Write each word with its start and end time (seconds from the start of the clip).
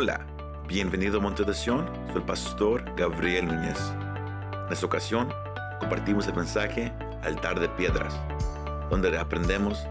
Hola, 0.00 0.24
bienvenido 0.68 1.18
a 1.18 1.20
Monte 1.20 1.42
de 1.42 1.52
Sion, 1.52 1.84
soy 2.06 2.18
el 2.18 2.22
pastor 2.22 2.84
Gabriel 2.94 3.46
Núñez. 3.46 3.80
En 4.68 4.72
esta 4.72 4.86
ocasión 4.86 5.28
compartimos 5.80 6.28
el 6.28 6.36
mensaje 6.36 6.92
Altar 7.24 7.58
de 7.58 7.68
Piedras, 7.70 8.14
donde 8.90 9.18
aprendemos 9.18 9.88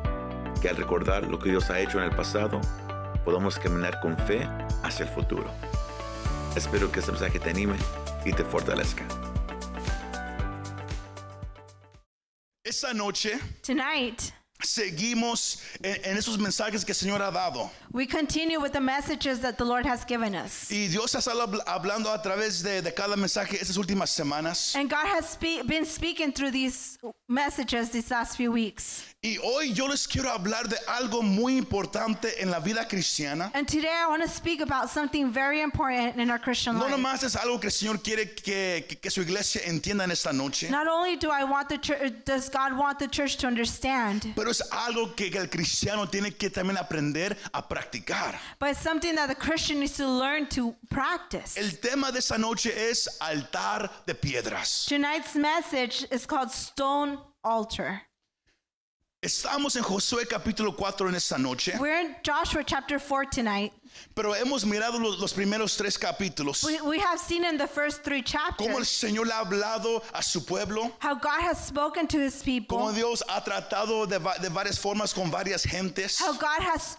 que 0.61 0.69
al 0.69 0.77
recordar 0.77 1.27
lo 1.27 1.37
que 1.39 1.49
Dios 1.49 1.69
ha 1.69 1.81
hecho 1.81 1.97
en 1.97 2.05
el 2.05 2.15
pasado, 2.15 2.61
podemos 3.25 3.59
caminar 3.59 3.99
con 3.99 4.17
fe 4.17 4.47
hacia 4.81 5.03
el 5.03 5.11
futuro. 5.11 5.51
Espero 6.55 6.89
que 6.89 7.01
este 7.01 7.11
mensaje 7.11 7.37
te 7.37 7.49
anime 7.49 7.75
y 8.23 8.31
te 8.31 8.45
fortalezca. 8.45 9.03
Esta 12.63 12.93
noche 12.93 13.37
Tonight, 13.61 14.21
seguimos 14.67 15.59
en, 15.81 15.95
en 16.11 16.17
esos 16.17 16.37
mensajes 16.37 16.83
que 16.85 16.91
el 16.91 16.95
Señor 16.97 17.21
ha 17.21 17.31
dado. 17.31 17.69
we 17.91 18.05
continue 18.05 18.59
with 18.59 18.71
the 18.73 18.79
messages 18.81 19.39
that 19.39 19.57
the 19.57 19.63
Lord 19.65 19.85
has 19.85 20.03
given 20.05 20.35
us. 20.35 20.69
Y 20.71 20.87
Dios 20.87 21.13
ha 21.15 21.19
estado 21.19 21.45
habl- 21.47 21.63
hablando 21.65 22.11
a 22.11 22.21
través 22.21 22.61
de, 22.63 22.81
de 22.81 22.91
cada 22.93 23.15
mensaje 23.15 23.57
estas 23.59 23.77
últimas 23.77 24.09
semanas. 24.09 24.75
And 24.75 24.89
God 24.89 25.05
has 25.07 25.29
spe- 25.31 25.63
been 25.65 25.85
speaking 25.85 26.31
through 26.31 26.51
these 26.51 26.97
messages 27.27 27.89
these 27.89 28.11
last 28.11 28.35
few 28.37 28.51
weeks. 28.51 29.03
Y 29.27 29.37
hoy 29.43 29.73
yo 29.73 29.87
les 29.89 30.07
quiero 30.07 30.29
hablar 30.31 30.69
de 30.69 30.77
algo 30.87 31.21
muy 31.21 31.57
importante 31.57 32.41
en 32.41 32.49
la 32.49 32.59
vida 32.59 32.87
cristiana. 32.87 33.51
And 33.53 33.67
today 33.67 33.89
I 33.91 34.07
want 34.07 34.23
to 34.23 34.29
speak 34.29 34.61
about 34.61 34.89
something 34.89 35.29
very 35.33 35.59
important 35.61 36.15
in 36.17 36.31
our 36.31 36.39
Christian 36.39 36.75
No 36.77 36.85
life. 36.85 36.91
nomás 36.95 37.23
es 37.23 37.35
algo 37.35 37.59
que 37.59 37.67
el 37.67 37.73
Señor 37.73 38.01
quiere 38.01 38.33
que, 38.33 38.85
que- 38.87 38.95
que 39.01 39.09
su 39.11 39.21
iglesia 39.21 39.61
entienda 39.65 40.05
en 40.05 40.11
esta 40.11 40.31
noche, 40.31 40.69
Not 40.69 40.87
only 40.87 41.17
do 41.17 41.29
I 41.29 41.43
want 41.43 41.67
the 41.67 41.77
church, 41.77 42.13
does 42.23 42.47
God 42.49 42.71
want 42.77 42.99
the 42.99 43.07
church 43.09 43.35
to 43.37 43.47
understand, 43.47 44.33
pero 44.33 44.49
es 44.49 44.61
algo 44.71 45.13
que, 45.13 45.29
que 45.29 45.39
el 45.39 45.49
cristiano 45.49 46.05
tiene 46.07 46.31
que 46.37 46.49
también 46.49 46.77
aprender 46.77 47.35
a 47.53 47.61
practicar. 47.67 48.35
but 48.59 48.69
it's 48.69 48.81
something 48.81 49.13
that 49.15 49.27
the 49.27 49.35
Christian 49.35 49.81
needs 49.81 49.97
to 49.97 50.07
learn 50.07 50.47
to 50.47 50.73
practice. 50.89 51.57
El 51.57 51.71
tema 51.81 52.13
de 52.13 52.19
esta 52.19 52.37
noche 52.37 52.71
es 52.89 53.09
altar 53.19 53.89
de 54.05 54.15
piedras. 54.15 54.85
Tonight's 54.87 55.35
message 55.35 56.05
is 56.11 56.25
called 56.25 56.49
Stone 56.49 57.17
Altar. 57.43 58.03
Estamos 59.23 59.75
en 59.75 59.81
Josué 59.81 60.27
capítulo 60.27 60.75
4 60.75 61.09
en 61.09 61.15
esta 61.15 61.39
noche, 61.39 61.73
We're 61.79 62.01
in 62.01 62.15
Joshua 62.23 62.63
chapter 62.63 62.99
4 62.99 63.25
tonight. 63.31 63.73
pero 64.13 64.35
hemos 64.35 64.63
mirado 64.63 64.99
los, 64.99 65.17
los 65.17 65.33
primeros 65.33 65.75
tres 65.75 65.97
capítulos. 65.97 66.63
We, 66.63 66.79
we 66.81 66.99
have 66.99 67.19
seen 67.19 67.43
in 67.43 67.57
the 67.57 67.65
first 67.65 68.03
three 68.03 68.21
Cómo 68.21 68.77
el 68.77 68.85
chapters 68.85 68.89
Señor 68.89 69.27
ha 69.31 69.43
hablado 69.43 70.03
a 70.13 70.21
su 70.21 70.41
pueblo, 70.41 70.91
how 70.99 71.15
God 71.15 71.41
has 71.41 71.65
spoken 71.65 72.05
to 72.07 72.19
his 72.19 72.43
people, 72.43 72.77
cómo 72.77 72.93
Dios 72.93 73.23
ha 73.27 73.41
tratado 73.43 74.07
de, 74.07 74.19
de 74.39 74.49
varias 74.49 74.77
formas 74.77 75.15
con 75.15 75.31
varias 75.31 75.63
gentes. 75.63 76.19
how 76.19 76.33
God 76.33 76.61
has 76.61 76.97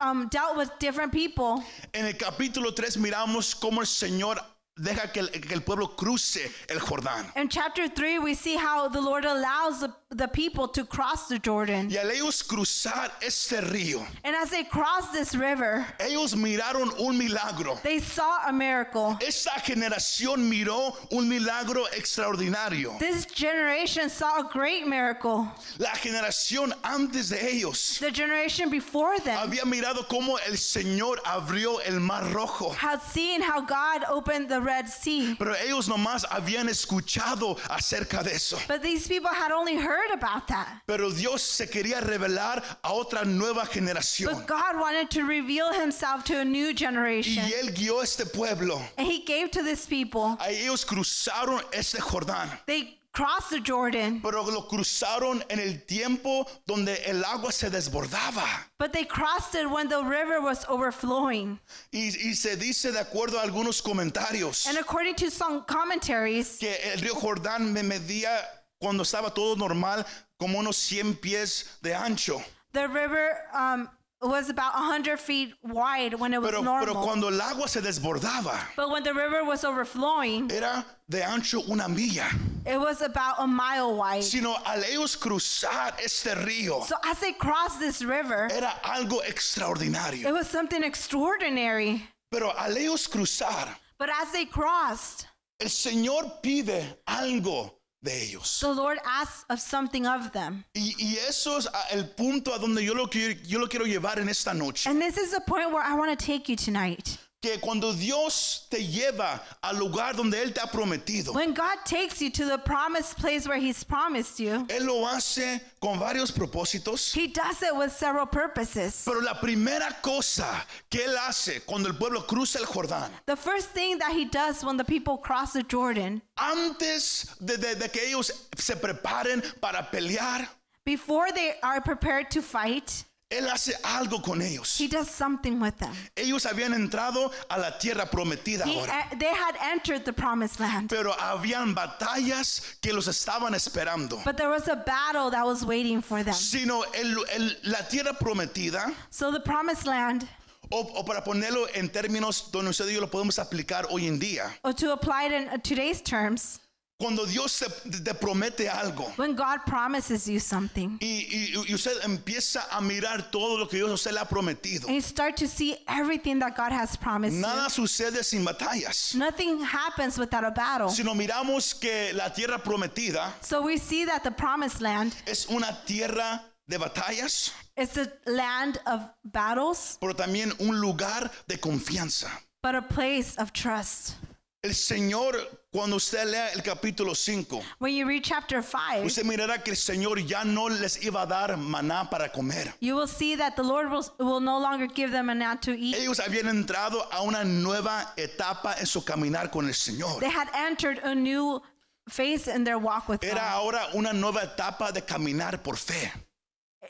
um, 0.00 0.28
dealt 0.28 0.56
with 0.56 0.70
different 0.78 1.12
people. 1.12 1.64
En 1.92 2.06
el 2.06 2.12
capítulo 2.14 2.72
3 2.76 2.96
miramos 2.98 3.56
cómo 3.60 3.80
el 3.80 3.86
Señor 3.88 4.38
deja 4.76 5.12
que 5.12 5.18
el, 5.18 5.28
que 5.30 5.52
el 5.54 5.62
pueblo 5.62 5.88
cruce 5.96 6.48
el 6.68 6.78
Jordán. 6.78 7.26
In 7.36 7.48
chapter 7.48 7.88
3, 7.88 8.20
we 8.20 8.34
see 8.34 8.54
how 8.56 8.88
the 8.88 9.00
Lord 9.00 9.24
allows 9.24 9.80
the, 9.80 9.92
the 10.12 10.26
people 10.26 10.66
to 10.66 10.84
cross 10.84 11.28
the 11.28 11.38
Jordan. 11.38 11.88
Y 11.88 11.96
al 11.96 12.10
ellos 12.10 12.42
cruzar 12.42 13.12
este 13.22 13.60
río, 13.62 14.04
And 14.24 14.34
as 14.34 14.50
they 14.50 14.64
crossed 14.64 15.12
this 15.12 15.36
river, 15.36 15.86
ellos 16.00 16.34
miraron 16.34 16.92
un 16.98 17.16
milagro. 17.16 17.78
they 17.84 18.00
saw 18.00 18.40
a 18.48 18.52
miracle. 18.52 19.16
Esta 19.20 19.60
generación 19.60 20.50
miró 20.50 20.96
un 21.12 21.28
milagro 21.28 21.84
extraordinario. 21.96 22.98
This 22.98 23.24
generation 23.24 24.08
saw 24.10 24.40
a 24.40 24.50
great 24.52 24.86
miracle. 24.86 25.48
La 25.78 25.90
generación 25.90 26.72
antes 26.82 27.28
de 27.30 27.38
ellos 27.38 27.98
The 28.00 28.10
generation 28.10 28.68
before 28.68 29.18
them 29.20 29.36
había 29.38 29.62
mirado 29.64 30.08
cómo 30.08 30.38
el 30.48 30.54
Señor 30.58 31.18
abrió 31.24 31.78
el 31.86 32.00
mar 32.00 32.24
rojo. 32.32 32.70
had 32.70 33.00
seen 33.02 33.40
how 33.40 33.60
God 33.60 34.02
opened 34.08 34.48
the 34.48 34.60
Red 34.60 34.88
Sea. 34.88 35.36
Pero 35.38 35.54
ellos 35.54 35.88
nomás 35.88 36.24
habían 36.24 36.68
escuchado 36.68 37.56
acerca 37.68 38.24
de 38.24 38.34
eso. 38.34 38.58
But 38.66 38.82
these 38.82 39.06
people 39.06 39.30
had 39.30 39.52
only 39.52 39.76
heard 39.76 39.99
about 40.12 40.48
that. 40.48 40.82
Pero 40.86 41.10
Dios 41.10 41.42
se 41.42 41.66
quería 41.66 42.00
revelar 42.00 42.62
a 42.82 42.88
otra 42.92 43.24
nueva 43.24 43.66
generación. 43.66 44.32
But 44.32 44.46
God 44.46 44.80
wanted 44.80 45.10
to 45.10 45.24
reveal 45.24 45.72
himself 45.72 46.24
to 46.24 46.40
a 46.40 46.44
new 46.44 46.72
generation. 46.74 47.44
Y 47.44 47.52
Él 47.62 47.74
guió 47.74 48.02
este 48.02 48.26
pueblo. 48.32 48.80
And 48.96 49.06
he 49.06 49.20
gave 49.24 49.50
to 49.52 49.62
this 49.62 49.86
people. 49.86 50.36
A 50.40 50.50
ellos 50.50 50.84
cruzaron 50.84 51.60
este 51.72 51.98
Jordán. 52.00 52.48
They 52.66 52.96
crossed 53.12 53.50
the 53.50 53.60
Jordan, 53.60 54.20
Pero 54.20 54.44
lo 54.44 54.62
cruzaron 54.68 55.42
en 55.50 55.58
el 55.58 55.78
tiempo 55.84 56.46
donde 56.64 56.96
el 57.06 57.24
agua 57.24 57.50
se 57.50 57.68
desbordaba. 57.68 58.46
but 58.78 58.92
they 58.92 59.04
crossed 59.04 59.54
it 59.56 59.68
when 59.68 59.88
the 59.88 60.00
river 60.04 60.40
was 60.40 60.64
overflowing. 60.68 61.58
Y, 61.92 62.12
y 62.24 62.32
se 62.34 62.54
dice, 62.56 62.92
de 62.92 63.00
acuerdo 63.00 63.38
a 63.38 63.42
algunos 63.42 63.82
comentarios, 63.82 64.66
And 64.68 64.78
according 64.78 65.16
to 65.16 65.30
some 65.30 65.62
commentaries, 65.64 66.58
que 66.58 66.72
el 66.92 67.00
río 67.00 67.14
Jordán 67.14 67.72
me 67.72 67.82
medía 67.82 68.38
cuando 68.80 69.02
estaba 69.02 69.32
todo 69.32 69.54
normal 69.56 70.04
como 70.38 70.58
unos 70.58 70.76
100 70.76 71.20
pies 71.20 71.78
de 71.82 71.90
ancho. 71.94 72.42
the 72.72 72.88
river 72.88 73.36
um, 73.52 73.88
was 74.22 74.48
about 74.48 74.74
100 74.74 75.18
feet 75.18 75.52
wide 75.62 76.14
when 76.14 76.32
it 76.32 76.40
was 76.40 76.50
Pero, 76.50 76.62
pero 76.62 76.94
normal. 76.94 77.04
cuando 77.04 77.28
el 77.28 77.40
agua 77.40 77.68
se 77.68 77.80
desbordaba, 77.80 78.58
But 78.76 78.90
when 78.90 79.02
the 79.02 79.12
river 79.14 79.44
was 79.44 79.64
overflowing, 79.64 80.50
era 80.50 80.84
de 81.08 81.20
ancho 81.20 81.62
una 81.68 81.88
milla. 81.88 82.28
it 82.66 82.78
was 82.78 83.02
about 83.02 83.36
a 83.38 83.46
mile 83.46 83.96
wide. 83.96 84.22
Sino 84.24 84.54
al 84.64 84.82
ellos 84.84 85.16
cruzar 85.16 85.94
este 86.02 86.34
río, 86.36 86.82
So 86.86 86.96
as 87.04 87.18
they 87.20 87.32
crossed 87.32 87.80
this 87.80 88.02
river, 88.02 88.48
era 88.50 88.72
algo 88.84 89.20
it 89.22 89.34
extraordinario. 89.34 90.32
was 90.32 90.48
something 90.48 90.82
extraordinary. 90.82 92.02
Pero 92.30 92.50
al 92.56 92.76
ellos 92.76 93.06
cruzar, 93.08 93.68
But 93.98 94.08
as 94.10 94.32
they 94.32 94.46
crossed, 94.46 95.26
el 95.60 95.68
Señor 95.68 96.40
pide 96.42 96.96
algo 97.06 97.72
de 98.02 98.22
ellos. 98.24 98.60
the 98.60 98.72
Lord 98.72 98.98
asked 99.04 99.44
of 99.50 99.60
something 99.60 100.06
of 100.06 100.32
them. 100.32 100.64
Y, 100.74 100.94
y 100.98 101.16
eso 101.28 101.58
es 101.58 101.68
el 101.92 102.04
punto 102.16 102.52
a 102.54 102.58
donde 102.58 102.84
yo 102.84 102.94
lo, 102.94 103.06
quiero- 103.08 103.38
yo 103.44 103.58
lo 103.58 103.68
quiero 103.68 103.84
llevar 103.86 104.18
en 104.18 104.28
esta 104.28 104.54
noche. 104.54 104.88
And 104.88 105.00
this 105.00 105.16
is 105.18 105.30
the 105.32 105.40
point 105.40 105.70
where 105.72 105.82
I 105.82 105.94
want 105.94 106.10
to 106.18 106.26
take 106.26 106.48
you 106.48 106.56
tonight. 106.56 107.18
Que 107.42 107.58
cuando 107.58 107.94
Dios 107.94 108.66
te 108.68 108.84
lleva 108.86 109.42
al 109.62 109.78
lugar 109.78 110.14
donde 110.14 110.42
Él 110.42 110.52
te 110.52 110.60
ha 110.60 110.66
prometido, 110.66 111.32
When 111.32 111.54
God 111.54 111.78
takes 111.86 112.20
you 112.20 112.28
to 112.30 112.44
the 112.44 112.58
promised 112.58 113.16
place 113.16 113.48
where 113.48 113.58
He's 113.58 113.82
promised 113.82 114.38
you, 114.38 114.66
Él 114.68 114.84
lo 114.84 115.06
hace 115.06 115.58
con 115.80 115.98
varios 115.98 116.30
propósitos. 116.30 117.14
He 117.14 117.28
does 117.28 117.62
it 117.62 117.74
with 117.74 117.92
several 117.92 118.26
purposes. 118.26 119.04
Pero 119.06 119.20
la 119.22 119.40
primera 119.40 120.02
cosa 120.02 120.66
que 120.90 121.02
Él 121.06 121.16
hace 121.26 121.60
cuando 121.64 121.88
el 121.88 121.94
pueblo 121.96 122.26
cruza 122.26 122.58
el 122.58 122.66
Jordán, 122.66 123.10
The 123.24 123.36
first 123.36 123.70
thing 123.70 123.96
that 124.00 124.12
He 124.12 124.26
does 124.26 124.62
when 124.62 124.76
the 124.76 124.84
people 124.84 125.16
cross 125.16 125.54
the 125.54 125.62
Jordan, 125.62 126.20
antes 126.36 127.24
de, 127.40 127.56
de- 127.56 127.74
de 127.74 127.88
que 127.88 128.02
ellos 128.06 128.30
se 128.58 128.74
preparen 128.76 129.42
para 129.62 129.88
pelear, 129.90 130.46
before 130.84 131.32
they 131.32 131.54
are 131.62 131.80
prepared 131.80 132.30
to 132.30 132.42
fight, 132.42 133.04
Él 133.30 133.48
hace 133.48 133.72
algo 133.84 134.20
con 134.20 134.42
ellos. 134.42 134.76
He 134.80 134.88
does 134.88 135.08
something 135.08 135.60
with 135.60 135.74
them. 135.78 135.92
Ellos 136.16 136.44
habían 136.46 136.74
entrado 136.74 137.30
a 137.48 137.58
la 137.60 137.78
tierra 137.78 138.06
prometida 138.10 138.64
He, 138.66 138.76
ahora. 138.76 139.06
uh, 139.12 139.16
they 139.18 139.32
had 139.32 139.54
entered 139.62 140.04
the 140.04 140.12
promised 140.12 140.58
land, 140.58 140.88
Pero 140.90 141.12
habían 141.12 141.72
batallas 141.74 142.60
que 142.82 142.92
los 142.92 143.06
estaban 143.06 143.54
esperando. 143.54 144.20
but 144.24 144.36
there 144.36 144.48
was 144.48 144.66
a 144.68 144.74
battle 144.76 145.30
that 145.30 145.46
was 145.46 145.64
waiting 145.64 146.02
for 146.02 146.24
them. 146.24 146.34
Sino 146.34 146.82
el- 146.94 147.24
el- 147.32 147.56
la 147.64 147.82
tierra 147.88 148.14
prometida, 148.14 148.92
So 149.10 149.30
the 149.30 149.40
promised 149.40 149.86
land, 149.86 150.28
o, 150.72 150.80
o 150.96 151.04
para 151.04 151.22
ponerlo 151.22 151.66
en 151.74 151.88
términos 151.88 152.50
donde 152.50 152.70
usted 152.70 152.86
y 152.88 152.94
yo 152.94 153.00
lo 153.00 153.06
podemos 153.10 153.38
aplicar 153.38 153.86
hoy 153.90 154.06
en 154.08 154.18
día, 154.18 154.50
or 154.64 154.72
to 154.72 154.92
apply 154.92 155.26
it 155.26 155.32
in 155.32 155.48
uh, 155.50 155.58
today's 155.58 156.02
terms, 156.02 156.58
cuando 157.00 157.24
Dios 157.26 157.58
te, 157.58 157.66
te 157.90 158.12
promete 158.14 158.68
algo 158.68 159.10
when 159.16 159.34
God 159.34 159.60
promises 159.66 160.28
you 160.28 160.38
something, 160.38 160.98
y, 161.00 161.26
y- 161.56 161.64
y 161.68 161.74
usted 161.74 161.96
empieza 162.04 162.66
a 162.70 162.80
mirar 162.80 163.30
todo 163.30 163.56
lo 163.58 163.66
que 163.66 163.78
Dios 163.78 163.90
usted 163.90 164.12
le 164.12 164.20
ha 164.20 164.24
prometido, 164.28 164.86
and 164.86 164.94
you 164.94 165.00
start 165.00 165.36
to 165.36 165.48
see 165.48 165.76
everything 165.88 166.38
that 166.38 166.54
God 166.56 166.70
has 166.72 166.96
promised 166.96 167.34
you. 167.36 167.40
nada 167.40 167.70
sucede 167.70 168.22
sin 168.22 168.44
batallas. 168.44 169.14
Nothing 169.14 169.62
happens 169.64 170.18
without 170.18 170.44
a 170.44 170.50
battle. 170.50 170.90
Sino 170.90 171.14
miramos 171.14 171.74
que 171.80 172.12
la 172.12 172.28
tierra 172.28 172.58
prometida 172.58 173.32
So 173.40 173.62
we 173.62 173.78
see 173.78 174.04
that 174.04 174.22
the 174.22 174.30
promised 174.30 174.80
land 174.82 175.14
es 175.26 175.46
una 175.48 175.78
tierra 175.86 176.42
de 176.68 176.76
batallas, 176.78 177.50
is 177.76 177.96
a 177.96 178.12
land 178.26 178.78
of 178.86 179.00
battles, 179.24 179.96
pero 180.00 180.12
también 180.12 180.52
un 180.60 180.78
lugar 180.80 181.30
de 181.48 181.56
confianza. 181.56 182.28
but 182.62 182.74
a 182.74 182.82
place 182.82 183.36
of 183.38 183.52
trust. 183.54 184.16
El 184.62 184.74
Señor, 184.74 185.34
cuando 185.72 185.96
usted 185.96 186.26
lea 186.26 186.48
el 186.52 186.62
capítulo 186.62 187.14
5, 187.14 187.62
When 187.78 187.94
you 187.94 188.06
read 188.06 188.24
chapter 188.24 188.60
5, 188.62 189.04
usted 189.04 189.24
mirará 189.24 189.62
que 189.62 189.70
el 189.70 189.76
Señor 189.76 190.18
ya 190.26 190.42
no 190.44 190.68
les 190.68 191.02
iba 191.04 191.22
a 191.22 191.26
dar 191.26 191.56
maná 191.56 192.10
para 192.10 192.28
comer. 192.28 192.72
you 192.80 192.96
will 192.96 193.06
see 193.06 193.36
that 193.36 193.54
the 193.56 193.62
Lord 193.62 193.90
will, 193.90 194.04
will 194.18 194.40
no 194.40 194.58
longer 194.58 194.86
give 194.88 195.12
them 195.12 195.26
manna 195.26 195.56
to 195.62 195.72
eat. 195.78 195.94
Ellos 195.96 196.18
habían 196.18 196.48
entrado 196.48 197.06
a 197.12 197.22
una 197.22 197.44
nueva 197.44 198.12
etapa 198.16 198.74
en 198.80 198.86
su 198.86 199.02
caminar 199.02 199.50
con 199.50 199.66
el 199.68 199.74
Señor. 199.74 200.18
They 200.20 200.28
had 200.30 200.48
entered 200.54 200.98
a 201.04 201.14
new 201.14 201.60
phase 202.08 202.48
in 202.48 202.64
their 202.64 202.78
walk 202.78 203.08
with 203.08 203.22
Era 203.22 203.34
God. 203.36 203.40
ahora 203.54 203.86
una 203.94 204.12
nueva 204.12 204.42
etapa 204.42 204.92
de 204.92 205.02
caminar 205.02 205.62
por 205.62 205.76
fe. 205.76 206.10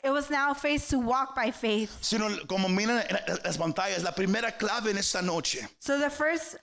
it 0.03 0.09
was 0.09 0.31
now 0.31 0.51
faith 0.55 0.89
to 0.89 0.97
walk 0.97 1.35
by 1.35 1.51
faith. 1.51 1.95
Sino 2.01 2.27
como 2.47 2.67
miran 2.67 3.03
en 3.07 3.37
las 3.43 3.57
pantallas, 3.57 4.01
la 4.01 4.11
primera 4.13 4.51
clave 4.57 4.89
en 4.89 4.97
esta 4.97 5.21
noche 5.21 5.67
So 5.79 5.99
the 5.99 6.09
first 6.09 6.55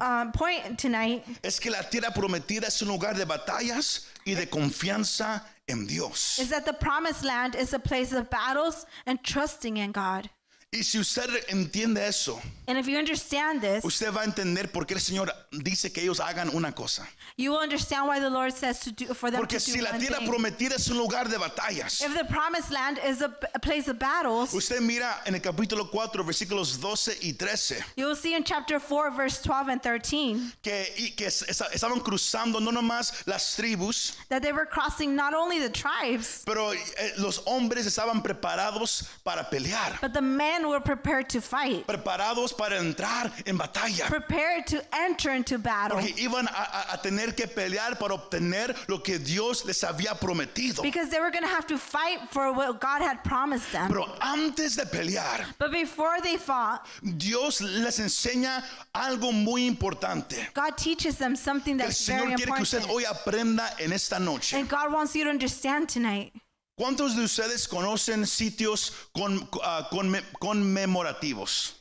um, 0.00 0.32
point 0.32 0.78
tonight 0.78 1.24
es 1.42 1.58
que 1.58 1.70
la 1.70 1.82
tierra 1.82 2.10
prometida 2.10 2.66
es 2.66 2.82
un 2.82 2.88
lugar 2.88 3.14
de 3.14 3.24
batallas 3.24 4.06
y 4.26 4.34
de 4.34 4.46
confianza 4.46 5.42
en 5.68 5.86
Dios. 5.86 6.38
is 6.38 6.50
that 6.50 6.64
the 6.64 6.72
promised 6.72 7.24
land 7.24 7.54
is 7.54 7.72
a 7.72 7.78
place 7.78 8.12
of 8.12 8.28
battles 8.30 8.86
and 9.06 9.22
trusting 9.22 9.76
in 9.78 9.92
God. 9.92 10.28
Y 10.74 10.82
si 10.84 10.98
usted 10.98 11.28
entiende 11.48 11.98
eso, 12.08 12.40
And 12.66 12.78
if 12.78 12.86
you 12.88 12.96
understand 12.96 13.60
this, 13.60 13.84
usted 13.84 14.10
va 14.10 14.22
a 14.22 14.24
entender 14.24 14.72
por 14.72 14.86
qué 14.86 14.94
el 14.94 15.00
Señor 15.00 15.30
dice 15.50 15.92
que 15.92 16.00
ellos 16.00 16.18
hagan 16.18 16.48
una 16.54 16.72
cosa. 16.72 17.06
you 17.36 17.50
will 17.50 17.58
understand 17.60 18.06
why 18.08 18.18
the 18.18 18.30
Lord 18.30 18.54
says 18.54 18.80
to 18.80 18.90
do 18.92 19.12
for 19.12 19.30
them 19.30 19.40
Porque 19.40 19.56
to 19.58 19.60
si 19.60 19.72
do 19.76 19.82
la 19.82 19.90
one 19.90 20.00
tierra 20.00 20.18
thing. 20.20 20.28
prometida 20.28 20.76
es 20.76 20.88
un 20.88 20.96
lugar 20.96 21.28
de 21.28 21.36
batallas, 21.38 22.00
If 22.00 22.14
the 22.14 22.24
promised 22.24 22.70
land 22.70 22.98
is 23.04 23.20
a, 23.20 23.34
a 23.54 23.58
place 23.58 23.86
of 23.88 23.98
battles, 23.98 24.54
usted 24.54 24.80
mira 24.80 25.20
en 25.26 25.34
el 25.34 25.40
capítulo 25.42 25.90
4, 25.90 26.24
versículos 26.24 26.80
12 26.80 27.18
y 27.20 27.32
13, 27.36 27.84
you 27.96 28.06
will 28.06 28.16
see 28.16 28.34
in 28.34 28.42
chapter 28.42 28.78
4, 28.80 29.10
verse 29.10 29.42
12 29.42 29.68
and 29.68 29.82
13, 29.82 30.52
que, 30.62 30.86
y 30.96 31.10
que 31.14 31.26
es- 31.26 31.42
esa- 31.48 31.68
estaban 31.74 32.00
cruzando 32.00 32.60
no 32.60 32.70
nomás 32.70 33.26
las 33.26 33.56
tribus, 33.56 34.14
that 34.30 34.40
they 34.40 34.52
were 34.52 34.64
crossing 34.66 35.14
not 35.14 35.34
only 35.34 35.58
the 35.58 35.68
tribes, 35.68 36.42
pero 36.46 36.70
eh, 36.72 36.78
los 37.18 37.40
hombres 37.44 37.84
estaban 37.86 38.22
preparados 38.22 39.02
para 39.22 39.50
pelear, 39.50 39.98
but 40.00 40.14
the 40.14 40.22
men 40.22 40.61
were 40.68 40.80
prepared 40.80 41.28
to 41.30 41.40
fight, 41.40 41.86
preparados 41.86 42.56
para 42.56 42.78
entrar 42.78 43.30
en 43.46 43.56
batalla. 43.58 44.06
prepared 44.06 44.66
to 44.66 44.82
enter 44.94 45.32
into 45.32 45.58
battle. 45.58 45.98
Porque 45.98 46.14
iban 46.18 46.46
a, 46.46 46.50
a- 46.50 46.94
a 46.94 46.98
tener 46.98 47.32
que 47.36 47.46
pelear 47.46 47.98
para 47.98 48.14
obtener 48.14 48.76
lo 48.88 48.98
que 48.98 49.18
Dios 49.18 49.64
les 49.64 49.82
había 49.82 50.18
prometido. 50.18 50.82
Because 50.82 51.08
they 51.10 51.20
were 51.20 51.30
going 51.30 51.42
to 51.44 51.48
have 51.48 51.66
to 51.66 51.78
fight 51.78 52.18
for 52.30 52.52
what 52.52 52.80
God 52.80 53.02
had 53.02 53.22
promised 53.24 53.70
them. 53.72 53.88
Pero 53.88 54.06
antes 54.20 54.76
de 54.76 54.84
pelear, 54.86 55.46
But 55.58 55.72
before 55.72 56.20
they 56.20 56.36
fought, 56.36 56.86
Dios 57.16 57.60
les 57.60 57.98
enseña 57.98 58.62
algo 58.94 59.32
muy 59.32 59.66
importante. 59.68 60.36
God 60.54 60.76
teaches 60.76 61.16
them 61.16 61.36
something 61.36 61.76
Que 61.78 61.84
el 61.84 61.88
that's 61.88 62.06
very 62.06 62.20
Señor 62.20 62.36
quiere 62.36 62.52
que 62.54 62.62
usted 62.62 62.78
important. 62.82 62.94
hoy 62.94 63.04
aprenda 63.04 63.74
en 63.80 63.92
esta 63.92 64.18
noche. 64.18 64.54
And 64.56 64.68
God 64.68 64.92
wants 64.92 65.14
you 65.14 65.24
to 65.24 65.30
understand 65.30 65.88
tonight. 65.88 66.32
¿Cuántos 66.78 67.14
de 67.16 67.24
ustedes 67.24 67.68
conocen 67.68 68.26
sitios 68.26 68.92
con, 69.12 69.48
ah, 69.62 69.88
conme- 69.90 70.24
conmemorativos? 70.40 71.74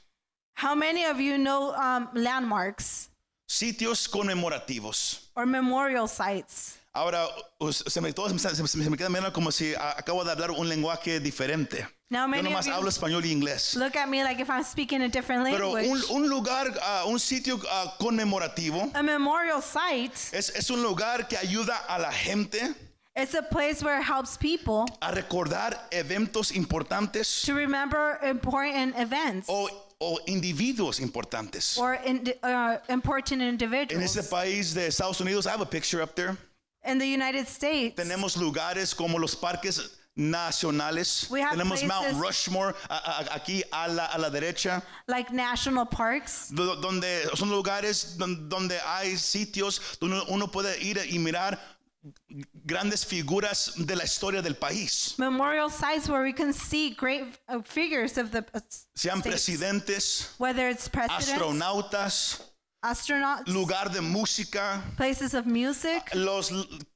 How 0.62 0.76
many 0.76 1.06
of 1.06 1.18
you 1.20 1.38
know 1.38 1.74
um, 1.74 2.10
landmarks 2.14 3.10
Sitios 3.50 4.08
conmemorativos. 4.08 5.30
or 5.36 5.46
memorial 5.46 6.08
sites? 6.08 6.78
Ahora, 6.94 7.26
us- 7.60 7.84
se 7.88 8.02
me, 8.02 8.12
todos 8.12 8.34
se, 8.42 8.50
se- 8.56 8.68
se 8.68 8.90
me 8.90 8.98
queda 8.98 9.10
mirando 9.10 9.32
como 9.34 9.50
si 9.52 9.74
ah, 9.76 9.96
acabo 9.98 10.24
de 10.26 10.32
hablar 10.32 10.52
un 10.52 10.68
lenguaje 10.68 11.20
diferente. 11.22 11.88
Now, 12.10 12.24
Yo 12.26 12.28
many 12.28 12.50
nomás 12.50 12.60
of 12.60 12.66
you 12.68 12.74
hablo 12.74 12.90
español 12.90 13.24
y 13.26 13.32
inglés. 13.32 13.76
look 13.78 13.96
at 13.96 14.10
me 14.10 14.22
like 14.24 14.42
if 14.42 14.50
I'm 14.50 14.64
speaking 14.66 15.02
a 15.04 15.08
different 15.08 15.46
Pero 15.46 15.72
language. 15.74 16.10
un, 16.10 16.24
un 16.24 16.30
lugar, 16.30 16.68
ah, 16.84 17.06
un 17.08 17.18
sitio 17.18 17.62
ah, 17.70 17.96
conmemorativo 17.98 18.92
a 18.94 19.02
memorial 19.02 19.62
site 19.64 20.14
es, 20.38 20.50
es 20.50 20.70
un 20.70 20.82
lugar 20.84 21.30
que 21.30 21.38
ayuda 21.38 21.78
a 21.88 21.98
la 21.98 22.12
gente 22.12 22.76
is 23.16 23.36
a 23.36 23.42
place 23.42 23.84
where 23.84 24.00
it 24.00 24.04
helps 24.04 24.38
people 24.38 24.86
a 25.02 25.12
recordar 25.13 25.78
eventos 25.92 26.52
importantes 26.52 27.42
to 27.44 27.54
remember 27.54 28.18
important 28.24 28.98
events 28.98 29.48
o, 29.50 29.69
o 30.00 30.19
individuos 30.28 31.00
importantes. 31.00 31.78
or 31.78 31.96
in, 32.06 32.34
uh, 32.44 32.78
important 32.90 33.42
En 33.42 33.50
individuals. 33.50 34.16
ese 34.16 34.30
país 34.30 34.74
de 34.74 34.88
Estados 34.88 35.19
Unidos, 35.19 35.46
I 35.46 35.52
have 35.52 35.62
a 35.62 35.66
picture 35.66 36.02
up 36.02 36.16
there. 36.16 36.38
In 36.86 36.98
the 36.98 37.06
United 37.06 37.48
States, 37.48 37.96
Tenemos 37.96 38.38
lugares 38.38 38.96
como 38.96 39.18
los 39.19 39.36
parques 39.36 39.80
nacionales. 40.18 41.30
We 41.30 41.42
have 41.42 41.52
Tenemos 41.58 41.84
Mount 41.86 42.06
places- 42.06 42.18
Rushmore 42.22 42.74
a- 42.90 42.96
a- 42.96 43.36
aquí 43.40 43.62
a 43.72 43.88
la, 43.90 44.06
a 44.08 44.18
la 44.18 44.30
derecha, 44.30 44.81
like 45.08 45.31
national 45.31 45.86
parks, 45.86 46.50
do- 46.50 46.80
donde 46.81 47.28
son 47.36 47.50
lugares 47.50 48.18
don- 48.18 48.48
donde 48.50 48.80
hay 48.86 49.16
sitios 49.18 50.00
donde 50.00 50.22
uno 50.30 50.48
puede 50.48 50.81
ir 50.81 50.98
y 51.12 51.19
mirar 51.19 51.60
grandes 52.66 53.04
figuras 53.06 53.74
de 53.78 53.96
la 53.96 54.04
historia 54.04 54.42
del 54.42 54.56
país. 54.56 55.16
memorial 55.18 55.69
sites 55.69 56.08
where 56.10 56.22
we 56.24 56.34
can 56.34 56.54
see 56.54 56.92
great 56.92 57.24
uh, 57.50 57.62
figures 57.63 58.18
of 58.18 58.31
the 58.31 58.40
uh, 58.54 58.60
Sean 58.96 59.19
states. 59.22 59.28
presidentes, 59.28 60.34
whether 60.38 60.69
it's 60.69 60.88
presidents, 60.88 61.30
astronautas, 61.31 62.42
astronauts, 62.84 63.48
lugar 63.48 63.90
de 63.90 64.02
música. 64.02 64.81
places 64.98 65.34
of 65.34 65.46
music. 65.46 66.04
Los, 66.13 66.52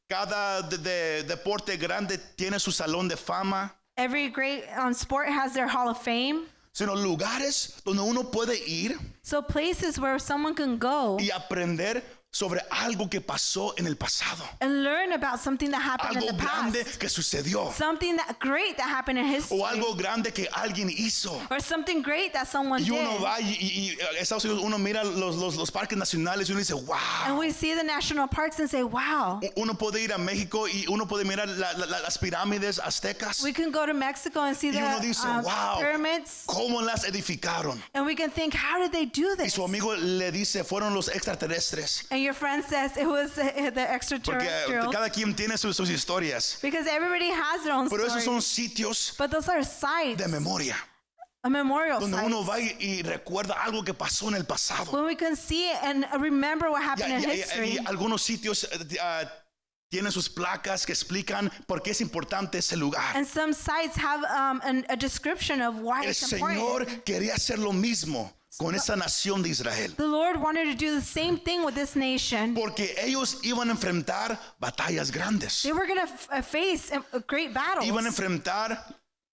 cada 0.09 0.62
de- 0.69 0.77
de- 0.77 1.23
deporte 1.23 1.77
grande 1.77 2.17
tiene 2.35 2.59
su 2.59 2.71
salón 2.71 3.07
de 3.07 3.15
fama. 3.17 3.71
Every 3.97 4.29
great 4.29 4.65
um, 4.77 4.94
sport 4.94 5.29
has 5.29 5.53
their 5.53 5.67
Hall 5.67 5.89
of 5.89 6.01
Fame. 6.01 6.45
Sino 6.73 6.94
lugares 6.94 7.81
donde 7.85 8.01
uno 8.01 8.23
puede 8.23 8.57
ir 8.67 8.97
So 9.23 9.41
places 9.41 9.97
where 9.97 10.19
someone 10.19 10.53
can 10.53 10.77
go 10.77 11.17
y 11.17 11.29
aprender 11.33 12.03
sobre 12.35 12.59
algo 12.69 13.09
que 13.09 13.21
pasó 13.21 13.73
en 13.77 13.87
el 13.87 13.95
pasado. 13.95 14.43
and 14.59 14.83
learn 14.83 15.13
about 15.13 15.39
something 15.39 15.71
that 15.71 15.81
happened 15.81 16.17
Algo 16.17 16.29
in 16.31 16.35
the 16.37 16.43
grande 16.43 16.83
past. 16.83 16.99
que 16.99 17.07
sucedió. 17.07 17.71
Something 17.71 18.17
that 18.17 18.37
great 18.39 18.75
that 18.75 18.89
happened 18.89 19.17
in 19.17 19.25
history. 19.25 19.57
O 19.57 19.63
algo 19.65 19.95
grande 19.95 20.33
que 20.33 20.45
alguien 20.51 20.89
hizo. 20.89 21.39
or 21.49 21.61
something 21.61 22.01
great 22.01 22.33
that 22.33 22.45
someone 22.49 22.81
Y 22.83 22.89
uno 22.91 23.13
did. 23.13 23.23
va 23.23 23.39
y, 23.39 23.55
y- 23.61 23.95
y 23.95 23.97
a 24.01 24.19
Estados 24.19 24.43
Unidos 24.43 24.63
uno 24.63 24.77
mira 24.77 25.05
los, 25.05 25.37
los, 25.37 25.55
los 25.55 25.71
parques 25.71 25.97
nacionales 25.97 26.49
y 26.49 26.51
uno 26.51 26.59
dice, 26.59 26.73
And 26.73 26.85
wow. 26.87 27.39
we 27.39 27.51
see 27.53 27.73
the 27.73 27.83
national 27.83 28.27
parks 28.27 28.59
and 28.59 28.69
say, 28.69 28.83
wow. 28.83 29.39
Uno 29.55 29.73
puede 29.75 30.01
ir 30.03 30.11
a 30.11 30.17
México 30.17 30.67
y 30.67 30.85
uno 30.89 31.05
puede 31.07 31.23
mirar 31.23 31.47
la- 31.47 31.71
la- 31.77 31.85
la- 31.85 31.99
las 32.01 32.17
pirámides 32.17 32.79
aztecas. 32.79 33.41
We 33.43 33.53
can 33.53 33.71
go 33.71 33.85
to 33.85 33.93
Mexico 33.93 34.41
and 34.41 34.57
see 34.57 34.67
Y 34.67 34.71
the 34.73 34.79
uno 34.83 34.99
dice, 34.99 35.23
um, 35.25 35.41
wow. 35.43 35.77
pyramids. 35.79 36.43
¿Cómo 36.47 36.81
las 36.81 37.05
edificaron? 37.05 37.81
And 37.93 38.05
we 38.05 38.13
can 38.13 38.29
think, 38.29 38.53
how 38.53 38.77
did 38.81 38.91
they 38.91 39.05
do 39.05 39.35
Y 39.39 39.43
this? 39.45 39.53
su 39.53 39.63
amigo 39.63 39.95
le 39.95 40.31
dice, 40.33 40.65
fueron 40.65 40.93
los 40.93 41.07
extraterrestres. 41.07 42.03
And 42.11 42.25
your 42.25 42.33
friend 42.33 42.63
says 42.66 42.98
it 42.98 43.07
was 43.07 43.31
the, 43.36 43.44
the 43.44 43.72
Porque 43.72 43.94
extraterrestrial. 43.95 44.92
cada 44.92 45.10
quien 45.10 45.33
tiene 45.36 45.57
sus, 45.57 45.77
sus 45.77 45.89
historias. 45.89 46.60
Because 46.62 46.88
everybody 46.88 47.30
has 47.30 47.63
their 47.63 47.74
own 47.74 47.88
Pero 47.89 48.04
esos 48.06 48.22
story. 48.22 48.42
son 48.42 48.42
sitios 48.42 49.16
But 49.18 49.31
those 49.31 49.48
are 49.48 49.63
sites, 49.63 50.18
de 50.22 50.27
memoria. 50.27 50.75
a 51.44 51.50
memorial 51.50 52.00
Donde 52.00 52.18
site. 52.18 52.25
uno 52.25 52.44
va 52.44 52.60
y, 52.60 52.75
y 52.80 53.01
recuerda 53.04 53.54
algo 53.63 53.83
que 53.83 53.94
pasó 53.94 54.27
en 54.30 54.36
el 54.36 54.45
pasado. 54.45 54.92
when 54.92 55.06
we 55.06 55.16
can 55.16 55.36
see 55.36 55.69
and 55.83 56.04
remember 56.19 56.72
what 56.72 56.81
Y, 56.81 56.86
happened 56.86 57.24
in 57.24 57.30
y- 57.30 57.36
history. 57.36 57.77
y 57.77 57.86
algunos 57.86 58.22
sitios 58.24 58.63
eh, 58.63 58.98
ah, 59.00 59.24
tienen 59.92 60.12
sus 60.12 60.27
placas 60.27 60.83
que 60.86 60.92
explican 60.92 61.51
por 61.68 61.81
qué 61.83 61.92
es 61.92 62.01
importante 62.01 62.57
ese 62.57 62.75
lugar. 62.75 63.16
and 63.16 63.27
some 63.27 63.54
sites 63.54 63.95
have 63.95 64.24
um, 64.24 64.60
an, 64.63 64.83
a 64.89 64.95
description 64.98 65.62
of 65.62 65.75
why 65.81 66.01
El 66.04 66.10
it's 66.10 66.27
Señor 66.27 66.51
important. 66.81 67.06
quería 67.06 67.36
hacer 67.36 67.60
lo 67.60 67.72
mismo 67.72 68.33
con 68.57 68.73
esa 68.75 68.95
nación 68.95 69.41
de 69.43 69.49
Israel. 69.49 69.93
The 69.95 70.07
Lord 70.07 70.38
wanted 70.41 70.65
to 70.65 70.75
do 70.75 70.95
the 70.95 71.01
same 71.05 71.38
thing 71.38 71.63
with 71.65 71.75
this 71.75 71.95
nation. 71.95 72.53
Porque 72.55 72.95
ellos 73.01 73.39
iban 73.43 73.69
a 73.69 73.74
enfrentar 73.74 74.38
batallas 74.62 75.12
grandes. 75.12 75.63
They 75.63 75.74
were 75.74 75.85
going 75.88 76.00
to 76.05 76.41
face 76.43 76.91
uh, 76.91 77.01
great 77.27 77.53
battles. 77.53 77.85
Iban 77.88 78.05
a 78.05 78.09
enfrentar 78.09 78.77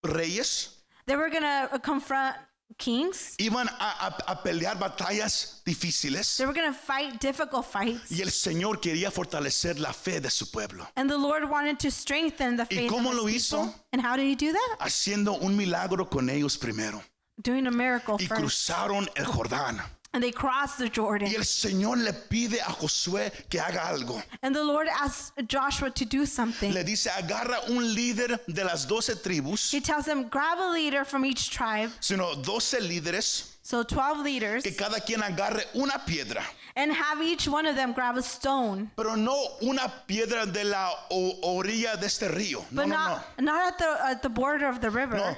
reyes. 0.05 0.71
They 1.07 1.17
were 1.17 1.31
going 1.31 1.43
to 1.43 1.79
confront 1.81 2.37
kings. 2.79 3.37
Iban 3.39 3.69
a, 3.69 4.07
a- 4.29 4.33
a 4.33 4.37
pelear 4.43 4.77
batallas 4.79 5.63
difíciles. 5.65 6.37
They 6.39 6.47
were 6.47 6.55
going 6.55 6.73
to 6.73 6.77
fight 6.79 7.21
difficult 7.21 7.67
fights. 7.67 8.11
Y 8.11 8.23
el 8.23 8.31
Señor 8.31 8.81
quería 8.81 9.11
fortalecer 9.11 9.79
la 9.79 9.93
fe 9.93 10.21
de 10.21 10.31
su 10.31 10.47
pueblo. 10.51 10.87
And 10.97 11.09
the 11.11 11.19
Lord 11.19 11.49
wanted 11.51 11.79
to 11.81 11.91
strengthen 11.91 12.57
the 12.57 12.67
faith 12.67 12.91
cómo 12.91 13.11
of 13.11 13.17
lo 13.17 13.27
his 13.27 13.43
hizo? 13.53 13.65
people. 13.67 13.75
And 13.93 14.01
how 14.03 14.17
did 14.17 14.25
he 14.27 14.35
do 14.35 14.53
that? 14.53 14.77
Haciendo 14.81 15.41
un 15.43 15.57
milagro 15.57 16.09
con 16.09 16.29
ellos 16.31 16.57
primero. 16.57 17.03
Doing 17.41 17.67
a 17.67 17.71
miracle 17.71 18.17
Y 18.21 18.27
first. 18.27 18.41
cruzaron 18.43 19.09
el 19.17 19.25
Jordán. 19.25 19.81
And 20.15 20.23
they 20.23 20.31
crossed 20.31 20.77
the 20.77 20.91
Jordan. 20.91 21.27
Y 21.29 21.35
el 21.37 21.45
Señor 21.45 21.97
le 21.97 22.13
pide 22.13 22.61
a 22.61 22.71
Josué 22.71 23.33
que 23.49 23.59
haga 23.59 23.89
algo. 23.89 24.23
And 24.43 24.55
the 24.55 24.63
Lord 24.63 24.87
asked 25.01 25.33
Joshua 25.49 25.91
to 25.91 26.05
do 26.05 26.27
something. 26.27 26.71
Le 26.75 26.85
dice, 26.85 27.07
agarra 27.09 27.67
un 27.71 27.95
líder 27.95 28.39
de 28.47 28.63
las 28.63 28.85
doce 28.85 29.15
tribus, 29.23 29.71
He 29.73 29.81
tells 29.81 30.07
him, 30.07 30.29
grab 30.29 30.59
a 30.59 30.71
leader 30.71 31.07
from 31.07 31.25
each 31.25 31.49
tribe. 31.49 31.91
sino 32.01 32.35
doce 32.35 32.79
líderes, 32.81 33.49
So 33.63 33.83
12 33.85 34.19
leaders. 34.23 34.63
que 34.65 34.73
cada 34.73 35.01
quien 35.01 35.23
agarre 35.23 35.65
una 35.75 35.99
piedra. 36.07 36.43
And 36.77 36.93
have 36.93 37.23
each 37.23 37.49
one 37.49 37.65
of 37.67 37.75
them 37.77 37.95
grab 37.95 38.19
a 38.19 38.23
stone. 38.23 38.91
Pero 38.97 39.15
no 39.15 39.57
una 39.63 39.91
piedra 40.07 40.45
de 40.45 40.65
la 40.65 40.91
orilla 41.11 41.99
de 41.99 42.05
este 42.07 42.29
río. 42.29 42.67
No, 42.71 42.83
But 42.83 42.89
no, 42.89 42.97
not, 42.97 43.25
not 43.41 43.63
at, 43.73 43.79
the, 43.79 44.07
at 44.09 44.23
the 44.23 44.29
border 44.29 44.69
of 44.69 44.83
the 44.83 44.91
river. 44.91 45.17
no. 45.17 45.35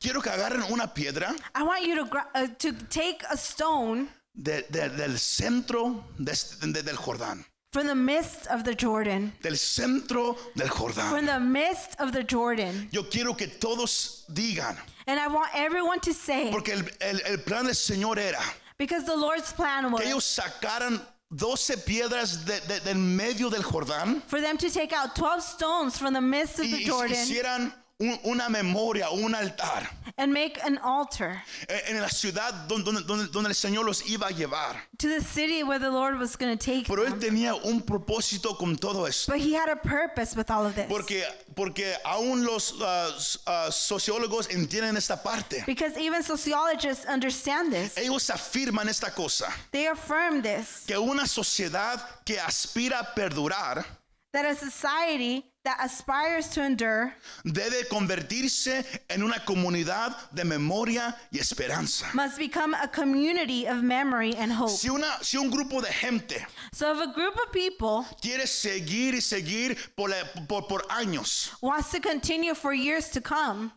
Quiero 0.00 0.20
que 0.20 0.30
agarren 0.30 0.62
una 0.70 0.86
piedra 0.94 1.34
I 1.54 1.62
want 1.62 1.84
you 1.84 1.96
to, 1.96 2.04
gra- 2.06 2.28
uh, 2.34 2.46
to 2.58 2.72
take 2.88 3.22
a 3.30 3.36
stone 3.36 4.08
de- 4.34 4.62
de- 4.70 4.88
del 4.90 5.18
centro 5.18 6.04
de 6.18 6.32
este- 6.32 6.72
de- 6.72 6.82
del 6.82 6.96
Jordán. 6.96 7.44
from 7.72 7.86
the 7.86 7.94
midst 7.94 8.46
of 8.46 8.62
the 8.64 8.74
Jordan. 8.74 9.32
Del 9.42 9.56
centro 9.56 10.36
del 10.56 10.68
Jordán. 10.68 11.10
From 11.10 11.26
the 11.26 11.38
midst 11.40 11.96
of 12.00 12.12
the 12.12 12.22
Jordan. 12.24 12.88
Yo 12.92 13.02
quiero 13.10 13.34
que 13.34 13.46
todos 13.48 14.24
digan, 14.32 14.76
And 15.06 15.18
I 15.18 15.26
want 15.26 15.50
everyone 15.54 16.00
to 16.00 16.12
say, 16.14 16.50
porque 16.52 16.68
el, 16.72 16.84
el- 17.00 17.20
el 17.26 17.38
plan 17.38 17.64
del 17.66 17.74
Señor 17.74 18.18
era 18.18 18.40
because 18.78 19.04
the 19.04 19.16
Lord's 19.16 19.52
plan 19.52 19.90
was 19.90 20.00
que 20.02 20.08
ellos 20.10 20.24
sacaran 20.24 21.00
12 21.34 21.76
piedras 21.84 22.44
de- 22.46 22.60
de- 22.68 22.80
del 22.80 22.94
medio 22.96 23.50
del 23.50 23.62
Jordán 23.62 24.22
for 24.28 24.40
them 24.40 24.56
to 24.56 24.70
take 24.70 24.92
out 24.94 25.14
12 25.16 25.42
stones 25.42 25.98
from 25.98 26.14
the 26.14 26.20
midst 26.20 26.58
of 26.60 26.64
y, 26.66 26.70
the 26.70 26.82
y 26.84 26.86
Jordan 26.86 27.16
hicieran 27.26 27.74
un- 28.00 28.18
una 28.24 28.48
memoria, 28.48 29.10
un 29.10 29.34
altar 29.34 29.88
and 30.16 30.32
make 30.32 30.56
an 30.64 30.78
altar 30.84 31.42
eh, 31.68 31.80
en 31.88 32.00
la 32.00 32.08
ciudad 32.08 32.52
donde, 32.68 33.02
donde- 33.02 33.26
donde- 33.32 33.48
el 33.48 33.54
Señor 33.54 33.84
los 33.84 34.02
iba 34.08 34.28
a 34.28 34.30
llevar. 34.30 34.76
to 34.98 35.08
the 35.08 35.20
city 35.20 35.62
where 35.64 35.78
the 35.80 35.90
Lord 35.90 36.16
was 36.18 36.36
going 36.36 36.56
to 36.56 36.64
take 36.64 36.86
Pero 36.86 37.04
él 37.04 37.18
them. 37.18 37.20
tenía 37.20 37.54
un 37.64 37.82
propósito 37.82 38.56
con 38.56 38.76
todo 38.76 39.04
esto. 39.06 39.32
But 39.32 39.40
he 39.40 39.54
had 39.54 39.68
a 39.68 39.76
purpose 39.76 40.36
with 40.36 40.48
all 40.50 40.64
of 40.66 40.74
this. 40.76 40.86
Porque, 40.88 41.24
porque 41.56 41.92
aún 42.04 42.44
los 42.44 42.72
s- 42.72 43.38
ah, 43.46 43.68
sociólogos 43.70 44.48
entienden 44.48 44.96
esta 44.96 45.16
parte. 45.20 45.64
Because 45.66 45.96
even 45.98 46.22
sociologists 46.22 47.04
understand 47.06 47.72
this. 47.72 47.96
Ellos 47.96 48.28
afirman 48.30 48.88
esta 48.88 49.10
cosa, 49.12 49.52
They 49.72 49.86
affirm 49.88 50.40
this 50.42 50.84
que 50.86 50.96
una 50.98 51.26
sociedad 51.26 52.00
que 52.24 52.38
aspira 52.38 53.00
a 53.00 53.14
perdurar 53.14 53.84
that 54.32 54.44
a 54.44 54.54
society 54.54 55.44
that 55.64 55.78
aspires 55.82 56.48
to 56.48 56.62
endure 56.62 57.14
debe 57.44 57.86
convertirse 57.90 58.84
en 59.10 59.22
una 59.22 59.38
comunidad 59.44 60.14
de 60.34 60.44
memoria 60.44 61.14
y 61.32 61.38
esperanza. 61.38 62.06
must 62.14 62.38
become 62.38 62.74
a 62.74 62.88
community 62.88 63.66
of 63.66 63.82
memory 63.82 64.34
and 64.36 64.52
hope. 64.52 64.70
Si, 64.70 64.88
una, 64.90 65.16
si 65.22 65.36
un 65.38 65.50
grupo 65.50 65.80
de 65.80 65.88
gente 65.92 66.44
So 66.72 66.92
if 66.92 67.00
a 67.08 67.12
group 67.12 67.34
of 67.36 67.52
people 67.52 68.04
quiere 68.20 68.46
seguir 68.46 69.14
y 69.14 69.20
seguir 69.20 69.76
por, 69.96 70.08
la- 70.10 70.24
por, 70.46 70.62
por 70.68 70.82
años, 70.90 71.50
wants 71.62 71.90
to 71.92 72.00
continue 72.00 72.54
for 72.54 72.72
years 72.72 73.08
to 73.10 73.20
come, 73.20 73.72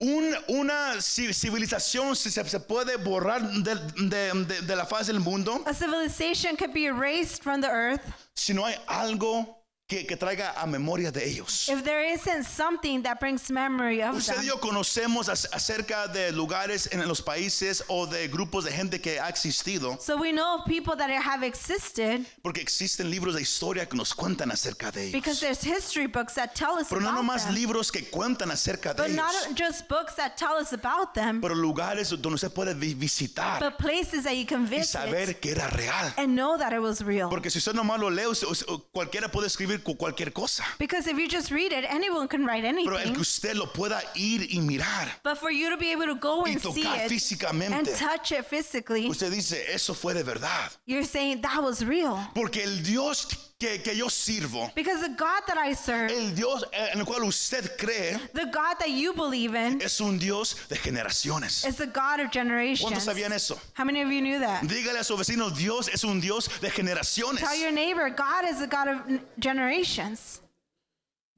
un- 0.00 0.34
una 0.48 0.96
ci- 1.00 1.32
civilización 1.32 2.16
se, 2.16 2.30
se- 2.30 2.44
se 2.48 2.58
puede 2.58 2.96
borrar 2.96 3.40
de, 3.62 3.74
de- 4.08 4.44
de- 4.44 4.60
de 4.66 4.76
la 4.76 4.84
faz 4.84 5.06
del 5.06 5.20
mundo 5.20 5.62
a 5.66 5.72
civilization 5.74 6.56
could 6.56 6.72
be 6.74 6.86
erased 6.86 7.42
from 7.42 7.60
the 7.60 7.68
earth 7.70 8.02
si 8.34 8.52
no 8.52 8.64
hay 8.64 8.74
algo 8.88 9.46
que, 9.92 10.06
que 10.06 10.16
traiga 10.16 10.54
a 10.56 10.66
memoria 10.66 11.10
de 11.12 11.22
ellos. 11.28 11.68
if 11.68 11.84
there 11.84 12.02
isn't 12.14 12.44
something 12.44 13.02
that 13.02 13.18
brings 13.20 13.50
memory 13.50 14.00
of 14.02 14.16
Usted 14.16 14.34
y 14.34 14.36
them. 14.38 14.46
yo 14.46 14.56
conocemos 14.60 15.28
ac- 15.28 15.48
acerca 15.52 16.08
de 16.08 16.32
lugares 16.32 16.88
en 16.92 17.06
los 17.06 17.20
países 17.20 17.82
o 17.88 18.06
de 18.06 18.26
grupos 18.28 18.64
de 18.64 18.72
gente 18.72 19.00
que 19.00 19.20
ha 19.20 19.28
existido, 19.28 19.98
So 20.00 20.16
we 20.16 20.32
know 20.32 20.58
of 20.60 20.64
people 20.66 20.96
that 20.96 21.10
have 21.10 21.42
existed 21.46 22.24
porque 22.42 22.60
existen 22.62 23.10
libros 23.10 23.34
de 23.34 23.42
historia 23.42 23.86
que 23.86 23.96
nos 23.96 24.14
cuentan 24.14 24.50
acerca 24.50 24.90
de 24.90 25.10
because 25.12 25.42
ellos. 25.44 25.58
there's 25.60 25.62
history 25.62 26.06
books 26.06 26.34
that 26.34 26.54
tell 26.54 26.78
us 26.78 26.88
Pero 26.88 27.00
no 27.02 27.08
about 27.10 27.22
nomás 27.24 27.44
them. 27.44 27.54
libros 27.54 27.90
que 27.92 28.04
cuentan 28.10 28.50
acerca 28.50 28.94
de 28.94 29.02
But 29.02 29.10
not 29.12 29.32
just 29.56 29.88
books 29.88 30.14
that 30.16 30.36
tell 30.38 30.56
us 30.56 30.72
about 30.72 31.12
them, 31.14 31.40
pero 31.42 31.54
lugares 31.54 32.08
donde 32.10 32.36
usted 32.36 32.50
puede 32.52 32.74
vi- 32.74 32.94
visitar 32.94 33.60
but 33.60 33.76
places 33.78 34.24
that 34.24 34.34
you 34.36 34.46
can 34.46 34.62
y 34.64 34.68
visit 34.78 34.92
saber 34.92 35.38
que 35.38 35.50
era 35.52 35.68
real. 35.68 36.14
and 36.16 36.34
know 36.34 36.56
that 36.56 36.72
it 36.72 36.80
was 36.80 37.02
real. 37.02 37.28
Porque 37.28 37.50
si 37.50 37.58
usted 37.58 37.74
nomás 37.74 37.98
lo 38.00 38.08
lee, 38.10 38.26
usted- 38.26 38.48
usted- 38.48 38.66
cualquiera 38.92 39.28
puede 39.30 39.46
escribir 39.48 39.81
cu- 39.82 39.94
cualquier 39.96 40.32
cosa. 40.32 40.64
Because 40.78 41.06
if 41.06 41.18
you 41.18 41.28
just 41.28 41.50
read 41.50 41.72
it, 41.72 41.84
anyone 41.88 42.28
can 42.28 42.44
write 42.46 42.62
Pero 42.62 42.96
el 42.96 42.96
anything. 42.96 43.14
que 43.14 43.20
usted 43.22 43.54
lo 43.56 43.66
pueda 43.66 44.00
ir 44.14 44.46
y 44.50 44.60
mirar, 44.60 45.08
But 45.22 45.38
for 45.38 45.50
you 45.50 45.70
to 45.70 45.76
be 45.76 45.92
able 45.92 46.06
to 46.06 46.14
go 46.14 46.44
and 46.44 46.60
see 46.60 46.82
it 46.82 47.10
físicamente. 47.10 47.72
and 47.72 47.86
touch 47.96 48.32
it 48.32 48.44
physically, 48.46 49.06
usted 49.08 49.30
dice, 49.32 49.54
eso 49.72 49.94
fue 49.94 50.14
de 50.14 50.22
verdad. 50.22 50.70
you're 50.86 51.04
saying 51.04 51.40
that 51.42 51.62
was 51.62 51.84
real. 51.84 52.18
Porque 52.34 52.62
el 52.62 52.82
Dios 52.82 53.26
que, 53.62 53.78
que 53.82 53.94
yo 53.96 54.08
sirvo, 54.08 54.74
Because 54.74 55.00
the 55.00 55.10
God 55.14 55.42
that 55.46 55.56
I 55.56 55.72
serve, 55.72 56.10
el 56.10 56.30
Dios 56.34 56.64
en 56.72 56.98
el 56.98 57.04
cual 57.06 57.22
usted 57.24 57.76
cree, 57.78 58.16
the 58.34 58.46
God 58.46 58.78
that 58.80 58.90
you 58.90 59.12
believe 59.14 59.54
in, 59.54 59.80
es 59.80 60.00
un 60.00 60.18
Dios 60.18 60.54
de 60.68 60.74
generaciones. 60.76 61.64
is 61.64 61.76
the 61.76 61.86
God 61.86 62.18
of 62.20 62.30
generations. 62.32 62.82
¿Cuántos 62.90 63.04
sabían 63.06 63.32
eso? 63.32 63.56
How 63.74 63.84
many 63.84 64.00
of 64.02 64.10
you 64.10 64.20
knew 64.20 64.40
that? 64.40 64.62
Dígale 64.64 64.98
a 64.98 65.04
su 65.04 65.16
vecino, 65.16 65.48
Dios 65.56 65.88
es 65.88 66.02
un 66.04 66.20
Dios 66.20 66.48
de 66.60 66.70
generaciones. 66.70 67.38
Tell 67.38 67.56
your 67.56 67.70
neighbor, 67.72 68.10
God 68.10 68.44
is 68.50 68.58
the 68.58 68.66
God 68.66 68.88
of 68.88 68.96
n- 69.08 69.20
generations. 69.38 70.40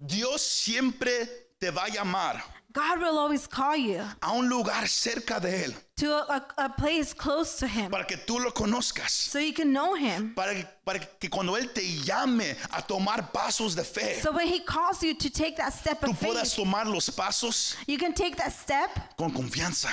Dios 0.04 0.42
siempre 0.42 1.28
te 1.60 1.70
va 1.70 1.84
a 1.84 1.90
llamar 1.90 2.42
God 2.74 2.98
will 3.00 3.18
always 3.18 3.46
call 3.46 3.76
you 3.76 4.00
a 4.20 4.32
un 4.32 4.48
lugar 4.48 4.88
cerca 4.88 5.40
de 5.40 5.64
Él 5.64 5.74
to 5.96 6.12
a, 6.12 6.44
a- 6.58 6.68
place 6.70 7.14
close 7.14 7.56
to 7.60 7.68
Him 7.68 7.88
para 7.90 8.04
que 8.04 8.16
tú 8.16 8.40
lo 8.42 8.50
conozcas. 8.50 9.10
so 9.10 9.38
you 9.38 9.52
can 9.52 9.72
know 9.72 9.94
Him. 9.94 10.34
Para 10.34 10.54
que, 10.54 10.66
para 10.84 10.98
que 10.98 11.28
cuando 11.30 11.54
Él 11.56 11.72
te 11.72 11.82
llame 12.04 12.56
a 12.72 12.82
tomar 12.82 13.30
pasos 13.32 13.76
de 13.76 13.84
fe, 13.84 14.20
So 14.20 14.32
when 14.32 14.48
He 14.48 14.60
calls 14.60 15.02
you 15.04 15.14
to 15.14 15.30
take 15.30 15.56
that 15.58 15.72
step 15.72 16.00
tú 16.00 16.10
of 16.10 16.18
puedas 16.20 16.52
faith, 16.54 16.64
tomar 16.64 16.86
los 16.86 17.08
pasos 17.10 17.76
you 17.86 17.96
can 17.96 18.12
take 18.12 18.36
that 18.36 18.52
step 18.52 18.90
con 19.16 19.30
confianza. 19.32 19.88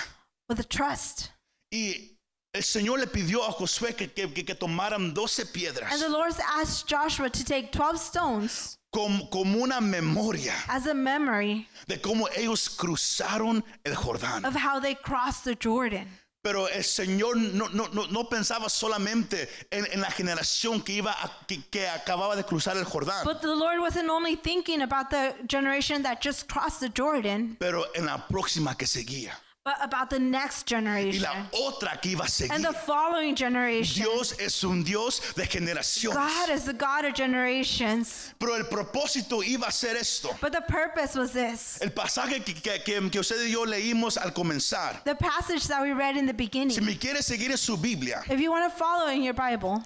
with 0.50 0.60
a 0.60 0.64
trust. 0.64 1.30
Y 1.72 2.18
el 2.54 2.64
Señor 2.64 3.00
le 3.00 3.06
pidió 3.06 3.48
a 3.48 3.52
Josué 3.54 3.96
que, 3.96 4.08
que, 4.12 4.28
que- 4.44 4.56
tomaran 4.56 5.14
12 5.14 5.44
And 5.44 5.54
piedras 5.54 6.00
the 6.00 6.10
Lord 6.10 6.34
asked 6.58 6.88
Joshua 6.88 7.30
to 7.30 7.44
take 7.46 7.72
12 7.72 7.98
stones 8.02 8.78
como, 8.92 9.30
como 9.30 9.58
una 9.64 9.80
memoria 9.82 10.54
as 10.68 10.86
a 10.88 10.94
memory 10.94 11.68
de 11.88 12.00
cómo 12.00 12.28
ellos 12.36 12.70
cruzaron 12.70 13.64
el 13.86 13.96
Jordán. 13.96 14.46
of 14.46 14.54
how 14.56 14.80
they 14.80 14.96
crossed 14.96 15.44
the 15.46 15.56
Jordan. 15.56 16.08
Pero 16.44 16.68
el 16.70 16.84
Señor 16.84 17.36
no, 17.38 17.68
no, 17.70 17.88
no, 17.94 18.08
no 18.08 18.24
pensaba 18.28 18.68
solamente 18.68 19.48
en, 19.70 19.86
en 19.92 20.02
la 20.02 20.10
generación 20.10 20.82
que, 20.82 20.94
iba 20.94 21.12
a- 21.12 21.46
que, 21.48 21.62
que 21.70 21.88
acababa 21.88 22.36
de 22.36 22.44
cruzar 22.44 22.76
el 22.78 22.84
Jordán, 22.84 23.24
But 23.26 23.42
the 23.42 23.56
Lord 23.56 23.80
wasn't 23.80 24.10
only 24.10 24.36
thinking 24.36 24.82
about 24.82 25.12
the 25.12 25.36
generation 25.48 26.02
that 26.02 26.20
just 26.20 26.48
crossed 26.52 26.80
the 26.80 26.90
Jordan, 26.90 27.58
pero 27.60 27.86
en 27.94 28.08
la 28.08 28.26
próxima 28.28 28.76
que 28.76 28.88
seguía. 28.88 29.34
But 29.64 29.76
about 29.82 30.10
the 30.10 30.18
next 30.18 30.64
Y 30.72 30.76
generation 30.76 31.22
la 31.22 31.46
otra 31.54 32.02
que 32.02 32.12
iba 32.16 32.24
a 32.24 32.28
seguir. 32.28 32.52
and 32.56 32.66
the 32.66 32.74
following 32.74 33.36
generation. 33.36 34.04
Dios 34.04 34.34
es 34.40 34.64
un 34.64 34.84
Dios 34.84 35.20
de 35.36 35.44
generaciones. 35.46 36.14
God 36.16 36.50
is 36.50 36.64
the 36.66 36.74
God 36.74 37.06
of 37.06 37.14
generations. 37.14 38.34
Pero 38.40 38.56
el 38.56 38.64
propósito 38.64 39.44
iba 39.44 39.68
a 39.68 39.72
ser 39.72 39.96
esto. 39.98 40.36
But 40.42 40.52
the 40.54 40.62
purpose 40.62 41.16
was 41.16 41.32
this. 41.32 41.78
El 41.82 41.90
pasaje 41.92 42.44
que, 42.44 42.54
que, 42.54 42.80
que, 42.84 43.10
que 43.10 43.20
usted 43.20 43.46
y 43.46 43.52
yo 43.52 43.66
leímos 43.66 44.18
al 44.18 44.32
comenzar. 44.32 45.04
The 45.04 45.16
passage 45.16 45.68
that 45.68 45.82
we 45.84 45.92
read 45.94 46.18
in 46.18 46.26
the 46.26 46.32
Si 46.34 46.38
beginning. 46.38 46.86
me 46.86 46.96
quiere 46.96 47.22
seguir 47.22 47.52
en 47.52 47.58
su 47.58 47.78
Biblia, 47.78 48.24
If 48.30 48.40
you 48.40 48.50
want 48.52 48.72
to 48.72 48.76
follow 48.78 49.10
in 49.10 49.22
your 49.22 49.34
Bible, 49.36 49.84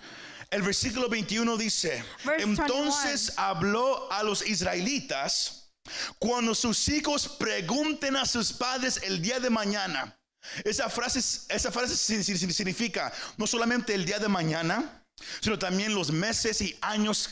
el 0.54 0.62
versículo 0.62 1.10
21 1.10 1.58
dice, 1.58 2.02
Verse 2.24 2.44
entonces 2.46 3.36
habló 3.36 4.08
a 4.10 4.24
los 4.24 4.42
israelitas 4.44 5.65
cuando 6.20 6.56
sus 6.56 6.88
hijos 6.90 7.28
pregunten 7.28 8.16
a 8.16 8.26
sus 8.26 8.54
padres 8.54 9.00
el 9.04 9.22
día 9.22 9.40
de 9.40 9.50
mañana. 9.50 10.18
Esa 10.64 10.90
frase, 10.90 11.20
esa 11.50 11.72
frase 11.72 11.96
significa 11.96 13.12
no 13.38 13.48
solamente 13.48 13.94
el 13.96 14.06
día 14.06 14.20
de 14.20 14.28
mañana, 14.28 15.04
sino 15.42 15.58
también 15.58 15.96
los 15.96 16.12
meses 16.12 16.62
y 16.62 16.78
años 16.82 17.30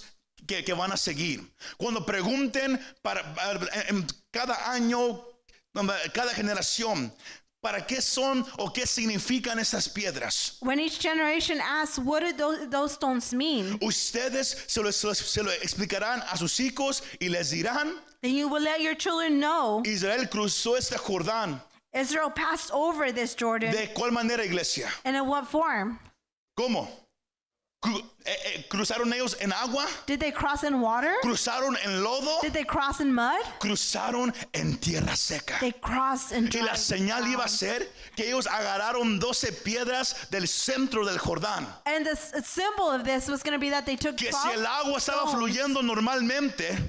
que, 0.48 0.64
que 0.64 0.74
van 0.74 0.92
a 0.92 0.98
seguir. 0.98 1.42
Cuando 1.78 2.06
pregunten 2.06 2.80
para, 3.02 3.22
cada 4.32 4.72
año, 4.72 5.24
cada 6.14 6.34
generación, 6.34 7.14
¿para 7.62 7.86
qué 7.86 8.02
son 8.02 8.46
o 8.58 8.74
qué 8.74 8.86
significan 8.88 9.60
esas 9.60 9.88
piedras? 9.88 10.58
when 10.62 10.80
each 10.80 11.00
generation 11.00 11.62
asks, 11.62 12.00
What 12.00 12.22
do 12.24 12.34
those, 12.36 12.68
those 12.70 12.94
stones 12.94 13.32
mean? 13.34 13.78
Ustedes 13.82 14.58
se 14.68 14.82
lo- 14.82 14.92
se 14.92 15.44
lo 15.44 15.52
explicarán 15.52 16.22
a 16.28 16.36
sus 16.36 16.60
hijos 16.60 17.04
y 17.20 17.30
les 17.30 17.52
dirán, 17.52 17.94
Then 18.24 18.34
you 18.34 18.48
will 18.48 18.62
let 18.64 18.80
your 18.82 18.96
children 18.96 19.40
know 19.42 19.84
Israel 19.86 20.26
cruzó 20.26 20.78
este 20.78 20.96
Jordán. 20.98 21.62
Israel 21.94 22.30
passed 22.32 22.72
over 22.72 23.12
this 23.12 23.36
Jordan. 23.36 23.72
¿De 23.72 23.88
cuál 23.94 24.12
manera, 24.12 24.44
iglesia? 24.44 24.88
And 25.06 25.16
in 25.18 25.28
what 25.28 25.46
form? 25.46 26.00
¿Cómo? 26.58 26.88
Cru- 27.84 28.02
eh, 28.26 28.32
eh, 28.46 28.64
¿Cruzaron 28.70 29.12
ellos 29.14 29.36
en 29.42 29.52
agua? 29.52 29.86
Did 30.06 30.22
they 30.22 30.32
cross 30.32 30.64
in 30.64 30.80
water? 30.80 31.14
¿Cruzaron 31.22 31.76
en 31.84 32.02
lodo? 32.02 32.40
Did 32.42 32.54
they 32.54 32.64
cross 32.64 33.02
in 33.02 33.14
mud? 33.14 33.42
Cruzaron 33.60 34.34
en 34.54 34.78
tierra 34.78 35.18
seca. 35.18 35.58
They 35.60 35.74
crossed 35.74 36.32
in 36.32 36.46
Y 36.46 36.50
dry 36.50 36.62
la 36.62 36.74
señal 36.78 37.24
iba 37.28 37.44
a 37.44 37.48
ground. 37.48 37.50
ser 37.50 37.88
que 38.16 38.28
ellos 38.30 38.48
agarraron 38.48 39.20
12 39.20 39.52
piedras 39.66 40.30
del 40.32 40.48
centro 40.48 41.04
del 41.06 41.18
Jordán. 41.18 41.68
And 41.86 42.06
the 42.06 42.16
symbol 42.42 42.90
of 42.90 43.04
this 43.04 43.28
was 43.28 43.44
going 43.44 43.52
to 43.54 43.60
be 43.60 43.70
that 43.70 43.86
they 43.86 43.98
took 43.98 44.16
Que 44.16 44.32
12 44.32 44.42
si 44.42 44.54
el 44.60 44.66
agua 44.66 44.98
estaba 45.00 45.28
fluyendo 45.30 45.84
normalmente, 45.84 46.80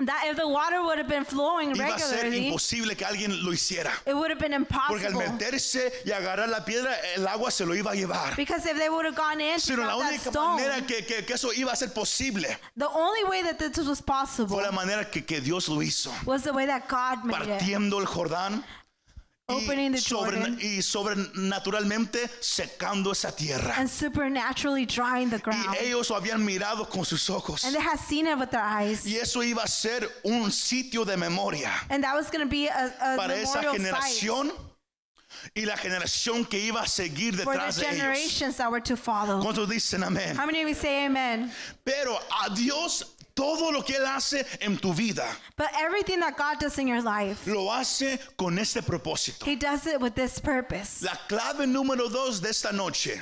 that 0.00 0.24
if 0.28 0.36
the 0.36 0.46
water 0.46 0.82
would 0.82 0.98
have 0.98 1.08
been 1.08 1.24
flowing 1.24 1.70
iba 1.72 1.94
a 1.94 1.98
ser 1.98 2.16
regularly, 2.16 2.48
imposible 2.48 2.96
que 2.96 3.04
alguien 3.06 3.30
lo 3.44 3.52
hiciera. 3.52 3.92
it 4.06 4.14
would 4.14 4.28
have 4.30 4.40
been 4.40 4.64
Porque 4.66 5.06
al 5.06 5.12
impossible. 5.12 5.28
meterse 5.38 5.92
y 6.04 6.10
agarrar 6.10 6.48
la 6.48 6.64
piedra, 6.64 6.92
el 7.14 7.26
agua 7.28 7.50
se 7.52 7.64
lo 7.64 7.74
iba 7.74 7.92
a 7.92 7.94
llevar. 7.94 8.34
Because 8.36 8.66
if 8.66 8.76
they 8.76 8.88
would 8.88 9.06
have 9.06 9.14
gone 9.14 9.40
in 9.40 9.54
to 9.54 9.60
Sino 9.60 9.82
la 9.86 9.96
grab 9.96 10.00
that 10.00 10.12
única 10.12 10.30
stone, 10.30 10.56
manera 10.56 10.86
que, 10.86 11.04
que- 11.06 11.24
que 11.24 11.34
eso 11.34 11.52
iba 11.52 11.72
a 11.72 11.76
ser 11.76 11.88
posible 11.94 12.48
the 12.76 12.88
only 12.88 13.24
way 13.24 13.42
that 13.42 13.56
this 13.58 13.78
was 13.86 14.02
possible 14.02 14.48
fue 14.56 14.62
la 14.64 14.72
manera 14.72 15.04
que, 15.08 15.24
que 15.24 15.40
Dios 15.40 15.68
lo 15.68 15.80
hizo. 15.80 16.10
was 16.26 16.42
the 16.42 16.52
way 16.52 16.66
that 16.66 16.88
God 16.88 17.24
made 17.24 17.42
it. 17.42 17.48
Partiendo 17.60 18.00
el 18.00 18.06
Jordán 18.06 18.64
y, 19.46 19.90
the 19.90 20.00
Jordan. 20.00 20.58
y 20.60 20.80
sobrenaturalmente 20.80 22.30
secando 22.40 23.12
esa 23.12 23.30
tierra. 23.34 23.74
And 23.76 23.88
supernaturally 23.90 24.86
drying 24.86 25.28
the 25.28 25.36
Y 25.36 25.40
ground. 25.40 25.76
ellos 25.80 26.10
lo 26.10 26.16
habían 26.16 26.42
mirado 26.44 26.88
con 26.88 27.04
sus 27.04 27.28
ojos. 27.28 27.64
And 27.64 27.74
they 27.74 27.80
had 27.80 27.98
seen 27.98 28.26
it 28.26 28.38
with 28.38 28.50
their 28.50 28.62
eyes. 28.62 29.04
Y 29.06 29.16
eso 29.16 29.40
iba 29.42 29.62
a 29.62 29.68
ser 29.68 30.08
un 30.24 30.50
sitio 30.50 31.04
de 31.04 31.16
memoria 31.16 31.70
And 31.90 32.02
that 32.04 32.14
was 32.14 32.30
going 32.30 32.40
to 32.40 32.50
be 32.50 32.68
a, 32.68 32.86
a 32.86 33.16
para 33.16 33.34
esa 33.34 33.60
memorial 33.60 33.72
site 33.72 33.82
generación 33.82 34.52
y 35.54 35.64
la 35.64 35.76
generación 35.76 36.48
que 36.48 36.58
iba 36.58 36.80
a 36.80 36.86
seguir 36.86 37.36
detrás 37.36 37.76
de 37.76 37.82
ellos. 37.82 37.96
generations 37.96 38.56
that 38.56 38.70
were 38.70 38.80
to 38.80 38.96
follow. 38.96 39.42
¿Cuántos 39.42 39.68
dicen 39.68 40.02
amén? 40.04 40.36
How 40.36 40.46
many 40.46 40.62
of 40.62 40.68
you 40.68 40.74
say 40.74 41.04
amen? 41.04 41.50
Pero 41.84 42.18
a 42.44 42.54
Dios 42.54 43.13
todo 43.34 43.70
lo 43.70 43.82
que 43.82 43.94
Él 43.96 44.06
hace 44.06 44.44
en 44.60 44.76
tu 44.76 44.92
vida, 44.92 45.26
But 45.56 45.68
everything 45.76 46.20
that 46.20 46.36
God 46.36 46.58
does 46.60 46.78
in 46.78 46.86
your 46.86 47.02
life, 47.02 47.46
lo 47.46 47.70
hace 47.70 48.18
con 48.36 48.58
este 48.58 48.82
propósito. 48.82 49.44
He 49.44 49.56
does 49.56 49.86
it 49.86 50.00
with 50.00 50.14
this 50.14 50.38
purpose. 50.38 51.02
La 51.02 51.16
clave 51.28 51.66
número 51.66 52.08
dos 52.10 52.40
de 52.40 52.48
esta 52.50 52.72
noche 52.72 53.20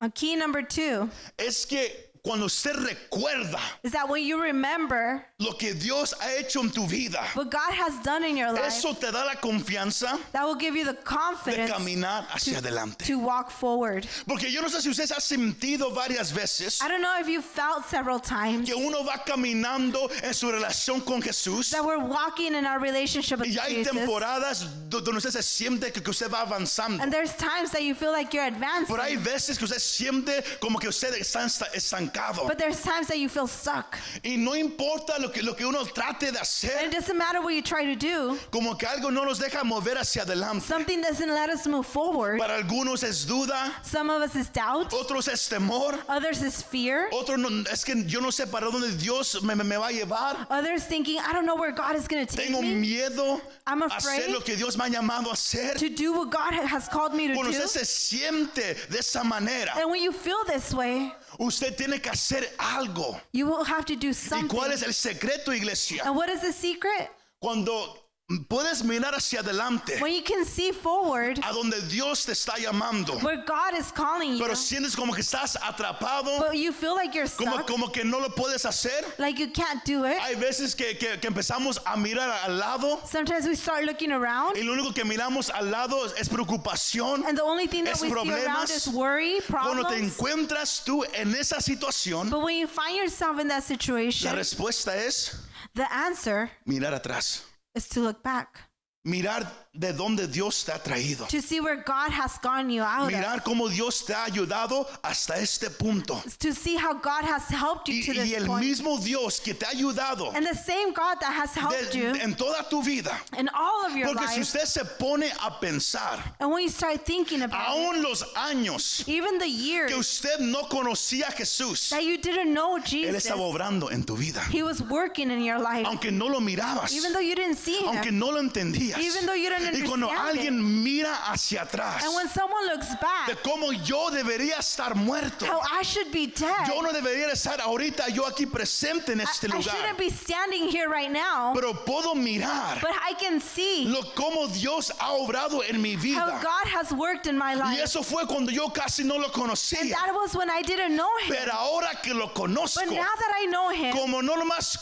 A 0.00 0.10
key 0.10 0.36
number 0.36 0.62
two 0.62 1.08
es 1.38 1.64
que 1.66 1.90
cuando 2.24 2.46
usted 2.46 2.74
recuerda 2.76 3.58
is 3.82 3.92
that 3.92 4.08
when 4.08 4.22
you 4.24 4.40
remember 4.40 5.22
lo 5.38 5.52
que 5.52 5.74
Dios 5.74 6.14
ha 6.20 6.30
hecho 6.38 6.60
en 6.62 6.70
tu 6.70 6.86
vida, 6.86 7.22
what 7.34 7.50
God 7.50 7.70
has 7.74 8.02
done 8.02 8.24
in 8.24 8.34
your 8.36 8.50
life, 8.50 8.64
eso 8.64 8.94
te 8.94 9.10
da 9.10 9.24
la 9.26 9.34
confianza 9.34 10.18
that 10.32 10.42
will 10.46 10.54
give 10.54 10.74
you 10.74 10.84
the 10.86 10.94
de 10.94 11.02
confidence 11.02 11.70
caminar 11.70 12.26
hacia 12.30 12.58
adelante. 12.60 13.04
to 13.04 13.18
walk 13.18 13.50
forward. 13.50 14.06
Porque 14.26 14.50
yo 14.50 14.62
no 14.62 14.68
sé 14.68 14.80
si 14.80 14.88
usted 14.88 15.10
ha 15.12 15.20
sentido 15.20 15.92
varias 15.94 16.32
veces 16.32 16.80
I 16.82 16.88
don't 16.88 17.02
know 17.02 17.18
if 17.20 17.28
you 17.28 17.42
felt 17.42 17.84
several 17.84 18.18
times 18.18 18.66
que 18.66 18.74
uno 18.74 19.04
va 19.04 19.22
caminando 19.26 20.08
en 20.22 20.32
su 20.32 20.50
relación 20.50 21.04
con 21.04 21.20
Jesús 21.20 21.68
that 21.72 21.84
we're 21.84 21.98
walking 22.02 22.54
in 22.54 22.64
our 22.64 22.80
relationship 22.80 23.38
with 23.40 23.48
y 23.54 23.58
hay 23.58 23.84
Jesus. 23.84 23.92
temporadas 23.92 24.64
do- 24.88 25.00
donde 25.02 25.18
usted 25.18 25.30
se 25.30 25.42
siente 25.42 25.92
que 25.92 26.00
usted 26.10 26.30
va 26.32 26.40
avanzando. 26.46 27.02
And 27.02 27.12
there's 27.12 27.34
times 27.36 27.70
that 27.72 27.82
you 27.82 27.94
feel 27.94 28.12
like 28.12 28.32
you're 28.32 28.46
advancing, 28.46 28.86
Pero 28.96 29.02
hay 29.02 29.16
veces 29.16 29.58
que 29.58 29.64
usted 29.66 29.78
siente 29.78 30.42
como 30.58 30.78
que 30.78 30.88
usted 30.88 31.12
está 31.20 31.44
esta- 31.44 31.68
estancado. 32.14 32.46
but 32.46 32.58
there's 32.58 32.80
times 32.82 33.06
that 33.08 33.18
you 33.18 33.28
feel 33.28 33.46
stuck. 33.46 33.98
Y 34.24 34.36
no 34.36 34.52
importa 34.54 35.18
lo 35.20 35.28
que, 35.30 35.42
lo 35.42 35.54
que 35.54 35.64
uno 35.66 35.84
trate 35.84 36.20
de 36.20 36.28
And 36.28 36.36
it 36.36 36.40
hacer, 36.42 36.90
doesn't 36.90 37.16
matter 37.18 37.40
what 37.42 37.54
you 37.54 37.62
try 37.62 37.84
to 37.84 37.96
do, 37.96 38.38
como 38.50 38.74
que 38.74 38.86
algo 38.88 39.12
no 39.12 39.24
nos 39.24 39.38
deja 39.38 39.62
mover 39.64 39.96
hacia 39.98 40.22
adelante. 40.24 40.62
something 40.62 41.00
doesn't 41.00 41.28
let 41.28 41.50
us 41.50 41.66
move 41.66 41.86
forward. 41.86 42.38
Para 42.38 42.56
algunos 42.62 43.02
es 43.02 43.24
duda, 43.26 43.72
Some 43.82 44.10
of 44.10 44.22
us 44.22 44.34
is 44.36 44.48
doubt, 44.48 44.90
otros 44.92 45.28
es 45.28 45.48
temor, 45.48 45.98
others 46.08 46.42
is 46.42 46.62
fear, 46.62 47.08
otros 47.12 47.38
no, 47.38 47.64
es 47.70 47.84
que 47.84 47.94
yo 48.04 48.20
no 48.20 48.28
sé 48.30 48.46
para 48.50 48.66
dónde 48.70 48.90
Dios 48.96 49.42
me, 49.42 49.54
me- 49.54 49.64
me 49.64 49.76
va 49.76 49.88
a 49.88 49.92
llevar. 49.92 50.46
others 50.50 50.84
thinking, 50.84 51.18
I 51.18 51.32
don't 51.32 51.46
know 51.46 51.56
where 51.56 51.72
God 51.72 51.96
is 51.96 52.06
going 52.08 52.26
to 52.26 52.36
take 52.36 52.46
Tengo 52.46 52.62
me 52.62 52.74
miedo 52.74 53.40
I'm 53.66 53.82
a 53.82 53.86
afraid 53.86 54.22
hacer 54.24 54.32
lo 54.32 54.40
que 54.40 54.56
Dios 54.56 54.76
me 54.76 54.84
ha 54.84 54.88
llamado 54.88 55.28
a 55.30 55.32
hacer. 55.34 55.74
to 55.78 55.88
do 55.88 56.12
what 56.12 56.30
God 56.30 56.52
has 56.54 56.88
called 56.88 57.14
me 57.14 57.28
to 57.28 57.34
Cuando 57.34 57.52
do. 57.52 57.58
usted 57.64 57.84
se 57.84 57.84
siente 57.84 58.88
de 58.88 58.98
esa 58.98 59.24
manera, 59.24 59.72
And 59.76 59.90
when 59.90 60.02
you 60.02 60.12
feel 60.12 60.44
this 60.46 60.72
way, 60.74 61.12
usted 61.38 61.76
tiene 61.76 62.00
que 62.00 62.10
hacer 62.10 62.44
algo. 62.58 63.20
you 63.32 63.46
will 63.46 63.64
have 63.64 63.84
to 63.84 63.94
do 63.96 64.08
¿Y 64.08 64.14
something. 64.14 64.48
cuál 64.48 64.72
es 64.72 64.82
el 64.82 64.92
secreto, 64.94 65.52
iglesia? 65.52 66.02
And 66.04 66.16
what 66.16 66.28
is 66.28 66.40
the 66.40 66.52
secret? 66.52 67.10
Cuando 67.40 68.03
puedes 68.48 68.82
mirar 68.82 69.14
hacia 69.14 69.40
adelante, 69.40 69.98
When 70.00 70.12
you 70.14 70.22
can 70.22 70.44
see 70.46 70.72
forward 70.72 71.38
a 71.44 71.52
donde 71.52 71.80
Dios 71.90 72.24
te 72.24 72.32
está 72.32 72.54
llamando, 72.56 73.22
where 73.22 73.44
God 73.44 73.74
is 73.78 73.92
calling 73.92 74.36
you, 74.36 74.42
pero 74.42 74.54
sientes 74.54 74.96
como 74.96 75.12
que 75.12 75.20
estás 75.22 75.56
atrapado, 75.60 76.38
but 76.38 76.56
you 76.56 76.72
feel 76.72 76.94
like 76.94 77.14
you're 77.14 77.28
como, 77.28 77.52
stuck, 77.56 77.66
como 77.66 77.88
que 77.88 78.02
no 78.02 78.18
lo 78.20 78.30
puedes 78.30 78.64
hacer. 78.64 79.04
like 79.18 79.38
you 79.38 79.48
can't 79.48 79.84
do 79.84 80.04
it. 80.04 80.16
Hay 80.20 80.36
veces 80.36 80.74
que, 80.74 80.94
que- 80.96 81.18
que 81.18 81.28
empezamos 81.28 81.78
a 81.84 81.96
mirar 81.98 82.30
al 82.44 82.58
lado 82.58 83.00
Sometimes 83.06 83.46
we 83.46 83.54
start 83.54 83.84
looking 83.84 84.10
around, 84.10 84.56
y 84.56 84.62
lo 84.62 84.72
único 84.72 84.94
que 84.94 85.04
miramos 85.04 85.50
al 85.50 85.70
lado 85.70 86.06
es 86.16 86.28
preocupación. 86.28 87.26
and 87.28 87.36
the 87.36 87.42
only 87.44 87.66
thing 87.66 87.84
that 87.84 87.94
Es 87.96 88.00
we 88.02 88.08
see 88.08 88.14
problemas. 88.14 88.46
around 88.46 88.70
is 88.70 88.88
worry, 88.88 89.40
Cuando 89.50 89.82
te 89.82 90.00
problems. 90.00 90.16
encuentras 90.16 90.82
tú 90.84 91.04
en 91.12 91.34
esa 91.34 91.60
situación, 91.60 92.30
But 92.30 92.40
when 92.42 92.56
you 92.56 92.66
find 92.66 92.96
yourself 92.96 93.38
in 93.38 93.48
that 93.48 93.56
la 93.56 93.60
situation, 93.60 94.34
respuesta 94.34 94.96
es 94.96 95.36
the 95.74 95.86
answer 95.92 96.50
mirar 96.66 96.94
atrás. 96.94 97.42
Is 97.74 97.88
to 97.88 98.00
look 98.00 98.22
back, 98.22 98.70
Mirar 99.04 99.46
de 99.76 99.92
dónde 99.92 100.28
Dios 100.30 100.64
te 100.64 100.70
ha 100.72 100.78
traído. 100.78 101.26
to 101.28 101.42
see 101.42 101.58
where 101.60 101.76
God 101.84 102.10
has 102.12 102.38
gotten 102.38 102.70
you 102.70 102.82
out 102.82 103.10
Mirar 103.10 103.42
cómo 103.42 103.68
Dios 103.68 104.04
te 104.04 104.12
ha 104.14 104.24
ayudado 104.26 104.86
hasta 105.02 105.34
este 105.40 105.68
punto. 105.76 106.22
to 106.38 106.54
see 106.54 106.76
how 106.76 106.94
God 106.94 107.24
has 107.24 107.48
helped 107.48 107.88
you 107.88 107.94
Y, 107.96 108.02
to 108.06 108.12
y 108.12 108.22
this 108.24 108.32
el 108.34 108.46
point. 108.46 108.64
mismo 108.64 108.98
Dios 109.02 109.40
que 109.40 109.52
te 109.54 109.66
ha 109.66 109.70
ayudado 109.70 110.32
And 110.34 110.46
the 110.46 110.54
same 110.54 110.92
God 110.92 111.16
that 111.20 111.32
has 111.32 111.52
helped 111.54 111.92
de- 111.92 111.98
you 111.98 112.06
en 112.14 112.34
toda 112.36 112.64
tu 112.70 112.82
vida. 112.84 113.18
in 113.36 113.48
all 113.52 113.84
of 113.84 113.96
your 113.96 114.06
Porque 114.14 114.28
si 114.28 114.34
life. 114.36 114.42
usted 114.42 114.66
se 114.66 114.84
pone 114.84 115.24
a 115.42 115.50
pensar, 115.60 116.20
And 116.38 116.52
when 116.52 116.62
you 116.62 116.68
start 116.70 117.04
thinking 117.04 117.42
about 117.42 117.66
aún 117.76 118.00
los 118.00 118.22
años 118.34 119.08
even 119.08 119.38
the 119.38 119.48
years 119.48 119.90
que 119.90 119.98
usted 119.98 120.38
no 120.38 120.62
conocía 120.68 121.26
a 121.28 121.32
Jesús, 121.32 121.88
that 121.90 122.04
you 122.04 122.16
didn't 122.18 122.52
know 122.54 122.76
Él 122.76 122.84
Jesus, 122.86 123.26
estaba 123.26 123.40
obrando 123.40 123.90
en 123.90 124.04
tu 124.04 124.14
vida. 124.16 124.40
He 124.52 124.62
was 124.62 124.80
working 124.82 125.32
in 125.32 125.42
your 125.42 125.58
life. 125.58 125.84
Aunque 125.84 126.12
no 126.12 126.26
lo 126.28 126.38
mirabas, 126.38 126.92
Even 126.92 127.12
though 127.12 127.18
you 127.18 127.34
didn't 127.34 127.56
see 127.56 127.80
aunque 127.84 128.10
Him. 128.10 128.20
no 128.20 128.30
lo 128.30 128.40
entendías. 128.40 128.98
Even 128.98 129.26
though 129.26 129.34
you 129.34 129.48
didn't 129.48 129.63
Y 129.72 129.82
cuando 129.82 130.10
alguien 130.10 130.82
mira 130.82 131.14
hacia 131.30 131.62
atrás 131.62 132.02
And 132.04 132.14
when 132.14 132.28
someone 132.28 132.66
looks 132.66 132.88
de 132.90 132.96
back, 133.00 133.42
cómo 133.42 133.72
yo 133.84 134.10
debería 134.10 134.58
estar 134.58 134.94
muerto, 134.94 135.46
how 135.46 135.60
I 135.72 135.82
should 135.82 136.10
be 136.12 136.26
dead, 136.26 136.66
yo 136.66 136.80
no 136.82 136.92
debería 136.92 137.30
estar 137.32 137.60
ahorita 137.60 138.08
yo 138.10 138.24
aquí 138.26 138.46
presente 138.46 139.12
en 139.12 139.20
I, 139.20 139.24
este 139.24 139.46
I 139.48 139.52
lugar. 139.52 139.62
shouldn't 139.74 139.98
be 139.98 140.10
standing 140.10 140.68
here 140.68 140.88
right 140.88 141.10
now, 141.10 141.52
Pero 141.54 141.72
puedo 141.84 142.14
mirar 142.14 142.80
but 142.80 142.90
I 142.92 143.14
can 143.14 143.40
see 143.40 143.84
lo 143.86 144.02
cómo 144.14 144.48
Dios 144.52 144.90
ha 144.98 145.12
obrado 145.12 145.62
en 145.68 145.80
mi 145.80 145.94
how 145.94 146.00
vida. 146.00 146.40
God 146.42 146.66
has 146.68 146.92
worked 146.92 147.26
in 147.26 147.36
my 147.38 147.52
Y 147.54 147.58
life. 147.58 147.82
eso 147.82 148.02
fue 148.02 148.26
cuando 148.26 148.50
yo 148.50 148.68
casi 148.70 149.04
no 149.04 149.16
lo 149.16 149.24
And 149.26 149.32
conocía. 149.32 149.90
that 149.90 150.14
was 150.14 150.34
when 150.34 150.50
I 150.50 150.62
didn't 150.62 150.94
know 150.96 151.10
Him. 151.22 151.34
Pero 151.34 151.52
ahora 151.52 152.00
que 152.02 152.12
lo 152.14 152.28
conozco, 152.34 152.80
But 152.84 152.90
now 152.94 153.02
that 153.04 153.32
I 153.40 153.46
know 153.46 153.70
Him, 153.70 153.92
como 153.96 154.20
no 154.20 154.34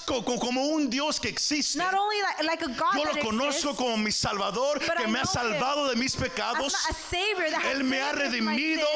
co- 0.06 0.22
co- 0.22 0.38
como 0.38 0.60
un 0.74 0.88
Dios 0.90 1.18
que 1.18 1.28
existe, 1.28 1.76
not 1.78 1.94
only 1.94 2.16
like, 2.22 2.42
like 2.44 2.62
a 2.62 2.68
God 2.68 2.94
yo 2.94 3.04
lo 3.04 3.12
that 3.14 3.22
conozco 3.22 3.48
exists, 3.70 3.76
como 3.78 3.96
mi 3.96 4.10
Salvador, 4.10 4.71
But 4.80 4.96
que 4.96 5.04
I 5.04 5.06
me 5.06 5.18
ha 5.18 5.22
know 5.22 5.32
him 5.44 5.58
salvado 5.60 5.88
de 5.88 5.96
mis 5.96 6.14
pecados. 6.16 6.74
Él 7.72 7.84
me 7.84 8.00
ha 8.00 8.12
redimido. 8.12 8.86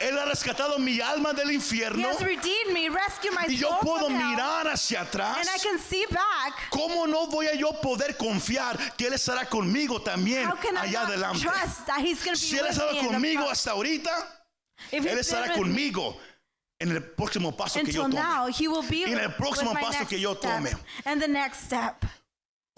Él 0.00 0.16
ha 0.16 0.26
rescatado 0.26 0.78
mi 0.78 1.00
alma 1.00 1.32
del 1.32 1.50
He 1.50 1.54
infierno. 1.54 2.08
me, 2.72 2.86
Y 3.48 3.56
yo 3.56 3.78
puedo 3.80 4.08
mirar 4.08 4.68
hacia 4.68 5.00
atrás. 5.00 5.38
and 5.38 5.48
I 5.48 5.58
can 5.58 5.78
see 5.78 6.04
back. 6.10 6.68
¿Cómo 6.70 7.06
no 7.08 7.26
voy 7.26 7.48
a 7.48 7.54
yo 7.56 7.72
poder 7.80 8.16
confiar 8.16 8.78
que 8.96 9.08
Él 9.08 9.14
estará 9.14 9.46
conmigo 9.48 10.00
también 10.00 10.46
How 10.48 10.56
can 10.56 10.76
I 10.76 10.88
allá 10.88 11.02
adelante? 11.02 11.40
trust 11.40 11.86
that 11.86 11.98
He's 12.00 12.22
going 12.22 12.34
to 12.34 12.40
Si 12.40 12.52
be 12.54 12.60
Él 12.60 12.66
ha 12.66 12.70
estado 12.70 12.96
conmigo 13.08 13.50
hasta 13.50 13.72
ahorita, 13.72 14.10
If 14.92 15.04
Él 15.04 15.18
estará 15.18 15.52
conmigo 15.54 16.16
en 16.78 16.92
el 16.92 17.02
próximo 17.02 17.56
paso 17.56 17.80
que 17.80 17.90
yo 17.90 18.04
until 18.04 18.20
tome. 18.20 18.28
now, 18.28 18.48
Y 18.48 19.02
en 19.12 19.18
el 19.18 19.34
próximo 19.34 19.74
paso 19.74 19.98
next 19.98 20.08
que 20.10 20.20
yo 20.20 20.34
step. 20.36 20.42
tome. 20.42 20.70
And 21.06 21.20
the 21.20 21.26
next 21.26 21.64
step. 21.64 22.04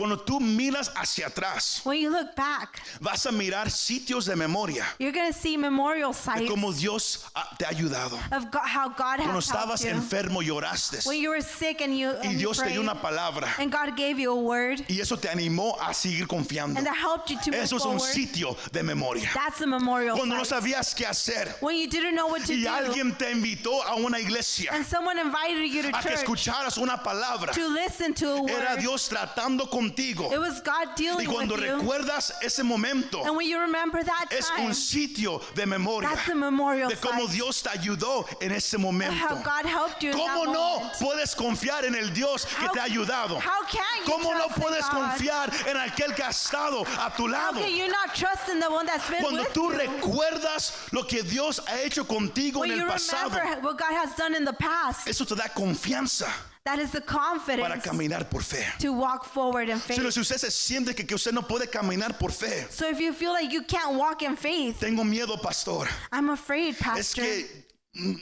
Cuando 0.01 0.17
tú 0.19 0.41
miras 0.41 0.91
hacia 0.97 1.27
atrás, 1.27 1.83
When 1.85 1.99
you 2.01 2.11
look 2.11 2.35
back, 2.35 2.81
vas 3.01 3.27
a 3.27 3.31
mirar 3.33 3.71
sitios 3.71 4.25
de 4.25 4.35
memoria 4.35 4.87
you're 4.99 5.13
going 5.13 5.31
to 5.31 5.39
see 5.39 5.57
memorial 5.59 6.13
de 6.13 6.19
sites 6.19 6.49
cómo 6.51 6.73
Dios 6.73 7.27
te 7.59 7.67
ha 7.67 7.69
ayudado. 7.69 8.19
of 8.33 8.51
God, 8.51 8.63
how 8.65 8.89
God 8.89 9.19
Cuando 9.19 9.37
has 9.37 9.49
helped 9.51 9.83
estabas 9.83 9.85
you. 9.85 9.91
enfermo, 9.91 10.41
lloraste. 10.43 11.07
When 11.07 11.19
you 11.21 11.29
were 11.31 11.43
sick 11.43 11.83
and 11.83 11.97
you, 11.97 12.09
Y 12.09 12.21
and 12.25 12.33
you 12.33 12.39
Dios 12.39 12.59
te 12.59 12.69
dio 12.71 12.83
prayed, 12.83 12.89
una 12.91 12.95
palabra. 12.95 13.49
and 13.59 13.71
God 13.71 13.95
gave 13.97 14.19
you 14.19 14.31
a 14.33 14.41
word, 14.41 14.83
Y 14.89 15.01
eso 15.01 15.17
te 15.17 15.29
animó 15.29 15.77
a 15.81 15.93
seguir 15.93 16.27
confiando. 16.27 16.79
and 16.79 16.87
that 16.87 16.97
helped 16.97 17.29
you 17.31 17.39
to 17.43 17.51
move 17.51 17.61
Eso 17.61 17.77
es 17.77 17.85
un 17.85 17.99
forward. 17.99 18.15
sitio 18.15 18.57
de 18.73 18.83
memoria. 18.83 19.29
That's 19.35 19.61
a 19.61 19.67
memorial 19.67 20.17
Cuando 20.17 20.35
no 20.37 20.45
site. 20.45 20.63
sabías 20.63 20.95
qué 20.95 21.05
hacer 21.07 21.55
When 21.61 21.77
you 21.77 21.89
didn't 21.89 22.15
know 22.15 22.29
what 22.29 22.47
to 22.47 22.55
y 22.55 22.63
do, 22.63 22.69
alguien 22.71 23.19
te 23.19 23.31
invitó 23.31 23.83
a 23.87 23.97
una 23.97 24.19
iglesia 24.19 24.71
and 24.73 24.87
someone 24.87 25.19
invited 25.19 25.71
you 25.71 25.83
to 25.83 25.89
a 25.89 26.01
que 26.01 26.11
church 26.11 26.25
escucharas 26.25 26.79
una 26.79 26.97
palabra, 27.03 27.53
to 27.53 27.69
listen 27.69 28.15
to 28.15 28.27
a 28.27 28.51
era 28.51 28.71
word, 28.77 28.81
Dios 28.81 29.09
tratando 29.09 29.69
contigo. 29.91 30.33
it 30.33 30.39
was 30.39 30.61
God 30.63 30.89
Y 30.89 30.95
dealing 30.97 31.27
cuando 31.27 31.55
with 31.57 31.65
you. 31.65 31.77
recuerdas 31.79 32.33
ese 32.43 32.63
momento, 32.63 33.23
And 33.25 33.37
when 33.37 33.47
you 33.49 33.59
remember 33.61 34.03
that 34.03 34.27
es 34.31 34.49
time, 34.49 34.67
un 34.67 34.75
sitio 34.75 35.41
de 35.55 35.67
memoria 35.67 36.09
that's 36.09 36.29
a 36.29 36.35
memorial 36.35 36.89
de 36.89 36.97
cómo 36.97 37.27
site 37.27 37.33
Dios 37.33 37.63
te 37.63 37.71
ayudó 37.71 38.27
en 38.43 38.53
ese 38.53 38.79
momento. 38.79 39.15
how 39.15 39.35
God 39.37 39.67
helped 39.67 40.03
you 40.03 40.11
in 40.11 40.17
¿Cómo 40.19 40.45
that 40.45 40.53
no 40.53 40.79
moment. 40.81 40.95
puedes 41.01 41.35
confiar 41.35 41.85
en 41.85 41.95
el 41.95 42.11
Dios 42.13 42.45
que 42.45 42.67
How- 42.67 42.73
te 42.73 42.81
ha 42.81 42.85
ayudado? 42.85 43.41
how 43.41 43.65
can 43.67 43.83
you 44.05 44.13
¿Cómo 44.13 44.35
no 44.37 44.49
puedes 44.49 44.85
God? 44.89 44.93
confiar 45.11 45.51
en 45.67 45.77
aquel 45.77 46.15
que 46.15 46.23
ha 46.23 46.31
estado 46.31 46.83
a 46.99 47.11
tu 47.17 47.25
How 47.25 47.29
lado? 47.31 47.61
can 47.61 47.71
you 47.75 47.89
not 47.89 48.15
trust 48.15 48.49
in 48.49 48.61
the 48.61 48.71
one 48.71 48.87
that's 48.87 49.09
been 49.09 49.21
Cuando 49.23 49.43
with 49.43 49.53
tú 49.53 49.71
you? 49.73 49.79
recuerdas 49.79 50.73
lo 50.93 51.03
que 51.05 51.23
Dios 51.23 51.61
ha 51.67 51.81
hecho 51.83 52.05
contigo 52.05 52.61
When 52.61 52.71
en 52.73 52.79
you 52.79 52.85
el 52.85 52.91
pasado, 52.91 53.31
what 53.63 53.79
God 53.79 53.93
has 53.93 54.15
done 54.17 54.35
in 54.35 54.45
the 54.45 54.53
past, 54.53 55.09
eso 55.09 55.25
te 55.25 55.35
da 55.35 55.49
confianza 55.49 56.29
that 56.65 56.79
is 56.79 56.91
the 56.91 57.01
para 57.01 57.19
confidence 57.37 57.83
caminar 57.85 58.29
por 58.31 58.43
fe. 58.43 58.65
to 58.79 58.93
walk 58.93 59.25
forward 59.25 59.69
in 59.69 59.79
faith. 59.79 59.97
Pero 59.99 60.11
si 60.11 60.21
usted 60.21 60.37
se 60.39 60.51
siente 60.51 60.95
que, 60.95 61.05
que 61.07 61.15
usted 61.15 61.33
no 61.33 61.43
puede 61.43 61.69
caminar 61.71 62.19
por 62.19 62.31
fe, 62.33 62.67
So 62.71 62.89
if 62.89 63.01
you 63.01 63.13
feel 63.13 63.33
like 63.33 63.51
you 63.53 63.63
can't 63.63 63.95
walk 63.97 64.23
in 64.23 64.37
faith, 64.37 64.79
tengo 64.81 65.03
miedo, 65.05 65.41
pastor. 65.41 65.89
I'm 66.13 66.31
afraid, 66.31 66.75
Es 66.75 66.79
Pastor. 67.15 67.23
que 67.25 67.67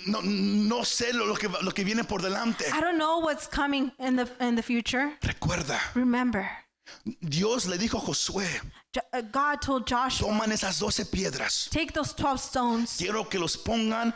no, 0.07 0.21
no 0.23 0.83
sé 0.85 1.13
lo, 1.13 1.27
lo 1.27 1.35
que, 1.37 1.49
lo 1.63 1.71
que 1.73 1.85
viene 1.85 2.05
por 2.05 2.21
delante. 2.23 2.65
I 2.73 2.81
don't 2.81 2.97
know 2.99 3.19
what's 3.21 3.47
coming 3.47 3.93
in 3.99 4.17
the 4.17 4.27
in 4.41 4.55
the 4.57 4.63
future. 4.63 5.13
Recuerda, 5.23 5.79
Remember, 5.95 6.49
Dios 7.21 7.67
le 7.67 7.77
dijo 7.77 7.99
a 7.99 8.01
Josué, 8.01 8.47
Jo- 8.95 9.03
uh, 9.13 9.21
God 9.31 9.61
told 9.61 9.87
Joshua, 9.87 10.29
toman 10.29 10.53
esas 10.53 10.79
doce 10.79 11.05
piedras. 11.05 11.69
take 11.71 11.93
those 11.93 12.15
12 12.15 12.41
stones 12.43 12.97
Quiero 12.97 13.25
que 13.29 13.39
los 13.39 13.57
pongan 13.59 14.15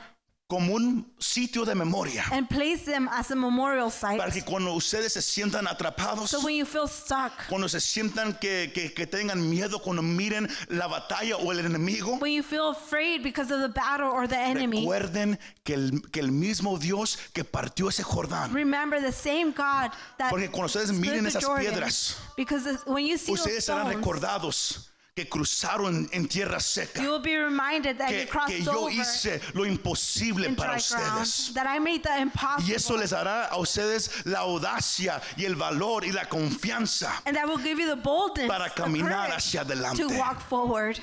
como 0.53 0.75
un 0.75 1.07
sitio 1.19 1.65
de 1.65 1.75
memoria. 1.75 2.25
and 2.31 2.47
place 2.47 2.85
them 2.85 3.09
as 3.11 3.31
a 3.31 3.35
memorial 3.35 3.91
site. 3.91 4.19
Para 4.19 4.31
que 4.31 4.43
cuando 4.43 4.75
ustedes 4.75 5.15
se 5.15 5.23
sientan 5.23 5.67
atrapados, 5.67 6.29
So 6.29 6.41
when 6.41 6.55
you 6.57 6.67
feel 6.67 6.87
stuck, 6.87 7.33
cuando 7.49 7.69
se 7.69 7.81
sientan 7.81 8.39
que, 8.39 8.71
que- 8.75 8.93
que 8.93 9.07
tengan 9.07 9.49
miedo, 9.49 9.81
cuando 9.81 10.03
miren 10.03 10.47
la 10.69 10.89
batalla 10.89 11.37
o 11.39 11.51
el 11.53 11.61
enemigo, 11.61 12.19
when 12.21 12.33
you 12.35 12.43
feel 12.43 12.69
afraid 12.69 13.23
because 13.23 13.51
of 13.51 13.63
the 13.63 13.69
battle 13.69 14.09
or 14.11 14.29
the 14.29 14.37
enemy, 14.37 14.81
recuerden 14.83 15.39
que 15.65 15.73
el, 15.75 16.03
que 16.13 16.21
el 16.21 16.31
mismo 16.33 16.79
Dios 16.79 17.17
que 17.33 17.45
partió 17.45 17.89
ese 17.89 18.03
Jordán, 18.03 18.53
remember 18.53 19.01
the 19.01 19.13
same 19.13 19.53
God 19.53 19.91
that 20.19 20.29
porque 20.31 20.51
cuando 20.51 20.67
ustedes 20.67 20.93
miren 20.93 21.27
esas 21.27 21.43
Jordan. 21.43 21.65
piedras, 21.73 22.17
Because 22.37 22.67
when 22.87 23.07
you 23.07 23.17
see 23.17 23.33
those 23.35 23.41
ustedes 23.47 23.65
serán 23.65 23.87
stones, 23.87 23.97
recordados 23.97 24.92
que 25.15 25.29
cruzaron 25.29 26.09
en 26.13 26.27
tierra 26.27 26.59
seca. 26.59 27.03
you 27.03 27.11
will 27.11 27.21
be 27.21 27.37
reminded 27.37 27.99
that 27.99 28.09
que, 28.09 28.21
you 28.23 28.27
crossed 28.27 28.57
que 28.57 28.65
yo 28.65 28.89
hice 28.89 29.43
lo 29.53 29.67
imposible 29.67 30.49
para 30.57 30.79
ground, 30.79 31.21
ustedes. 31.23 31.53
that 31.53 31.67
I 31.67 31.79
made 31.79 32.03
the 32.03 32.19
impossible, 32.19 32.67
Y 32.67 32.75
eso 32.75 32.97
les 32.97 33.11
dará 33.11 33.45
a 33.51 33.59
ustedes 33.59 34.25
la 34.25 34.39
audacia 34.39 35.21
y 35.37 35.45
el 35.45 35.55
valor 35.55 36.07
y 36.07 36.13
la 36.13 36.25
confianza 36.25 37.13
and 37.27 37.37
that 37.37 37.47
will 37.47 37.59
give 37.59 37.79
you 37.79 37.87
the 37.95 38.01
boldness, 38.01 38.49
para 38.49 38.71
caminar 38.71 39.31
hacia 39.33 39.61
adelante. 39.61 39.99
to 39.99 40.09
walk 40.17 40.41
forward. 40.41 40.99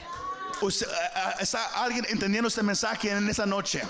Eh, 0.62 0.66
eh, 0.66 1.34
¿Está 1.42 1.60
alguien 1.76 2.04
entendiendo 2.10 2.48
este 2.48 2.64
mensaje 2.64 3.12
en 3.12 3.30
esa 3.30 3.46
noche? 3.46 3.84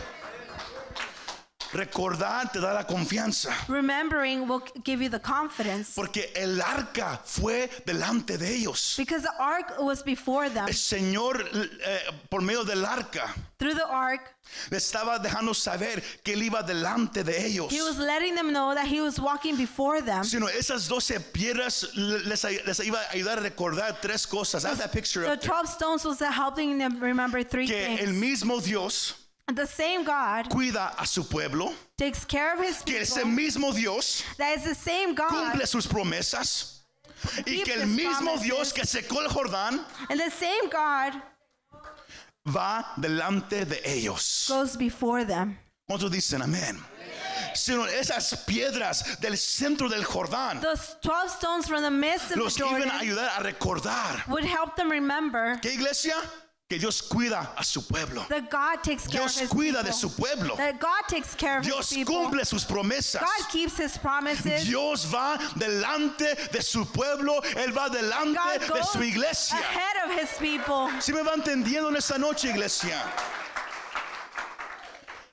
Recordar 1.73 2.51
te 2.51 2.59
da 2.59 2.73
la 2.73 2.83
confianza. 2.83 3.53
Remembering 3.67 4.47
will 4.47 4.61
give 4.83 5.01
you 5.03 5.09
the 5.09 5.19
confidence 5.19 5.93
Porque 5.95 6.31
el 6.35 6.59
arca 6.61 7.19
fue 7.23 7.69
delante 7.85 8.37
de 8.37 8.47
ellos. 8.55 8.95
because 8.97 9.21
the 9.23 9.33
ark 9.39 9.75
was 9.79 10.01
before 10.03 10.49
them. 10.49 10.67
El 10.67 10.73
Señor, 10.73 11.45
eh, 11.53 11.99
por 12.29 12.41
medio 12.41 12.63
del 12.63 12.83
arca, 12.85 13.33
Through 13.59 13.75
the 13.75 13.85
ark, 13.87 14.33
le 14.71 14.77
estaba 14.77 15.19
dejando 15.19 15.53
saber 15.53 16.01
que 16.23 16.33
Él 16.33 16.43
iba 16.43 16.63
delante 16.63 17.23
de 17.23 17.45
ellos. 17.45 17.71
he 17.71 17.81
was 17.83 17.97
letting 17.99 18.33
them 18.33 18.51
know 18.51 18.73
that 18.73 18.87
he 18.87 18.99
was 19.01 19.19
walking 19.19 19.55
before 19.57 20.01
them. 20.01 20.23
Sino 20.23 20.47
esas 20.47 20.87
12 20.87 21.19
piedras 21.33 21.87
les, 21.93 22.43
les 22.65 22.79
iba 22.79 22.97
a 22.99 23.13
ayudar 23.15 23.37
a 23.37 23.41
recordar 23.41 23.99
tres 24.01 24.25
cosas. 24.25 24.63
Have 24.65 24.77
that 24.79 24.91
picture 24.91 25.21
The 25.21 25.33
up 25.33 25.41
there. 25.41 25.49
12 25.51 25.67
stones 25.69 26.05
was 26.05 26.19
helping 26.19 26.77
them 26.79 26.99
remember 26.99 27.43
three 27.43 27.67
Que 27.67 27.85
el 27.99 28.07
things. 28.07 28.43
mismo 28.43 28.59
Dios 28.63 29.13
The 29.55 29.65
same 29.67 30.03
God 30.03 30.49
cuida 30.49 30.93
a 30.97 31.05
su 31.05 31.23
pueblo. 31.23 31.73
takes 31.97 32.23
care 32.25 32.53
of 32.53 32.59
his 32.63 32.81
Que 32.83 32.99
ese 33.01 33.15
people. 33.15 33.31
mismo 33.31 33.73
Dios 33.73 34.23
That 34.37 34.57
is 34.57 34.63
the 34.63 34.75
same 34.75 35.15
God 35.15 35.29
cumple 35.29 35.65
sus 35.67 35.87
promesas. 35.87 36.75
Y 37.45 37.63
que 37.65 37.73
el 37.73 37.87
mismo 37.87 38.33
promises. 38.35 38.43
Dios 38.43 38.73
que 38.73 38.83
secó 38.85 39.21
el 39.21 39.29
Jordán 39.29 39.83
and 40.09 40.19
the 40.19 40.29
same 40.31 40.69
God 40.69 41.21
va 42.45 42.85
delante 42.97 43.65
de 43.65 43.81
ellos. 43.85 44.47
goes 44.49 44.77
before 44.77 45.25
them. 45.25 45.57
¿Cuántos 45.89 46.11
dicen 46.11 46.41
amén? 46.41 46.77
Sino 47.55 47.85
esas 47.87 48.45
piedras 48.45 49.19
del 49.19 49.35
centro 49.37 49.89
del 49.89 50.03
Jordán 50.03 50.61
Those 50.61 50.95
12 51.01 51.31
stones 51.33 51.67
from 51.67 51.81
the 51.81 51.89
midst 51.91 52.31
of 52.31 52.37
los 52.37 52.55
the 52.55 52.63
iban 52.63 52.89
a 52.89 52.99
ayudar 52.99 53.29
a 53.39 53.43
recordar. 53.43 54.27
would 54.27 54.45
help 54.45 54.75
them 54.75 54.89
remember 54.91 55.57
¿Qué 55.61 55.73
iglesia? 55.73 56.13
Que 56.69 56.77
Dios 56.77 57.01
cuida 57.01 57.55
a 57.57 57.63
su 57.63 57.81
pueblo. 57.81 58.23
that 58.29 58.47
God 58.47 58.83
takes 58.83 59.07
care 59.07 59.21
Dios 59.21 59.35
of 59.37 59.41
his 59.41 59.49
cuida 59.49 59.77
people. 59.77 59.83
de 59.85 59.91
su 59.93 60.09
pueblo. 60.09 60.55
That 60.55 60.79
God 60.79 61.01
takes 61.07 61.33
care 61.33 61.57
of 61.57 61.63
Dios 61.65 61.89
his 61.89 62.07
cumple 62.07 62.45
sus 62.45 62.63
promesas. 62.63 63.21
God 63.21 63.49
keeps 63.49 63.75
his 63.77 63.97
promises. 63.97 64.65
Dios 64.65 65.05
va 65.05 65.39
delante 65.57 66.51
de 66.51 66.61
su 66.61 66.85
pueblo, 66.85 67.41
Él 67.55 67.71
va 67.75 67.89
delante 67.89 68.35
God 68.35 68.75
de 68.75 68.83
su 68.83 68.99
iglesia. 69.01 69.57
ahead 69.57 70.09
of 70.11 70.15
his 70.19 70.29
people. 70.37 70.89
Si 71.01 71.11
me 71.11 71.23
va 71.23 71.31
entendiendo 71.33 71.87
en 71.89 71.95
esta 71.95 72.19
noche, 72.19 72.49
iglesia. 72.49 73.01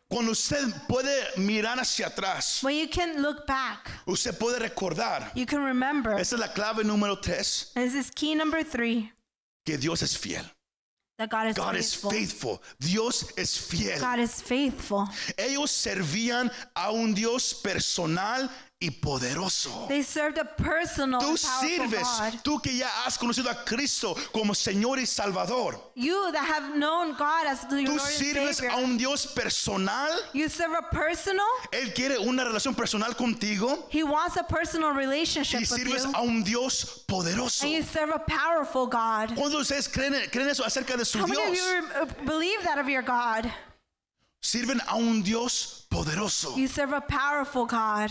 Cuando 0.08 0.30
usted 0.30 0.72
puede 0.88 1.36
mirar 1.36 1.78
hacia 1.78 2.06
atrás, 2.06 2.62
When 2.62 2.76
you 2.76 2.88
can 2.88 3.20
look 3.20 3.46
back, 3.46 3.90
usted 4.06 4.38
puede 4.38 4.58
recordar. 4.60 5.32
you 5.34 5.44
can 5.44 5.62
remember. 5.62 6.12
Esa 6.14 6.36
es 6.36 6.40
la 6.40 6.48
clave 6.48 6.82
número 6.82 7.20
tres, 7.20 7.72
This 7.74 7.94
is 7.94 8.10
key 8.10 8.34
number 8.34 8.62
three 8.62 9.12
que 9.66 9.76
Dios 9.76 10.00
es 10.02 10.16
fiel. 10.16 10.50
That 11.18 11.30
God 11.30 11.48
is 11.48 11.56
God 11.56 11.76
is 11.76 11.94
faithful. 11.94 12.10
faithful. 12.10 12.62
Dios 12.78 13.32
es 13.36 13.58
fiel. 13.58 13.98
God 14.00 14.18
is 14.18 14.42
faithful. 14.42 15.08
Ellos 15.36 15.70
servían 15.70 16.50
a 16.74 16.90
un 16.90 17.14
Dios 17.14 17.54
personal 17.54 18.50
y 18.78 18.90
poderoso. 18.90 19.86
They 19.88 20.02
served 20.02 20.36
a 20.36 20.44
personal 20.44 21.18
Tú 21.20 21.38
sirves, 21.38 22.02
God. 22.02 22.34
tú 22.44 22.60
que 22.62 22.76
ya 22.76 22.88
has 23.06 23.16
conocido 23.16 23.48
a 23.50 23.64
Cristo 23.64 24.14
como 24.32 24.52
Señor 24.54 24.98
y 24.98 25.06
Salvador. 25.06 25.80
You 25.94 26.30
that 26.32 26.44
have 26.44 26.76
known 26.76 27.14
God 27.16 27.46
as 27.46 27.66
the 27.68 27.76
Tú 27.84 27.96
Lord 27.96 28.00
sirves 28.02 28.56
Savior. 28.58 28.72
a 28.72 28.76
un 28.76 28.98
Dios 28.98 29.24
personal. 29.32 30.10
You 30.34 30.50
serve 30.50 30.74
a 30.74 30.82
personal. 30.94 31.46
Él 31.72 31.94
quiere 31.94 32.18
una 32.18 32.44
relación 32.44 32.74
personal 32.76 33.14
contigo 33.16 33.86
He 33.88 34.02
wants 34.02 34.36
a 34.36 34.42
personal 34.44 34.92
relationship 34.92 35.60
y 35.60 35.60
with 35.60 35.68
sirves 35.68 36.04
you. 36.04 36.12
a 36.14 36.20
un 36.20 36.42
Dios 36.44 37.02
poderoso. 37.08 37.62
And 37.64 37.72
you 37.72 37.82
serve 37.82 38.10
a 38.10 38.18
powerful 38.18 38.86
God. 38.86 39.30
¿Cuántos 39.36 39.52
de 39.52 39.74
ustedes 39.74 39.88
creen, 39.88 40.28
creen 40.30 40.50
eso 40.50 40.64
acerca 40.64 40.98
de 40.98 41.04
su 41.06 41.18
How 41.18 41.26
many 41.26 41.40
of 41.42 41.52
Dios? 41.54 41.58
you 41.58 42.02
uh, 42.02 42.24
believe 42.26 42.62
that 42.64 42.76
of 42.78 42.90
your 42.90 43.02
God? 43.02 43.50
Sirven 44.42 44.80
a 44.86 44.96
un 44.96 45.22
Dios 45.22 45.86
poderoso. 45.90 46.54
You 46.58 46.68
serve 46.68 46.92
a 46.92 47.00
powerful 47.00 47.64
God. 47.64 48.10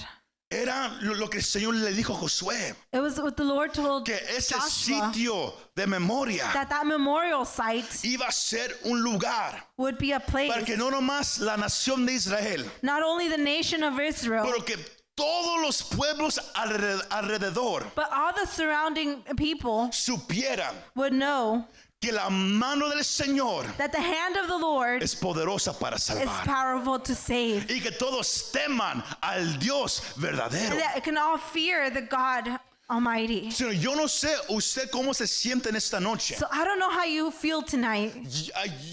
Era 0.56 0.98
lo, 1.02 1.28
que 1.28 1.38
el 1.40 1.44
Señor 1.44 1.76
le 1.76 1.92
dijo 1.94 2.14
a 2.14 2.18
Josué, 2.18 2.76
It 2.94 3.00
was 3.00 3.20
what 3.20 3.36
the 3.36 3.44
Lord 3.44 3.74
told 3.74 4.06
que 4.06 4.16
ese 4.36 4.54
Joshua 4.54 5.12
sitio 5.12 5.54
de 5.76 5.86
memoria 5.88 6.50
that 6.54 6.70
that 6.70 6.86
memorial 6.86 7.46
site 7.46 7.86
iba 8.04 8.28
a 8.28 8.32
ser 8.32 8.70
un 8.86 9.04
lugar 9.04 9.62
would 9.78 9.98
be 9.98 10.12
a 10.14 10.20
place, 10.20 10.52
para 10.52 10.64
que 10.66 10.78
no 10.78 10.90
nomás 10.90 11.40
la 11.40 11.56
nación 11.58 12.06
de 12.06 12.14
Israel, 12.14 12.64
not 12.82 13.04
only 13.04 13.28
the 13.28 13.38
nation 13.38 13.84
of 13.84 14.00
Israel, 14.00 14.46
pero 14.46 14.62
que 14.64 14.78
todos 15.16 15.62
los 15.62 15.82
pueblos 15.82 16.38
alre- 16.56 17.02
alrededor 17.10 17.86
but 17.96 18.10
all 18.12 18.34
the 18.34 18.46
surrounding 18.46 19.22
people 19.38 19.88
supieran 19.92 20.74
would 20.96 21.14
know 21.14 21.66
que 22.06 22.12
la 22.12 22.30
mano 22.30 22.90
del 22.90 23.04
Señor 23.04 23.66
that 23.78 23.92
the 23.92 24.00
hand 24.00 24.38
of 24.38 24.48
the 24.48 24.58
Lord 24.58 25.02
es 25.02 25.16
poderosa 25.16 25.74
para 25.78 25.96
is 25.96 26.04
salvar. 26.04 26.46
powerful 26.46 27.00
to 27.00 27.16
save. 27.16 27.66
Y 27.70 27.80
que 27.80 27.92
todos 27.92 28.52
teman 28.52 29.04
al 29.24 29.58
Dios 29.58 30.02
verdadero. 30.18 30.72
And 30.72 30.80
that 30.80 30.98
it 30.98 31.04
can 31.04 31.18
all 31.18 31.38
fear 31.38 31.90
the 31.90 32.02
God 32.02 32.60
Almighty. 32.90 33.50
Señor, 33.50 33.82
yo 33.82 33.96
no 33.96 34.06
sé 34.06 34.30
usted 34.50 34.90
cómo 34.92 35.16
se 35.16 35.26
siente 35.26 35.70
en 35.70 35.76
esta 35.76 36.00
noche. 36.00 36.36
So 36.36 36.46
I 36.52 36.64
don't 36.64 36.78
know 36.78 36.92
how 36.92 37.06
you 37.06 37.32
feel 37.32 37.64
tonight. 37.64 38.14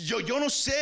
Yo, 0.05 0.19
yo 0.19 0.39
no 0.39 0.47
sé 0.47 0.73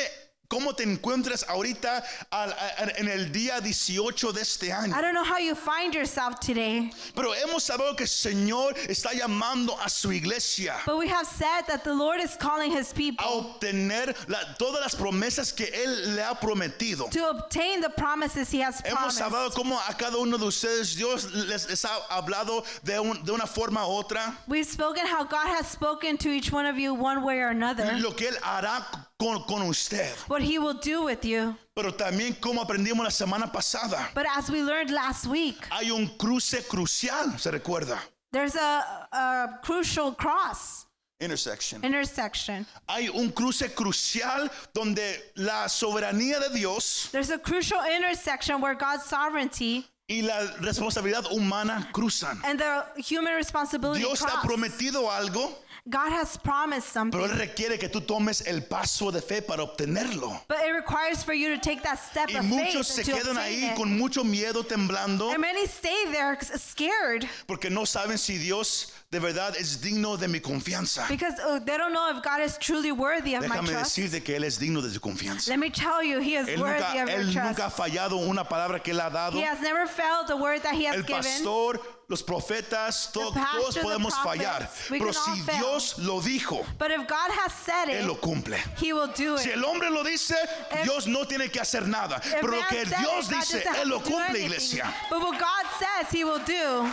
cómo 0.50 0.74
te 0.74 0.82
encuentras 0.82 1.44
ahorita 1.48 2.02
al- 2.30 2.52
a- 2.52 2.92
en 2.98 3.08
el 3.08 3.30
día 3.30 3.60
18 3.60 4.32
de 4.32 4.42
este 4.42 4.72
año. 4.72 4.92
I 4.92 5.00
don't 5.00 5.14
know 5.14 5.22
how 5.24 5.38
you 5.38 5.54
find 5.54 5.94
yourself 5.94 6.40
today, 6.40 6.90
Pero 7.14 7.32
hemos 7.34 7.62
sabido 7.62 7.94
que 7.96 8.02
el 8.04 8.08
Señor 8.08 8.74
está 8.88 9.12
llamando 9.14 9.78
a 9.80 9.88
su 9.88 10.10
iglesia 10.12 10.76
but 10.84 10.98
we 10.98 11.06
have 11.08 11.26
said 11.26 11.64
that 11.68 11.84
the 11.84 11.94
Lord 11.94 12.20
is 12.20 12.36
calling 12.36 12.72
his 12.72 12.90
a 12.90 12.94
people 12.94 13.24
obtener 13.24 14.14
la- 14.28 14.42
todas 14.58 14.80
las 14.82 14.94
promesas 14.96 15.54
que 15.54 15.66
Él 15.72 16.16
le 16.16 16.22
ha 16.22 16.34
prometido. 16.34 17.08
to 17.10 17.28
obtain 17.30 17.80
the 17.80 17.90
promises 17.90 18.50
he 18.50 18.60
has 18.60 18.80
Hemos 18.82 19.14
promised. 19.16 19.22
hablado 19.22 19.50
cómo 19.54 19.78
a 19.88 19.94
cada 19.94 20.16
uno 20.18 20.36
de 20.36 20.46
ustedes 20.46 20.96
Dios 20.96 21.30
les, 21.32 21.68
les 21.68 21.84
ha 21.84 21.90
hablado 22.10 22.64
de, 22.82 22.98
un- 22.98 23.22
de 23.24 23.30
una 23.32 23.46
forma 23.46 23.86
u 23.86 24.02
otra. 24.02 24.36
We've 24.48 24.66
spoken 24.66 25.06
how 25.06 25.22
God 25.22 25.46
has 25.46 25.68
spoken 25.70 26.18
to 26.18 26.28
each 26.28 26.50
one 26.50 26.66
of 26.66 26.76
you 26.76 26.92
one 26.92 27.22
way 27.22 27.38
or 27.38 27.48
another, 27.50 27.96
Lo 28.00 28.10
que 28.12 28.28
Él 28.28 28.36
hará 28.42 28.84
con, 29.20 29.42
con 29.44 29.62
usted. 29.68 30.10
what 30.28 30.40
he 30.42 30.58
will 30.58 30.74
do 30.74 31.04
with 31.04 31.24
you. 31.24 31.54
Pero 31.76 31.92
también 31.92 32.34
como 32.40 32.60
aprendimos 32.64 33.04
la 33.04 33.10
semana 33.10 33.52
pasada. 33.52 34.08
But 34.14 34.26
as 34.36 34.50
we 34.50 34.62
learned 34.62 34.90
last 34.90 35.26
week, 35.26 35.56
Hay 35.70 35.90
un 35.90 36.08
cruce 36.18 36.66
crucial, 36.66 37.38
se 37.38 37.50
recuerda. 37.50 37.98
there's 38.32 38.56
a, 38.56 39.08
a 39.12 39.58
crucial 39.62 40.12
cross 40.14 40.86
Intersection. 41.20 41.84
intersection. 41.84 42.66
Hay 42.88 43.08
un 43.10 43.30
cruce 43.30 43.68
crucial 43.74 44.50
donde 44.72 45.02
la 45.36 45.68
soberanía 45.68 46.40
de 46.40 46.48
Dios 46.58 47.08
There's 47.12 47.30
a 47.30 47.38
crucial 47.38 47.80
intersection 47.94 48.60
where 48.62 48.74
God's 48.74 49.04
sovereignty 49.04 49.84
y 50.08 50.22
la 50.22 50.56
responsabilidad 50.62 51.26
humana 51.30 51.88
cruzan. 51.92 52.40
and 52.44 52.58
the 52.58 52.84
human 53.02 53.34
responsibility 53.34 54.00
Dios 54.00 54.18
te 54.20 54.24
ha 54.26 54.40
cross. 54.40 54.46
prometido 54.46 55.10
algo, 55.10 55.52
God 55.88 56.12
has 56.12 56.36
promised 56.36 56.92
pero 56.92 57.02
something, 57.02 57.20
Él 57.20 57.38
requiere 57.38 57.78
que 57.78 57.88
tú 57.88 58.00
tomes 58.00 58.42
el 58.46 58.62
paso 58.62 59.10
de 59.10 59.20
fe 59.22 59.40
para 59.42 59.62
obtenerlo. 59.62 60.40
but 60.48 60.58
it 60.66 60.72
requires 60.72 61.22
for 61.24 61.32
you 61.32 61.48
to 61.54 61.58
take 61.60 61.82
that 61.82 61.98
step 61.98 62.28
Y 62.30 62.38
of 62.38 62.44
muchos 62.44 62.94
faith 62.94 63.06
se 63.06 63.12
and 63.12 63.20
to 63.22 63.26
quedan 63.28 63.36
ahí 63.38 63.70
it. 63.70 63.76
con 63.76 63.96
mucho 63.98 64.22
miedo, 64.22 64.62
temblando, 64.64 65.30
And 65.32 65.40
many 65.40 65.66
stay 65.66 66.06
there 66.12 66.36
scared 66.58 67.26
porque 67.46 67.70
no 67.70 67.82
saben 67.84 68.18
si 68.18 68.36
Dios 68.38 68.92
de 69.10 69.18
verdad 69.18 69.56
es 69.56 69.80
digno 69.80 70.16
de 70.18 70.28
mi 70.28 70.38
confianza. 70.40 71.08
because 71.08 71.34
uh, 71.40 71.58
they 71.60 71.76
don't 71.76 71.92
know 71.92 72.10
if 72.16 72.22
God 72.22 72.40
is 72.42 72.56
truly 72.58 72.92
worthy 72.92 73.34
of 73.34 73.48
my 73.48 73.56
Déjame 73.56 73.70
trust. 73.72 73.96
decirte 73.96 74.22
que 74.22 74.36
Él 74.36 74.44
es 74.44 74.58
digno 74.58 74.82
de 74.82 74.90
tu 74.92 75.00
confianza. 75.00 75.48
Let 75.48 75.58
me 75.58 75.70
tell 75.70 76.02
you, 76.04 76.20
He 76.20 76.36
is 76.36 76.46
Él 76.46 76.60
worthy 76.60 76.78
nunca, 76.80 76.88
of 76.90 76.94
your 76.94 77.08
él 77.08 77.32
trust. 77.32 77.58
nunca 77.58 77.64
ha 77.66 77.70
fallado 77.70 78.16
una 78.28 78.44
palabra 78.44 78.80
que 78.82 78.92
Él 78.92 79.00
ha 79.00 79.10
dado. 79.10 79.32
He 79.38 79.42
has 79.42 79.60
never 79.60 79.86
failed 79.86 80.28
the 80.28 80.36
word 80.36 80.62
that 80.62 80.74
He 80.74 80.84
has 80.84 80.96
El 80.96 81.02
given. 81.02 81.22
pastor, 81.22 81.80
los 82.10 82.22
profetas, 82.24 83.12
to- 83.12 83.32
todos 83.32 83.78
podemos 83.78 84.12
prophets, 84.12 84.24
fallar. 84.24 84.70
Pero 84.88 85.12
si. 85.12 85.42
Dios 85.58 85.98
lo 86.00 86.20
dijo, 86.20 86.66
But 86.76 86.90
if 86.90 87.06
God 87.06 87.30
has 87.30 87.52
said 87.54 87.88
Él 87.88 88.00
it, 88.00 88.06
lo 88.06 88.16
cumple. 88.16 88.56
He 88.78 88.92
will 88.92 89.06
do 89.14 89.38
Si 89.38 89.48
it. 89.50 89.54
el 89.56 89.64
hombre 89.64 89.88
lo 89.90 90.02
dice, 90.02 90.34
if- 90.72 90.82
Dios 90.82 91.06
no 91.06 91.24
tiene 91.24 91.48
que 91.50 91.60
hacer 91.60 91.86
nada. 91.86 92.16
If 92.16 92.40
Pero 92.40 92.50
lo 92.52 92.60
man 92.60 92.68
que 92.68 92.84
said 92.84 92.92
it, 92.92 92.98
Dios 92.98 93.28
God 93.28 93.34
dice, 93.38 93.52
doesn't 93.52 93.66
have 93.68 93.76
Él 93.84 93.88
lo 93.88 93.98
to 94.00 94.04
do 94.04 94.10
cumple, 94.10 94.40
anything. 94.40 94.44
iglesia. 94.46 94.94
But 95.08 95.20
what 95.20 95.38
God 95.38 95.66
says, 95.78 96.10
He 96.12 96.24
will 96.24 96.40
do. 96.44 96.92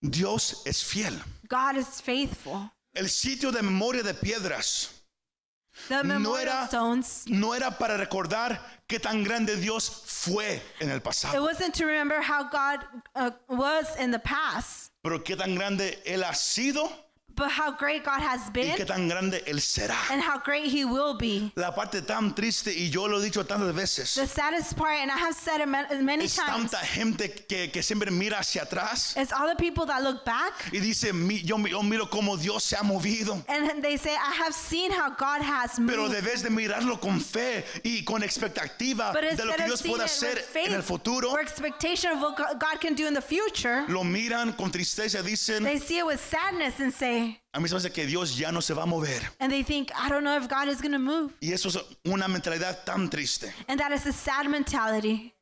Dios 0.00 0.62
es 0.66 0.82
fiel. 0.84 1.18
God 1.48 1.76
is 1.76 2.00
faithful. 2.00 2.70
El 2.94 3.08
sitio 3.08 3.50
de 3.50 3.62
memoria 3.62 4.02
de 4.02 4.14
piedras 4.14 4.93
No 5.90 6.36
era- 6.38 6.64
stones. 6.64 7.24
no 7.26 7.54
era 7.54 7.70
para 7.78 7.96
recordar 7.96 8.60
qué 8.86 8.98
tan 8.98 9.22
grande 9.24 9.56
Dios 9.56 10.02
fue 10.06 10.62
en 10.80 10.90
el 10.90 10.98
It 10.98 11.02
pasado, 11.02 11.42
wasn't 11.42 11.74
to 11.76 11.84
remember 11.86 12.20
how 12.22 12.44
God 12.44 12.80
uh, 13.14 13.30
was 13.48 13.86
in 13.98 14.10
the 14.10 14.18
past, 14.18 14.92
pero 15.02 15.22
qué 15.22 15.36
tan 15.36 15.54
grande 15.54 16.02
Él 16.06 16.22
ha 16.24 16.34
sido 16.34 16.90
but 17.36 17.50
how 17.50 17.70
great 17.72 18.04
God 18.04 18.20
has 18.20 18.40
y 18.48 18.52
been 18.52 18.76
qué 18.76 18.86
tan 18.86 19.08
grande 19.08 19.42
Él 19.46 19.60
será. 19.60 19.96
and 20.10 20.22
how 20.22 20.38
great 20.38 20.66
He 20.66 20.84
will 20.84 21.14
be. 21.14 21.50
La 21.56 21.70
parte 21.72 22.00
tan 22.02 22.34
triste, 22.34 22.68
y 22.68 22.88
yo 22.90 23.06
lo 23.06 23.18
he 23.20 23.24
dicho 23.30 23.44
tantas 23.44 23.66
The 23.68 23.72
veces, 23.72 24.10
saddest 24.30 24.76
part, 24.76 24.98
and 25.00 25.10
I 25.10 25.16
have 25.18 25.34
said 25.34 25.60
it 25.60 25.68
ma- 25.68 25.84
many 26.00 26.24
es 26.24 26.36
times, 26.36 26.70
tanta 26.70 26.84
gente 26.84 27.28
que, 27.48 27.68
que 27.72 27.82
siempre 27.82 28.10
mira 28.10 28.38
hacia 28.38 28.62
atrás 28.64 29.16
it's 29.16 29.32
all 29.32 29.48
the 29.48 29.56
people 29.56 29.86
that 29.86 30.02
look 30.02 30.24
back 30.24 30.52
y 30.72 30.78
dice, 30.80 31.12
"Mi- 31.12 31.40
yo, 31.42 31.56
yo 31.66 31.82
miro 31.82 32.06
cómo 32.06 32.36
Dios 32.40 32.64
se 32.64 32.76
ha 32.76 32.82
movido. 32.82 33.42
and 33.48 33.82
they 33.82 33.96
say, 33.96 34.12
I 34.14 34.32
have 34.34 34.54
seen 34.54 34.90
how 34.90 35.10
God 35.10 35.40
has 35.42 35.72
Pero 35.86 36.02
moved. 36.08 36.14
debes 36.14 36.42
de 36.42 36.50
mirarlo 36.50 37.00
con 37.00 37.18
fe 37.20 37.64
y 37.84 38.02
con 38.04 38.22
expectativa 38.22 39.12
But 39.12 39.36
de 39.36 39.44
lo 39.44 39.54
que 39.54 39.64
Dios 39.66 39.82
puede 39.82 40.02
hacer 40.04 40.38
faith 40.38 40.68
en 40.68 40.74
el 40.74 40.82
futuro. 40.82 41.30
or 41.30 41.40
expectation 41.40 42.12
of 42.12 42.20
what 42.20 42.36
Go- 42.36 42.54
God 42.58 42.80
can 42.80 42.94
do 42.94 43.06
in 43.06 43.14
the 43.14 43.20
future, 43.22 43.84
Lo 43.88 44.04
miran 44.04 44.52
con 44.56 44.70
tristeza, 44.70 45.22
dicen, 45.22 45.62
they 45.64 45.78
see 45.78 45.98
it 45.98 46.06
with 46.06 46.20
sadness 46.20 46.78
and 46.80 46.92
say, 46.92 47.23
a 47.52 47.60
mí 47.60 47.68
se 47.68 47.74
me 47.74 47.78
hace 47.78 47.90
que 47.92 48.06
Dios 48.06 48.36
ya 48.36 48.50
no 48.52 48.60
se 48.60 48.74
va 48.74 48.82
a 48.82 48.86
mover. 48.86 49.20
and 49.40 49.50
they 49.52 49.62
think, 49.62 49.90
I 49.94 50.08
don't 50.08 50.24
know 50.24 50.36
if 50.36 50.48
God 50.48 50.68
is 50.68 50.80
going 50.80 50.92
to 50.92 50.98
move. 50.98 51.32
Y 51.40 51.52
eso 51.52 51.68
es 51.68 51.76
una 52.06 52.26
mentalidad 52.28 52.84
tan 52.84 53.08
triste. 53.08 53.52
And 53.68 53.78
that 53.80 53.92
is 53.92 54.06
a 54.06 54.12
sad 54.12 54.46
mentality. 54.48 55.32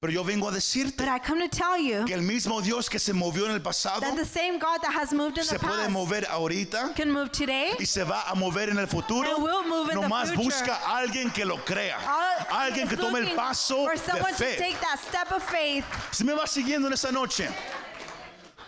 Pero 0.00 0.12
yo 0.12 0.24
vengo 0.24 0.48
a 0.48 0.50
decirte 0.50 0.96
But 0.98 1.06
I 1.06 1.20
come 1.20 1.38
to 1.38 1.48
tell 1.48 1.78
you 1.78 2.04
que 2.06 2.14
el 2.14 2.22
mismo 2.22 2.60
Dios 2.60 2.88
que 2.88 2.98
se 2.98 3.12
movió 3.12 3.44
en 3.46 3.52
el 3.52 3.60
pasado 3.60 4.00
that 4.00 4.16
the 4.16 4.24
same 4.24 4.58
God 4.58 4.80
that 4.82 4.92
has 4.92 5.12
moved 5.12 5.38
in 5.38 5.44
se 5.44 5.54
the 5.56 5.60
puede 5.60 5.76
past 5.84 5.90
mover 5.92 6.24
ahorita 6.28 6.92
can 6.96 7.08
move 7.08 7.30
today. 7.30 7.70
y 7.78 7.84
se 7.84 8.02
va 8.02 8.24
a 8.28 8.34
mover 8.34 8.68
en 8.70 8.78
el 8.78 8.88
futuro. 8.88 9.32
And 9.32 9.44
will 9.44 9.62
move 9.62 9.90
in 9.92 10.00
the 10.00 10.08
future. 10.08 10.42
busca 10.42 10.74
a 10.84 10.98
alguien 11.06 11.32
que 11.32 11.44
lo 11.44 11.56
crea. 11.58 11.96
All- 12.00 12.46
Alguien 12.50 12.88
que 12.88 12.96
tome 12.96 13.20
el 13.20 13.36
paso 13.36 13.84
for 13.84 13.94
de 13.94 13.98
someone 14.00 14.32
to 14.32 14.38
fe. 14.44 14.56
take 14.58 14.80
that 14.80 14.98
step 14.98 15.30
of 15.30 15.40
faith. 15.44 15.84
Si 16.10 16.24
me 16.24 16.34
vas 16.34 16.50
siguiendo 16.50 16.88
en 16.88 16.94
esta 16.94 17.12
noche, 17.12 17.48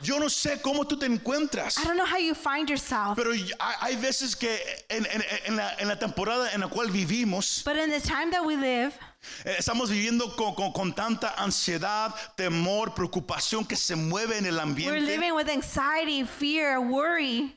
yo 0.05 0.19
no 0.19 0.29
sé 0.29 0.61
cómo 0.61 0.85
tú 0.87 0.97
te 0.99 1.07
encuentras. 1.07 1.79
I 1.79 1.85
don't 1.85 1.97
know 1.97 2.07
how 2.07 2.19
you 2.19 2.35
find 2.35 2.69
yourself, 2.69 3.17
Pero 3.17 3.31
hay 3.81 3.97
veces 3.97 4.37
que 4.37 4.57
en, 4.89 5.07
en- 5.07 5.25
en 5.47 5.57
la, 5.57 5.75
en 5.79 5.89
la 5.89 5.99
temporada 5.99 6.53
en 6.53 6.61
la 6.61 6.69
cual 6.69 6.91
vivimos, 6.91 7.63
but 7.65 7.77
in 7.77 7.91
the 7.91 8.01
time 8.01 8.31
that 8.31 8.45
we 8.45 8.57
live, 8.57 8.93
eh, 9.45 9.57
estamos 9.59 9.91
viviendo 9.91 10.37
con, 10.37 10.55
con- 10.55 10.73
con 10.73 10.93
tanta 10.95 11.35
ansiedad, 11.39 12.15
temor, 12.37 12.95
preocupación 12.95 13.67
que 13.67 13.77
se 13.77 13.97
mueve 13.97 14.37
en 14.39 14.47
el 14.47 14.55
we're 14.57 14.63
ambiente. 14.63 15.01
living 15.01 15.33
with 15.35 15.49
anxiety, 15.49 16.25
fear, 16.25 16.79
worry. 16.81 17.57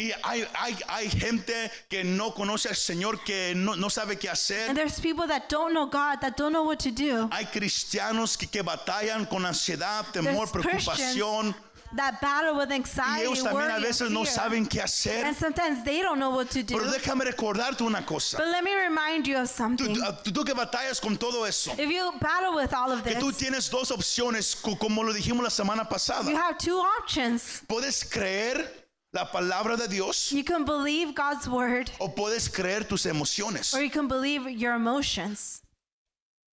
Y 0.00 0.12
hay, 0.22 0.46
hay, 0.54 0.76
hay 0.86 1.10
gente 1.10 1.72
que 1.88 2.04
no 2.04 2.32
conoce 2.32 2.68
al 2.68 2.76
Señor, 2.76 3.24
que 3.24 3.52
no, 3.56 3.74
no 3.74 3.90
sabe 3.90 4.16
qué 4.16 4.28
And 4.28 4.34
hacer. 4.38 4.74
there's 4.76 5.00
people 5.00 5.26
that 5.26 5.48
don't 5.48 5.72
know 5.72 5.86
God, 5.86 6.20
that 6.20 6.36
don't 6.36 6.52
know 6.52 6.62
what 6.62 6.78
to 6.84 6.92
do. 6.92 7.28
Hay 7.32 7.46
cristianos 7.46 8.36
que, 8.38 8.46
que 8.46 8.62
batallan 8.62 9.26
con 9.28 9.44
ansiedad, 9.44 10.06
temor, 10.12 10.46
There's 10.48 10.52
preocupación. 10.84 11.52
Christians 11.52 11.56
that 11.96 12.20
battle 12.20 12.56
with 12.56 12.70
Y 12.70 12.74
anxiety, 12.76 13.22
ellos 13.26 13.42
también 13.42 13.70
a 13.70 13.78
veces 13.80 14.02
and 14.02 14.12
no 14.14 14.24
saben 14.24 14.66
qué 14.68 14.80
hacer. 14.82 15.24
And 15.24 15.36
sometimes 15.36 15.82
they 15.84 16.02
don't 16.02 16.18
know 16.18 16.30
what 16.30 16.50
to 16.50 16.62
do. 16.62 16.76
Pero 16.78 16.90
déjame 16.90 17.24
recordarte 17.24 17.82
una 17.82 18.04
cosa. 18.04 18.36
But 18.38 18.48
let 18.48 18.62
me 18.62 18.74
remind 18.74 19.26
you 19.26 19.36
of 19.38 19.48
something. 19.48 19.94
tú- 19.94 20.32
tú 20.32 20.44
que 20.44 20.54
batallas 20.54 21.00
con 21.00 21.16
todo 21.16 21.44
eso, 21.44 21.72
If 21.78 21.90
you 21.90 22.12
battle 22.20 22.54
with 22.54 22.72
all 22.74 22.92
of 22.92 23.02
que 23.04 23.14
tú 23.14 23.28
this, 23.32 23.38
tienes 23.38 23.70
dos 23.70 23.90
opciones, 23.90 24.54
co- 24.60 24.76
como 24.76 25.02
lo 25.02 25.12
dijimos 25.12 25.42
la 25.42 25.50
semana 25.50 25.88
pasada. 25.88 26.28
you 26.30 26.36
have 26.36 26.58
two 26.58 26.78
options. 27.00 27.62
Puedes 27.68 28.04
creer 28.04 28.68
la 29.12 29.24
palabra 29.30 29.76
de 29.78 29.88
Dios 29.88 30.30
You 30.32 30.44
can 30.44 30.64
believe 30.64 31.14
God's 31.14 31.48
word, 31.48 31.90
o 31.98 32.08
puedes 32.08 32.48
creer 32.48 32.84
tus 32.86 33.06
emociones. 33.06 33.72
or 33.74 33.80
you 33.82 33.90
can 33.90 34.06
believe 34.08 34.48
your 34.50 34.74
emotions. 34.74 35.62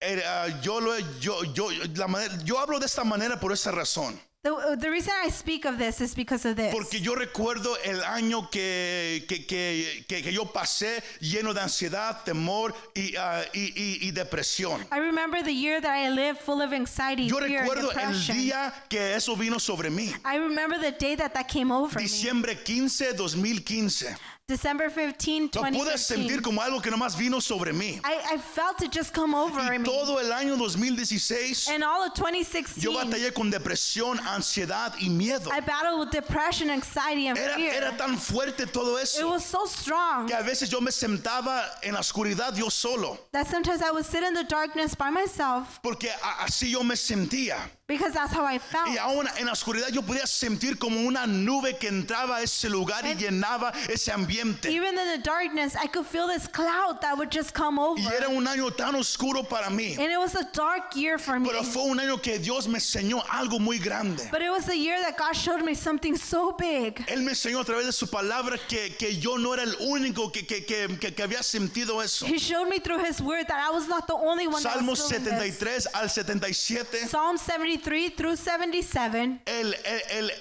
Eh, 0.01 0.21
ah, 0.25 0.47
yo, 0.61 0.79
lo, 0.79 0.97
yo, 1.19 1.43
yo, 1.53 1.69
la 1.95 2.07
manera- 2.07 2.37
yo 2.43 2.57
hablo 2.59 2.79
de 2.79 2.85
esta 2.85 3.03
manera 3.03 3.39
por 3.39 3.51
esa 3.51 3.71
razón. 3.71 4.19
The, 4.45 4.77
the 4.79 4.91
reason 4.91 5.11
I 5.25 5.29
speak 5.31 5.65
of 5.65 5.79
this 5.79 5.99
is 6.01 6.13
because 6.13 6.45
of 6.45 6.55
this. 6.55 6.71
Porque 6.71 6.99
yo 7.01 7.15
recuerdo 7.15 7.75
el 7.83 8.03
año 8.03 8.47
que, 8.51 9.25
que, 9.27 9.43
que, 9.47 10.05
que- 10.07 10.21
que 10.21 10.31
yo 10.31 10.45
pasé 10.45 11.01
lleno 11.19 11.51
de 11.51 11.61
ansiedad, 11.61 12.23
temor 12.23 12.71
y, 12.93 13.15
ah, 13.17 13.41
y, 13.55 13.73
y- 13.75 13.97
y 14.07 14.11
depresión. 14.11 14.85
I 14.91 14.99
remember 14.99 15.41
the 15.43 15.51
year 15.51 15.81
that 15.81 15.91
I 15.95 16.09
lived 16.11 16.41
full 16.41 16.61
of 16.61 16.73
anxiety, 16.73 17.27
Yo 17.27 17.39
fear, 17.39 17.63
recuerdo 17.63 17.89
el 17.89 17.95
depression. 17.95 18.37
día 18.37 18.71
que 18.87 19.15
eso 19.15 19.35
vino 19.35 19.57
sobre 19.57 19.89
mí. 19.89 20.13
I 20.23 20.37
remember 20.37 20.77
the 20.79 20.91
day 20.91 21.15
that 21.15 21.33
that 21.33 21.47
came 21.47 21.71
over 21.71 21.95
me. 21.99 22.03
Diciembre 22.03 22.55
15, 22.63 23.13
2015. 23.15 24.15
December 24.47 24.89
15, 24.91 25.55
Lo 25.55 25.63
pude 25.71 25.97
sentir 25.97 26.39
2015. 26.39 26.41
como 26.43 26.61
algo 26.61 26.79
que 26.79 26.91
nomás 26.91 27.17
vino 27.17 27.41
sobre 27.41 27.73
mí. 27.73 27.99
I, 28.05 28.35
I 28.35 28.37
felt 28.37 28.79
it 28.83 28.91
just 28.91 29.11
come 29.11 29.33
over 29.33 29.59
Y 29.73 29.79
me. 29.79 29.83
todo 29.83 30.19
el 30.19 30.31
año 30.31 30.55
2016 30.55 31.67
And 31.69 31.83
all 31.83 32.03
of 32.03 32.13
2016, 32.13 32.77
yo 32.83 32.91
batallé 32.93 33.33
con 33.33 33.49
depresión, 33.49 34.19
ansiedad 34.19 34.93
y 34.99 35.09
miedo. 35.09 35.49
I 35.51 35.61
battled 35.61 35.99
with 35.99 36.11
depression, 36.11 36.69
anxiety, 36.69 37.25
and 37.27 37.39
Era, 37.39 37.55
fear. 37.55 37.73
era 37.73 37.97
tan 37.97 38.19
fuerte 38.19 38.67
todo 38.71 38.97
it 38.99 39.03
eso 39.05 39.27
was 39.31 39.43
so 39.43 39.65
strong 39.65 40.27
que 40.27 40.35
a 40.35 40.43
veces 40.43 40.69
yo 40.69 40.79
me 40.79 40.91
sentaba 40.91 41.63
en 41.81 41.95
la 41.95 42.01
oscuridad 42.01 42.55
yo 42.55 42.69
solo. 42.69 43.17
that 43.31 43.47
sometimes 43.47 43.81
I 43.81 43.89
would 43.89 44.05
sit 44.05 44.21
in 44.21 44.35
the 44.35 44.43
darkness 44.43 44.93
by 44.93 45.09
myself 45.09 45.79
Porque 45.81 46.11
así 46.45 46.69
yo 46.69 46.83
me 46.83 46.93
sentía. 46.95 47.57
because 47.87 48.13
that's 48.13 48.31
how 48.33 48.45
I 48.45 48.59
felt. 48.59 48.89
Y 48.89 48.97
aún 48.97 49.27
en 49.39 49.47
la 49.47 49.53
oscuridad 49.53 49.89
yo 49.91 50.03
podía 50.03 50.27
sentir 50.27 50.77
como 50.77 50.99
una 51.01 51.25
nube 51.25 51.77
que 51.79 51.87
entraba 51.87 52.37
a 52.37 52.41
ese 52.43 52.69
lugar 52.69 53.05
y 53.05 53.11
And- 53.11 53.19
llenaba 53.19 53.73
ese 53.89 54.11
ambiente. 54.11 54.34
Even 54.39 54.97
in 54.97 55.07
the 55.11 55.21
darkness, 55.23 55.75
I 55.75 55.87
could 55.87 56.05
feel 56.05 56.27
this 56.27 56.47
cloud 56.47 57.01
that 57.01 57.17
would 57.17 57.31
just 57.31 57.53
come 57.53 57.79
over. 57.79 57.99
Y 57.99 58.11
era 58.13 58.29
un 58.29 58.45
año 58.45 58.75
tan 58.75 58.95
oscuro 58.95 59.43
para 59.43 59.69
mí. 59.69 59.97
and 59.97 60.11
it 60.11 60.17
was 60.19 60.35
a 60.35 60.43
dark 60.53 60.95
year 60.95 61.17
for 61.17 61.39
me. 61.39 61.49
Pero 61.49 61.63
fue 61.63 61.83
un 61.83 61.97
año 61.99 62.21
que 62.21 62.37
Dios 62.39 62.67
me 62.67 62.79
enseñó 62.79 63.23
algo 63.27 63.59
muy 63.59 63.77
grande. 63.77 64.27
But 64.31 64.41
it 64.41 64.49
was 64.49 64.67
a 64.69 64.75
year 64.77 64.99
that 65.01 65.17
God 65.17 65.33
showed 65.35 65.63
me 65.63 65.73
something 65.73 66.15
so 66.17 66.51
big. 66.53 67.03
Él 67.07 67.21
me 67.23 67.31
enseñó 67.31 67.59
a 67.61 67.65
través 67.65 67.85
de 67.85 67.91
su 67.91 68.07
palabra 68.07 68.57
que, 68.67 68.95
que 68.97 69.15
yo 69.19 69.37
no 69.37 69.53
era 69.53 69.63
el 69.63 69.75
único 69.81 70.31
que, 70.31 70.45
que, 70.45 70.65
que, 70.65 70.87
que- 70.97 71.23
había 71.23 71.41
sentido 71.43 72.03
eso. 72.03 72.25
He 72.25 72.37
showed 72.37 72.67
me 72.69 72.79
through 72.79 72.99
His 73.03 73.21
Word 73.21 73.47
that 73.47 73.59
I 73.59 73.71
was 73.73 73.87
not 73.87 74.07
the 74.07 74.13
only 74.15 74.47
one 74.47 74.61
this. 74.61 75.07
73 75.07 75.87
al 75.93 76.09
77. 76.09 77.07
Psalm 77.07 77.37
73 77.37 78.09
through 78.15 78.35
77, 78.35 79.41
El, 79.47 79.73
el, 79.73 80.01
el, 80.11 80.31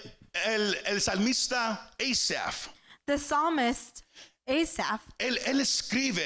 el, 0.47 0.75
el 0.87 1.01
salmista 1.01 1.79
Asaph, 2.01 2.69
the 3.07 3.19
psalmist 3.19 4.03
Asaph, 4.47 5.01
él, 5.19 5.39
él 5.47 5.61
escribe 5.61 6.23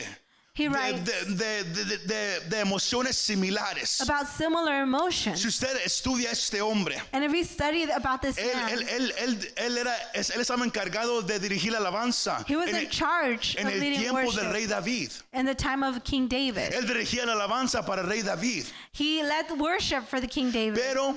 he 0.55 0.67
writes 0.67 1.05
de, 1.05 1.35
de, 1.37 1.65
de, 2.09 2.41
de- 2.51 2.61
emociones 2.61 3.15
similares. 3.17 4.01
about 4.01 4.27
similar 4.27 4.83
emotions. 4.83 5.41
Si 5.41 5.47
usted 5.47 5.77
estudia 5.85 6.31
a 6.31 6.33
este 6.33 6.61
hombre, 6.61 7.01
And 7.13 7.23
if 7.23 7.31
we 7.31 7.45
study 7.45 7.85
about 7.85 8.23
this 8.23 8.37
él, 8.39 8.53
man, 8.57 8.69
él, 8.73 8.83
él, 8.89 9.13
él, 9.19 9.53
él 9.57 9.79
era, 9.79 9.95
él 10.15 10.41
estaba 10.41 10.65
encargado 10.65 11.23
de 11.23 11.39
dirigir 11.39 11.71
la 11.71 11.79
alabanza 11.79 12.45
he 12.49 12.57
was 12.57 12.71
en 12.71 12.77
in 12.83 12.91
charge 12.91 13.55
en 13.57 13.69
of 13.69 13.73
el 13.73 13.79
leading 13.79 14.01
tiempo 14.01 14.19
del 14.33 14.47
worship 14.47 14.53
rey 14.53 14.67
David. 14.67 15.13
in 15.33 15.47
the 15.47 15.55
time 15.55 15.85
of 15.85 16.03
King 16.03 16.27
David. 16.27 16.73
Él 16.75 16.87
dirigía 16.89 17.25
la 17.25 17.35
alabanza 17.35 17.87
para 17.87 18.01
el 18.03 18.09
rey 18.09 18.23
David. 18.23 18.67
He 18.91 19.23
led 19.23 19.47
the 19.47 19.55
worship 19.55 20.09
for 20.09 20.21
the 20.21 20.27
King 20.27 20.51
David. 20.51 20.75
Pero 20.75 21.15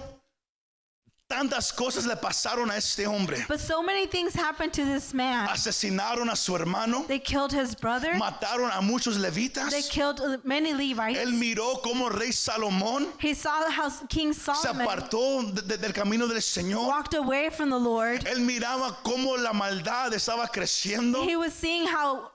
tantas 1.31 1.71
cosas 1.71 2.05
le 2.05 2.15
pasaron 2.15 2.69
a 2.69 2.75
este 2.77 3.05
hombre. 3.07 3.45
But 3.47 3.59
so 3.61 3.81
many 3.81 4.05
things 4.05 4.33
happened 4.35 4.73
to 4.73 4.83
this 4.83 5.13
man. 5.13 5.47
Asesinaron 5.47 6.29
a 6.29 6.35
su 6.35 6.53
hermano, 6.55 7.05
They 7.07 7.19
killed 7.19 7.53
his 7.53 7.73
brother. 7.73 8.13
mataron 8.15 8.69
a 8.77 8.81
muchos 8.81 9.15
They 9.21 9.29
levitas. 9.31 9.89
killed 9.89 10.19
uh, 10.19 10.37
many 10.43 10.73
Levites. 10.73 11.17
Él 11.19 11.33
miró 11.33 11.81
cómo 11.81 12.07
el 12.07 12.13
rey 12.19 12.31
Salomón 12.31 13.07
He 13.19 13.33
saw 13.33 13.69
how 13.71 13.89
King 14.09 14.33
se 14.33 14.41
Solomon 14.53 14.85
apartó 14.87 15.43
de- 15.53 15.61
de- 15.61 15.77
del 15.77 15.93
camino 15.93 16.27
del 16.27 16.41
Señor. 16.41 16.87
walked 16.87 17.13
away 17.13 17.49
from 17.49 17.69
the 17.69 17.79
Lord. 17.79 18.25
Él 18.27 18.41
miraba 18.41 18.97
cómo 19.03 19.37
la 19.37 19.53
maldad 19.53 20.13
estaba 20.13 20.47
creciendo. 20.51 21.23
He 21.23 21.35
was 21.37 21.53
seeing 21.53 21.87
how 21.87 22.31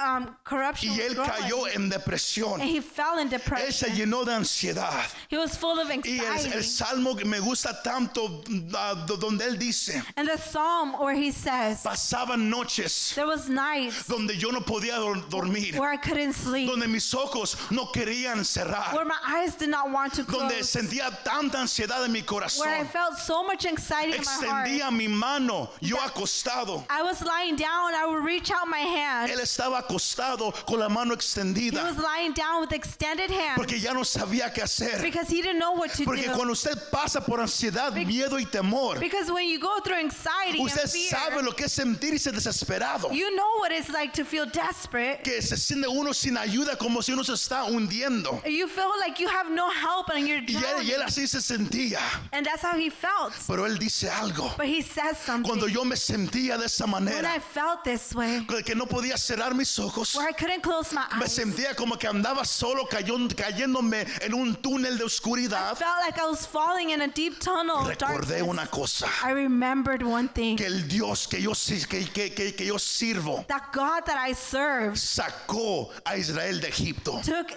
um, 0.00 0.34
corruption 0.44 0.94
y 0.94 1.00
él 1.00 1.14
cayó 1.16 1.66
en 1.68 1.82
and 1.82 1.92
depresión. 1.92 2.60
he 2.60 2.80
fell 2.80 3.18
in 3.18 3.28
Él 3.28 3.30
se 3.30 3.38
depression. 3.38 3.90
llenó 3.96 4.24
de 4.24 4.32
ansiedad. 4.32 5.06
He 5.28 5.36
was 5.36 5.56
full 5.56 5.78
of 5.78 5.88
Y 5.90 5.94
el, 5.94 6.00
anxiety. 6.26 6.56
el 6.56 6.62
salmo 6.64 7.14
que 7.14 7.24
me 7.24 7.38
gusta 7.38 7.82
tanto, 7.82 8.42
ah, 8.74 8.94
do- 9.06 9.16
donde 9.16 9.42
él 9.46 9.58
dice, 9.58 10.02
and 10.16 10.28
the 10.28 10.38
psalm 10.38 10.92
where 10.98 11.14
he 11.14 11.30
says, 11.30 11.82
pasaban 11.82 12.48
noches 12.48 13.12
there 13.14 13.26
was 13.26 13.48
nights 13.48 14.06
donde 14.06 14.36
yo 14.36 14.50
no 14.50 14.60
podía 14.60 14.96
dor- 14.96 15.22
dormir, 15.28 15.76
where 15.78 15.90
I 15.90 15.96
couldn't 15.96 16.32
sleep, 16.34 16.68
donde 16.68 16.88
mis 16.88 17.12
ojos 17.14 17.56
no 17.70 17.86
querían 17.86 18.44
cerrar, 18.44 18.92
where 18.94 19.04
my 19.04 19.18
eyes 19.26 19.54
did 19.54 19.68
not 19.68 19.90
want 19.90 20.14
to 20.14 20.22
donde 20.24 20.54
close, 20.54 20.70
sentía 20.70 21.10
tanta 21.24 21.58
ansiedad 21.58 22.04
en 22.04 22.12
mi 22.12 22.20
where 22.20 22.44
I 22.44 22.82
corazón. 22.82 22.86
felt 22.88 23.18
so 23.18 23.42
much 23.42 23.66
anxiety 23.66 24.16
in 24.16 24.24
my 24.24 24.46
heart. 24.46 24.92
Mi 24.92 25.06
mano, 25.08 25.70
yo 25.80 25.96
acostado. 25.98 26.84
I 26.90 27.02
was 27.02 27.22
lying 27.22 27.56
down, 27.56 27.94
I 27.94 28.06
would 28.06 28.24
reach 28.24 28.50
out 28.50 28.66
my 28.68 28.78
hand. 28.78 29.30
Él 29.30 29.40
estaba 29.40 29.86
acostado 29.90 30.52
con 30.66 30.78
la 30.78 30.88
mano 30.88 31.12
He 31.12 31.16
extendida 31.16 31.82
was 31.82 31.96
lying 31.98 32.32
down 32.32 32.60
with 32.62 32.72
extended 32.72 33.30
hand 33.30 33.56
porque 33.56 33.78
ya 33.80 33.92
no 33.92 34.00
sabía 34.04 34.52
qué 34.52 34.62
hacer. 34.62 35.02
because 35.02 35.28
he 35.28 35.42
didn't 35.42 35.58
know 35.58 35.72
what 35.72 35.90
to 35.92 36.04
Porque 36.04 36.26
do. 36.26 36.32
cuando 36.32 36.52
usted 36.52 36.76
pasa 36.90 37.20
por 37.20 37.40
ansiedad, 37.40 37.92
miedo 37.92 38.38
y 38.38 38.44
temor, 38.44 38.98
Because 39.00 39.30
when 39.30 39.48
you 39.48 39.58
go 39.58 39.80
through 39.80 39.96
anxiety 39.98 40.58
usted 40.60 40.82
and 40.82 40.90
fear, 40.90 41.10
sabe 41.10 41.42
lo 41.42 41.52
que 41.52 41.66
es 41.66 41.72
sentirse 41.72 42.30
desesperado. 42.32 43.12
you 43.12 43.34
know 43.34 43.58
what 43.58 43.72
it's 43.72 43.88
like 43.90 44.12
to 44.12 44.24
feel 44.24 44.46
desperate. 44.46 45.22
Que 45.24 45.42
se 45.42 45.56
siente 45.56 45.86
uno 45.88 46.12
sin 46.12 46.36
ayuda 46.36 46.76
como 46.78 47.00
si 47.02 47.12
uno 47.12 47.22
se 47.22 47.32
está 47.32 47.64
hundiendo. 47.64 48.40
You 48.46 48.68
feel 48.68 48.92
like 49.00 49.18
you 49.20 49.28
have 49.28 49.50
no 49.50 49.70
help 49.70 50.08
and 50.10 50.26
you're 50.26 50.40
Y 50.40 50.54
él, 50.56 50.82
y 50.82 50.90
él 50.92 50.98
drowning. 51.00 51.06
así 51.06 51.26
se 51.28 51.40
sentía. 51.40 51.98
And 52.32 52.46
that's 52.46 52.62
how 52.62 52.76
he 52.76 52.90
felt. 52.90 53.32
Pero 53.46 53.66
él 53.66 53.78
dice 53.78 54.08
algo. 54.10 54.54
But 54.56 54.66
he 54.66 54.82
says 54.82 55.18
something. 55.18 55.44
Cuando 55.48 55.66
yo 55.66 55.84
me 55.84 55.96
sentía 55.96 56.58
de 56.58 56.66
esa 56.66 56.84
When 56.84 57.04
manera, 57.04 57.34
I 57.34 57.38
felt 57.40 57.84
this 57.84 58.14
way, 58.14 58.44
que 58.64 58.74
no 58.74 58.86
podía 58.86 59.16
cerrar 59.16 59.54
mis 59.54 59.68
ojos, 59.80 60.14
where 60.14 60.28
I 60.28 60.32
couldn't 60.32 60.62
close 60.62 60.92
my 60.94 61.02
me 61.16 61.24
eyes, 61.24 61.32
sentía 61.32 61.74
como 61.74 61.96
que 61.96 62.08
andaba 62.08 62.44
solo 62.44 62.86
cayéndome 62.86 64.06
en 64.22 64.34
un 64.34 64.56
túnel 64.56 64.96
de 64.98 65.04
I 65.04 65.06
oscuridad. 65.06 65.76
felt 65.76 66.00
like 66.04 66.18
I 66.18 66.26
was 66.26 66.46
falling 66.46 66.90
in 66.90 67.00
a 67.02 67.08
deep 67.08 67.40
tunnel 67.40 67.76
of 67.78 67.88
Recordé 67.88 68.38
darkness. 68.38 68.42
una 68.42 68.66
cosa. 68.66 69.06
I 69.24 69.30
remembered 69.32 70.02
one 70.02 70.28
thing. 70.28 70.56
que 70.56 70.66
el 70.66 70.86
Dios 70.88 71.26
que 71.26 71.40
yo, 71.40 71.52
que, 71.88 72.04
que, 72.12 72.30
que, 72.34 72.52
que 72.54 72.66
yo 72.66 72.76
sirvo 72.78 73.44
That 73.48 73.72
God 73.72 74.04
that 74.06 74.18
I 74.18 74.32
serve 74.34 74.96
sacó 74.96 75.90
a 76.04 76.16
Israel 76.16 76.60
de 76.60 76.68
Egipto. 76.68 77.20
took 77.22 77.50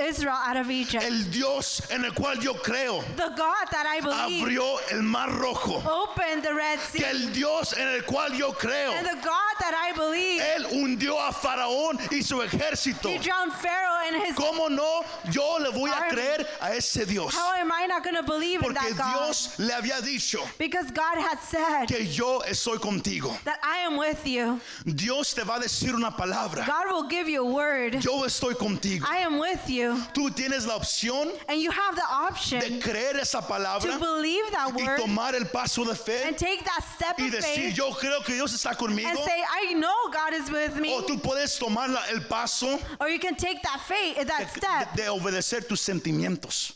Israel 0.00 0.36
out 0.36 0.56
of 0.56 0.70
Egypt. 0.70 1.04
El 1.04 1.24
Dios 1.30 1.80
en 1.90 2.04
el 2.04 2.12
cual 2.12 2.38
yo 2.40 2.54
creo 2.54 3.02
The 3.16 3.30
God 3.36 3.66
that 3.70 3.86
I 3.86 4.00
believe 4.00 4.42
abrió 4.44 4.78
el 4.92 5.02
mar 5.02 5.30
rojo. 5.30 5.82
opened 5.86 6.42
the 6.42 6.54
Red 6.54 6.78
Que 6.92 7.00
Sea. 7.00 7.06
el 7.10 7.32
Dios 7.32 7.72
en 7.74 7.88
el 7.88 8.02
cual 8.02 8.32
yo 8.36 8.52
creo, 8.52 8.92
And 8.92 9.06
the 9.06 9.14
God 9.16 9.54
that 9.60 9.74
I 9.74 9.92
believe, 9.96 10.40
Él 10.40 10.66
hundió 10.72 11.18
a 11.18 11.32
Faraón 11.32 11.98
y 12.12 12.20
su 12.22 12.36
ejército. 12.42 13.08
He 13.10 13.18
drowned 13.18 13.52
Pharaoh 13.52 14.06
and 14.06 14.16
his. 14.24 14.34
¿Cómo 14.36 14.68
no? 14.70 15.02
Yo 15.30 15.58
le 15.58 15.70
voy 15.70 15.90
a 15.90 15.94
Army. 15.94 16.10
creer 16.16 16.46
a 16.60 16.74
ese 16.74 17.04
Dios. 17.06 17.34
How 17.34 17.52
am 17.54 17.70
I 17.72 17.86
not 17.86 18.02
going 18.04 18.16
to 18.16 18.22
believe 18.22 18.60
in 18.62 18.72
Porque 18.72 18.94
that 18.94 18.96
God? 18.96 19.24
Dios 19.26 19.58
le 19.58 19.72
había 19.74 20.00
dicho 20.02 20.40
Because 20.58 20.90
God 20.90 21.18
had 21.18 21.38
said 21.40 21.86
que 21.88 22.04
yo 22.04 22.40
estoy 22.48 22.78
contigo. 22.78 23.36
that 23.44 23.58
I 23.62 23.78
am 23.78 23.96
with 23.96 24.26
you. 24.26 24.60
Dios 24.84 25.34
te 25.34 25.42
va 25.42 25.56
a 25.56 25.60
decir 25.60 25.94
una 25.94 26.10
palabra. 26.12 26.66
God 26.66 26.86
will 26.92 27.08
give 27.08 27.28
you 27.28 27.42
a 27.42 27.50
word. 27.52 28.02
Yo 28.04 28.22
estoy 28.24 28.54
contigo. 28.54 29.04
I 29.08 29.18
am 29.18 29.38
with 29.38 29.68
you. 29.68 29.87
Tú 30.12 30.30
tienes 30.30 30.66
la 30.66 30.76
opción 30.76 31.30
And 31.48 31.60
you 31.60 31.70
have 31.70 31.94
the 31.94 32.02
de 32.02 32.06
option 32.08 32.80
creer 32.80 33.16
esa 33.16 33.40
to 33.40 33.46
palabra 33.46 33.98
believe 33.98 34.50
that 34.52 34.72
y 34.74 34.84
word 34.84 34.98
tomar 35.00 35.34
el 35.34 35.46
paso 35.46 35.84
de 35.84 35.94
fe 35.94 36.22
and 36.24 36.36
take 36.36 36.64
that 36.64 36.82
step 36.94 37.18
y 37.18 37.26
of 37.26 37.32
decir 37.32 37.70
faith 37.70 37.76
yo 37.76 37.90
creo 37.92 38.24
que 38.24 38.34
Dios 38.34 38.52
está 38.52 38.76
conmigo 38.76 39.08
and 39.08 39.18
say, 39.18 39.42
I 39.50 39.74
know 39.74 40.10
God 40.12 40.34
is 40.34 40.50
with 40.50 40.76
me. 40.76 40.92
o 40.92 41.02
tú 41.02 41.20
puedes 41.20 41.58
tomar 41.58 41.88
la- 41.88 42.06
el 42.10 42.20
paso 42.22 42.78
Or 43.00 43.08
you 43.08 43.18
can 43.18 43.36
take 43.36 43.62
that 43.62 43.80
faith, 43.80 44.16
that 44.26 44.38
de, 44.38 44.60
step 44.60 44.94
de 44.94 45.08
obedecer 45.08 45.66
tus 45.66 45.80
sentimientos 45.80 46.74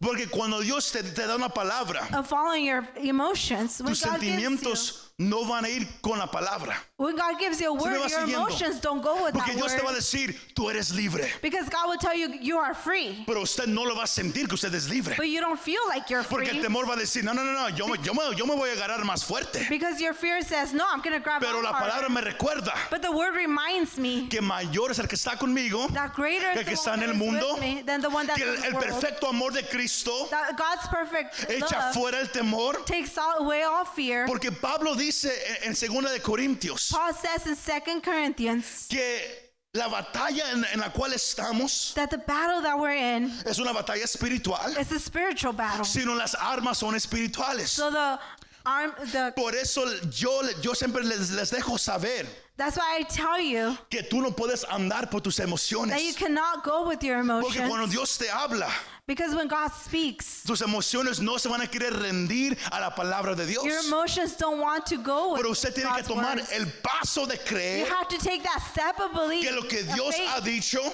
porque 0.00 0.28
cuando 0.28 0.60
Dios 0.60 0.90
te, 0.90 1.02
te 1.02 1.26
da 1.26 1.36
una 1.36 1.48
palabra 1.48 2.08
of 2.12 2.26
following 2.26 2.64
your 2.64 2.86
emotions. 2.96 3.80
When 3.80 3.92
tus 3.94 4.04
God, 4.04 4.20
gives 4.20 4.40
you, 4.42 4.48
sentimientos 4.50 5.05
no 5.18 5.46
van 5.46 5.64
a 5.64 5.68
ir 5.70 5.86
con 6.02 6.18
la 6.18 6.26
palabra 6.26 6.76
when 6.98 7.16
God 7.16 7.38
gives 7.38 7.58
you 7.58 7.68
a 7.68 7.72
word, 7.72 7.94
your 7.94 8.08
siguiendo? 8.08 8.34
emotions 8.48 8.80
don't 8.80 9.00
go 9.02 9.24
with 9.24 9.32
porque 9.32 9.52
that 9.52 9.56
Dios 9.56 9.72
te 9.72 9.78
va 9.80 9.84
a 9.88 9.92
word. 9.92 9.96
decir 9.96 10.36
tú 10.54 10.68
eres 10.70 10.90
libre 10.94 11.26
Because 11.40 11.70
God 11.70 11.88
will 11.88 11.96
tell 11.98 12.14
you 12.14 12.34
you 12.40 12.58
are 12.58 12.74
free. 12.74 13.24
pero 13.26 13.40
usted 13.40 13.66
no 13.66 13.84
lo 13.84 13.94
va 13.94 14.02
a 14.02 14.06
sentir 14.06 14.46
que 14.46 14.54
usted 14.56 14.74
es 14.74 14.90
libre 14.90 15.14
But 15.16 15.28
you 15.28 15.40
don't 15.40 15.58
feel 15.58 15.80
like 15.88 16.10
you're 16.10 16.22
porque 16.22 16.48
el 16.50 16.56
free. 16.56 16.62
temor 16.62 16.86
va 16.86 16.94
a 16.94 16.96
decir 16.98 17.24
no 17.24 17.32
no 17.32 17.42
no 17.44 17.52
no 17.52 17.70
yo, 17.70 17.86
me- 17.86 17.96
yo, 18.02 18.12
me, 18.12 18.36
yo 18.36 18.44
me 18.46 18.54
voy 18.54 18.68
a 18.68 18.72
agarrar 18.74 19.02
más 19.04 19.24
fuerte 19.24 19.66
Because 19.70 20.00
your 20.02 20.12
fear 20.12 20.42
says, 20.42 20.74
no, 20.74 20.84
I'm 20.86 21.00
going 21.00 21.14
to 21.16 21.20
grab 21.20 21.40
pero 21.40 21.62
la 21.62 21.72
harder." 21.72 21.90
palabra 21.92 22.08
me 22.10 22.20
recuerda 22.20 22.74
But 22.90 23.00
the 23.00 23.10
word 23.10 23.34
reminds 23.34 23.96
me 23.96 24.28
que 24.28 24.42
mayor 24.42 24.90
es 24.90 24.98
el 24.98 25.06
que 25.08 25.16
está 25.16 25.38
conmigo 25.38 25.88
that 25.94 26.14
greater 26.14 26.52
que 26.52 26.60
el 26.60 26.64
que 26.66 26.74
está 26.74 26.92
en 26.92 27.02
el 27.02 27.14
mundo, 27.14 27.56
me 27.56 27.82
than 27.86 28.02
the 28.02 28.10
one 28.10 28.26
that's 28.26 28.38
que 28.38 28.46
el, 28.46 28.56
the 28.60 28.66
el 28.66 28.74
perfecto 28.74 29.28
amor 29.30 29.52
de 29.52 29.62
Cristo 29.62 30.26
That 30.30 30.58
God's 30.58 30.86
perfect 30.88 31.48
echa 31.50 31.92
fuera 31.94 32.20
el 32.20 32.28
temor 32.28 32.84
takes 32.84 33.16
away 33.38 33.62
all 33.62 33.86
fear. 33.86 34.26
porque 34.26 34.52
Pablo 34.52 34.94
dice 34.94 35.05
en, 35.08 35.62
en 35.62 35.72
2 35.74 36.12
de 36.12 36.20
Corintios 36.20 36.90
Paul 36.92 37.12
says 37.14 37.46
in 37.46 37.54
2 37.54 38.00
Corinthians 38.02 38.86
que 38.88 39.44
la 39.74 39.88
batalla 39.88 40.52
en, 40.52 40.64
en 40.72 40.80
la 40.80 40.90
cual 40.90 41.12
estamos 41.12 41.92
that 41.94 42.08
the 42.10 42.18
battle 42.18 42.62
that 42.62 42.78
we're 42.78 42.96
in 42.96 43.30
es 43.44 43.58
una 43.58 43.72
batalla 43.72 44.04
espiritual 44.04 44.74
is 44.80 44.90
a 44.92 44.98
spiritual 44.98 45.52
battle. 45.52 45.84
sino 45.84 46.14
las 46.14 46.34
armas 46.34 46.78
son 46.78 46.94
espirituales. 46.94 47.68
So 47.68 47.90
the 47.90 48.18
arm, 48.64 48.92
the 49.12 49.32
por 49.36 49.54
eso 49.54 49.84
yo, 50.10 50.42
yo 50.62 50.72
siempre 50.74 51.02
les, 51.04 51.30
les 51.30 51.50
dejo 51.50 51.78
saber 51.78 52.26
that's 52.56 52.76
why 52.78 52.98
I 52.98 53.02
tell 53.04 53.38
you 53.38 53.76
que 53.90 54.02
tú 54.02 54.22
no 54.22 54.30
puedes 54.30 54.64
andar 54.64 55.10
por 55.10 55.20
tus 55.20 55.36
that 55.36 55.42
you 55.44 55.48
emociones. 55.48 56.16
cannot 56.16 56.64
go 56.64 56.88
with 56.88 57.02
your 57.02 57.22
porque 57.22 57.58
cuando 57.58 57.84
emotions. 57.84 57.90
Dios 57.92 58.16
te 58.18 58.28
habla 58.30 58.70
because 59.06 59.34
when 59.34 59.46
God 59.48 59.68
speaks, 59.70 60.42
tus 60.44 60.60
emociones 60.62 61.20
no 61.20 61.36
se 61.36 61.48
van 61.48 61.60
a 61.60 61.66
querer 61.66 61.90
rendir 61.92 62.56
a 62.72 62.80
la 62.80 62.90
palabra 62.90 63.36
de 63.36 63.46
Dios 63.46 63.64
your 63.64 63.78
emotions 63.86 64.36
don't 64.36 64.60
want 64.60 64.84
to 64.86 64.96
go 64.98 65.32
with 65.32 65.40
pero 65.42 65.50
usted 65.52 65.74
tiene 65.74 65.88
que 65.88 66.02
God's 66.02 66.08
tomar 66.08 66.36
words. 66.36 66.52
el 66.52 66.66
paso 66.82 67.26
de 67.26 67.34
You 67.36 67.40
creer 67.44 67.86
have 67.86 68.08
to 68.08 68.18
take 68.18 68.42
that 68.42 68.60
step 68.72 68.98
of 69.00 69.12
belief. 69.12 69.44
que 69.46 69.54
lo 69.54 69.62
que 69.62 69.80
of 69.80 69.94
Dios 69.94 70.14
faith, 70.16 70.28
ha 70.28 70.40
dicho 70.40 70.92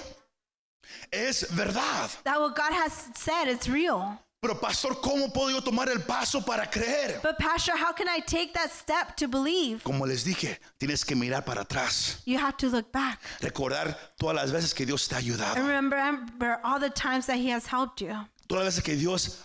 es 1.11 1.43
verdad. 1.51 2.09
that 2.23 2.39
what 2.39 2.55
God 2.55 2.73
has 2.73 3.09
said 3.15 3.47
it's 3.47 3.67
real. 3.67 4.17
Pero 4.43 4.59
pastor, 4.59 4.99
¿cómo 4.99 5.31
puedo 5.31 5.51
yo 5.51 5.61
tomar 5.61 5.87
el 5.87 6.01
paso 6.01 6.43
para 6.43 6.69
creer? 6.69 7.21
But 7.23 7.37
pastor, 7.37 7.77
how 7.77 7.93
can 7.93 8.09
I 8.09 8.19
take 8.19 8.51
that 8.55 8.71
step 8.73 9.15
to 9.15 9.29
believe? 9.29 9.81
Como 9.85 10.05
les 10.05 10.25
dije, 10.25 10.59
tienes 10.77 11.05
que 11.05 11.15
mirar 11.15 11.45
para 11.45 11.61
atrás, 11.61 12.17
You 12.25 12.37
have 12.37 12.57
to 12.57 12.67
look 12.67 12.91
back 12.91 13.21
recordar 13.39 13.97
todas 14.17 14.35
las 14.35 14.51
veces 14.51 14.73
que 14.73 14.85
Dios 14.85 15.07
te 15.07 15.15
ha 15.15 15.19
and 15.19 15.27
ayudado, 15.27 15.55
remember, 15.55 15.97
remember 15.97 16.59
all 16.65 16.77
the 16.77 16.89
times 16.89 17.25
that 17.27 17.37
He 17.37 17.51
has 17.53 17.65
helped 17.65 18.01
you, 18.01 18.13
todas 18.49 18.65
las 18.65 18.75
veces 18.75 18.83
que 18.83 18.97
Dios 18.97 19.39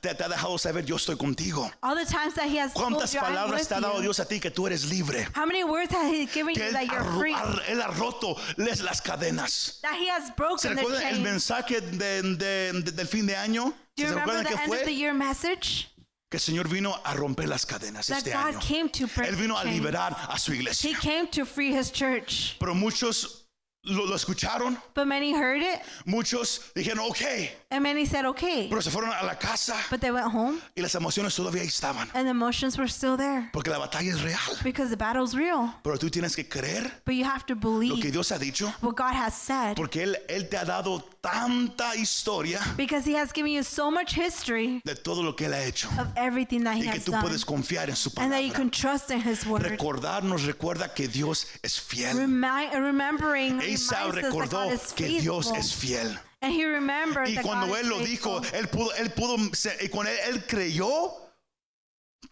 te, 0.00 0.14
te 0.14 0.24
ha 0.24 0.28
dejado 0.28 0.56
saber 0.58 0.84
yo 0.84 0.96
estoy 0.96 1.16
contigo. 1.16 1.70
all 1.82 1.96
the 1.96 2.04
times 2.04 2.34
that 2.34 2.48
He 2.48 2.58
has 2.58 2.72
told 2.72 2.94
¿Cuántas 2.94 3.12
you, 3.12 3.20
I'm 3.20 3.34
palabras 3.34 3.68
te 3.68 3.74
ha 3.74 3.80
dado 3.80 3.96
you. 3.96 4.02
Dios 4.02 4.20
a 4.20 4.24
ti 4.24 4.38
que 4.40 4.50
tú 4.50 4.66
eres 4.66 4.88
libre? 4.88 5.26
How 5.34 5.46
many 5.46 5.64
words 5.64 5.92
has 5.92 6.10
He 6.12 6.26
given 6.26 6.54
Que 6.54 6.66
you 6.66 6.72
that 6.72 6.86
ha, 6.86 6.92
you're 6.94 7.18
free? 7.18 7.32
ha- 7.32 7.60
él 7.68 7.80
ha 7.82 7.88
roto 7.98 8.36
les- 8.56 8.82
las 8.82 9.00
cadenas. 9.00 9.80
That 9.82 9.94
He 9.98 10.08
has 10.08 10.26
¿Se 10.28 10.32
broken 10.36 10.76
the 10.76 10.82
recuerdan 10.82 11.14
el 11.14 11.20
mensaje 11.20 11.80
de- 11.80 12.22
de- 12.36 12.82
de- 12.82 12.92
del 12.92 13.06
fin 13.08 13.26
de 13.26 13.34
año? 13.36 13.74
Do 13.96 14.02
you 14.04 14.08
¿Se 14.08 14.14
recuerdan 14.14 14.44
the 14.44 14.50
qué 14.50 14.54
of 14.54 14.70
the 14.70 14.84
fue? 14.84 14.94
year 14.94 15.14
message? 15.14 15.88
Que 16.30 16.36
el 16.36 16.40
Señor 16.42 16.68
vino 16.68 16.94
a 17.04 17.14
romper 17.14 17.48
las 17.48 17.64
cadenas 17.64 18.06
That 18.06 18.18
este 18.18 18.32
God 18.32 18.54
año. 18.54 18.60
came 18.60 18.88
to 18.90 19.06
break 19.08 19.30
Él 19.30 19.36
vino 19.36 19.56
a 19.56 19.64
liberar 19.64 20.14
a 20.28 20.38
su 20.38 20.52
He 20.52 20.56
iglesia. 20.56 20.96
came 21.00 21.26
to 21.28 21.44
free 21.46 21.72
His 21.74 21.90
church. 21.90 22.56
Pero 22.60 22.74
muchos 22.74 23.46
lo, 23.84 24.04
lo 24.04 24.14
escucharon, 24.14 24.76
But 24.94 25.06
many 25.06 25.32
heard 25.32 25.62
it, 25.62 25.80
muchos 26.04 26.60
dijeron, 26.76 26.98
ok, 27.08 27.50
and 27.70 27.82
many 27.82 28.06
said, 28.06 28.24
okay. 28.24 28.66
pero 28.68 28.80
se 28.80 28.90
fueron 28.90 29.10
a 29.12 29.24
la 29.26 29.34
casa 29.34 29.76
But 29.90 30.00
they 30.00 30.10
went 30.10 30.26
home, 30.32 30.60
y 30.74 30.80
las 30.82 30.94
emociones 30.94 31.34
todavía 31.34 31.60
ahí 31.62 31.68
estaban. 31.68 32.08
and 32.14 32.26
the 32.26 32.30
emotions 32.30 32.78
were 32.78 32.88
still 32.88 33.16
there 33.16 33.50
Porque 33.52 33.68
la 33.70 33.78
batalla 33.78 34.10
es 34.10 34.22
real. 34.22 34.38
because 34.62 34.88
the 34.90 34.96
battle's 34.96 35.34
real. 35.34 35.74
Pero 35.82 35.96
tú 35.98 36.08
tienes 36.10 36.34
que 36.34 36.44
creer 36.48 36.90
But 37.04 37.14
you 37.16 37.24
have 37.24 37.44
to 37.46 37.54
lo 37.54 37.60
believe 37.60 38.00
que 38.02 38.10
Dios 38.10 38.30
ha 38.32 38.38
dicho, 38.38 38.72
what 38.80 38.96
God 38.96 39.14
has 39.14 39.34
said 39.34 39.76
porque 39.76 40.02
Él, 40.02 40.16
Él 40.28 40.48
te 40.48 40.56
ha 40.56 40.64
dado 40.64 41.02
tanta 41.22 41.94
historia 41.94 42.60
because 42.76 43.04
He 43.04 43.14
has 43.14 43.32
given 43.32 43.52
you 43.52 43.62
so 43.62 43.90
much 43.90 44.12
history 44.14 44.80
de 44.84 44.94
todo 44.94 45.22
lo 45.22 45.34
que 45.34 45.46
Él 45.46 45.52
ha 45.52 45.62
hecho 45.64 45.88
of 46.00 46.08
everything 46.16 46.64
that 46.64 46.76
He 46.76 46.80
y 46.86 46.90
que 46.92 46.98
has 46.98 47.04
tú 47.04 47.10
done, 47.12 47.22
puedes 47.22 47.44
confiar 47.44 47.90
en 47.90 47.96
su 47.96 48.10
and 48.16 48.32
that 48.32 48.42
you 48.42 48.50
palabra. 48.52 48.54
can 48.56 48.70
trust 48.70 49.10
in 49.10 49.20
His 49.20 49.44
word. 49.46 49.62
Recordar 49.64 50.22
nos 50.22 50.44
recuerda 50.44 50.94
que 50.94 51.06
Dios 51.06 51.46
es 51.62 51.78
fiel. 51.78 52.16
Remi- 52.16 52.70
remembering 52.74 53.60
Esau 53.60 54.08
us 54.08 54.14
that 54.14 54.24
recordó 54.24 54.64
God 54.64 54.72
is 54.72 54.92
que 54.92 55.20
Dios 55.20 55.50
es 55.52 55.74
fiel. 55.74 56.18
And 56.40 56.52
he 56.52 56.64
remembered 56.64 57.28
Y 57.28 57.34
that 57.34 57.44
cuando 57.44 57.66
God 57.66 57.78
él 57.78 57.88
lo 57.88 57.98
dijo, 57.98 58.40
él 58.52 58.68
pudo, 58.68 58.90
él 58.96 59.10
pudo, 59.12 59.36
y 59.82 59.88
cuando 59.88 60.10
él, 60.12 60.18
él 60.34 60.46
creyó 60.46 61.12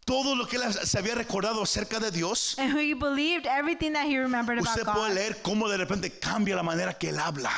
todo 0.04 0.34
lo 0.36 0.46
que 0.46 0.56
él 0.58 0.72
se 0.72 0.98
había 0.98 1.14
recordado 1.16 1.62
acerca 1.62 1.98
de 1.98 2.10
Dios, 2.12 2.54
And 2.58 2.78
he 2.78 2.94
believed 2.94 3.46
everything 3.46 3.92
that 3.94 4.06
he 4.06 4.16
remembered 4.18 4.58
about 4.58 4.76
usted 4.78 4.84
puede 4.86 5.08
God. 5.08 5.14
leer 5.14 5.36
cómo 5.42 5.68
de 5.68 5.76
repente 5.78 6.10
cambia 6.20 6.54
la 6.56 6.62
manera 6.62 6.94
que 6.96 7.08
él 7.10 7.18
habla. 7.18 7.50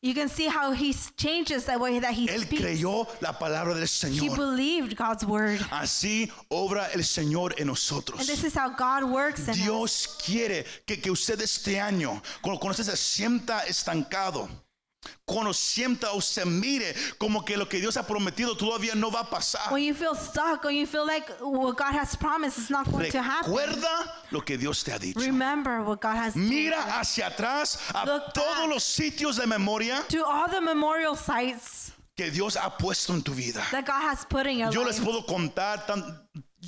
You 0.00 0.14
can 0.14 0.28
see 0.28 0.46
how 0.46 0.70
he 0.70 0.94
changes 1.16 1.64
the 1.64 1.76
way 1.76 1.98
that 1.98 2.12
he 2.14 2.28
Él 2.28 2.42
speaks. 2.42 2.62
creyó 2.62 3.08
la 3.20 3.32
palabra 3.32 3.74
del 3.74 3.82
He 3.82 3.86
Señor. 3.88 4.36
believed 4.36 4.96
God's 4.96 5.24
word. 5.24 5.58
Así 5.72 6.30
obra 6.50 6.88
el 6.94 7.00
Señor 7.02 7.52
en 7.54 7.62
And 7.62 7.70
nosotros. 7.70 8.24
this 8.28 8.44
is 8.44 8.54
how 8.54 8.68
God 8.68 9.02
works 9.10 9.40
in 9.48 9.50
us. 9.50 9.56
Dios 9.56 10.06
quiere 10.24 10.64
que, 10.86 11.00
que 11.00 11.10
usted 11.10 11.40
este 11.40 11.80
año, 11.80 12.22
cuando 12.40 12.64
usted 12.70 12.84
se 12.84 12.96
sienta 12.96 13.66
estancado, 13.66 14.48
cuando 15.24 15.52
sienta 15.52 16.12
o 16.12 16.20
se 16.20 16.44
mire 16.44 16.94
como 17.18 17.44
que 17.44 17.56
lo 17.56 17.68
que 17.68 17.80
Dios 17.80 17.96
ha 17.96 18.06
prometido 18.06 18.56
todavía 18.56 18.94
no 18.94 19.10
va 19.10 19.20
a 19.20 19.30
pasar. 19.30 19.70
When 19.72 19.82
you 19.84 19.94
feel 19.94 20.14
stuck, 20.14 20.64
when 20.64 20.76
you 20.76 20.86
feel 20.86 21.06
like 21.06 21.28
what 21.40 21.76
God 21.76 21.92
has 21.94 22.16
promised 22.16 22.58
is 22.58 22.70
not 22.70 22.90
going 22.90 23.10
to 23.10 23.22
happen, 23.22 23.50
Recuerda 23.52 24.12
lo 24.30 24.40
que 24.40 24.56
Dios 24.56 24.82
te 24.84 24.92
ha 24.92 24.98
dicho. 24.98 25.20
remember 25.20 25.82
what 25.82 26.00
God 26.00 26.16
has 26.16 26.34
Mira 26.36 26.76
you. 26.76 26.92
hacia 26.92 27.26
atrás 27.30 27.78
a 27.94 28.04
Look 28.06 28.32
todos 28.32 28.56
back. 28.56 28.68
los 28.70 28.84
sitios 28.84 29.36
de 29.36 29.46
memoria 29.46 30.04
to 30.08 30.24
all 30.24 30.48
the 30.48 30.60
memorial 30.60 31.14
sites 31.16 31.92
que 32.16 32.30
Dios 32.30 32.56
ha 32.56 32.76
puesto 32.76 33.14
en 33.14 33.22
tu 33.22 33.32
vida. 33.32 33.62
that 33.70 33.84
God 33.86 34.00
has 34.02 34.24
put 34.24 34.46
in 34.46 34.58
your 34.58 34.72
Yo 34.72 34.80
life. 34.82 34.98
les 34.98 35.00
puedo 35.00 35.24
contar 35.26 35.86
tan- 35.86 36.20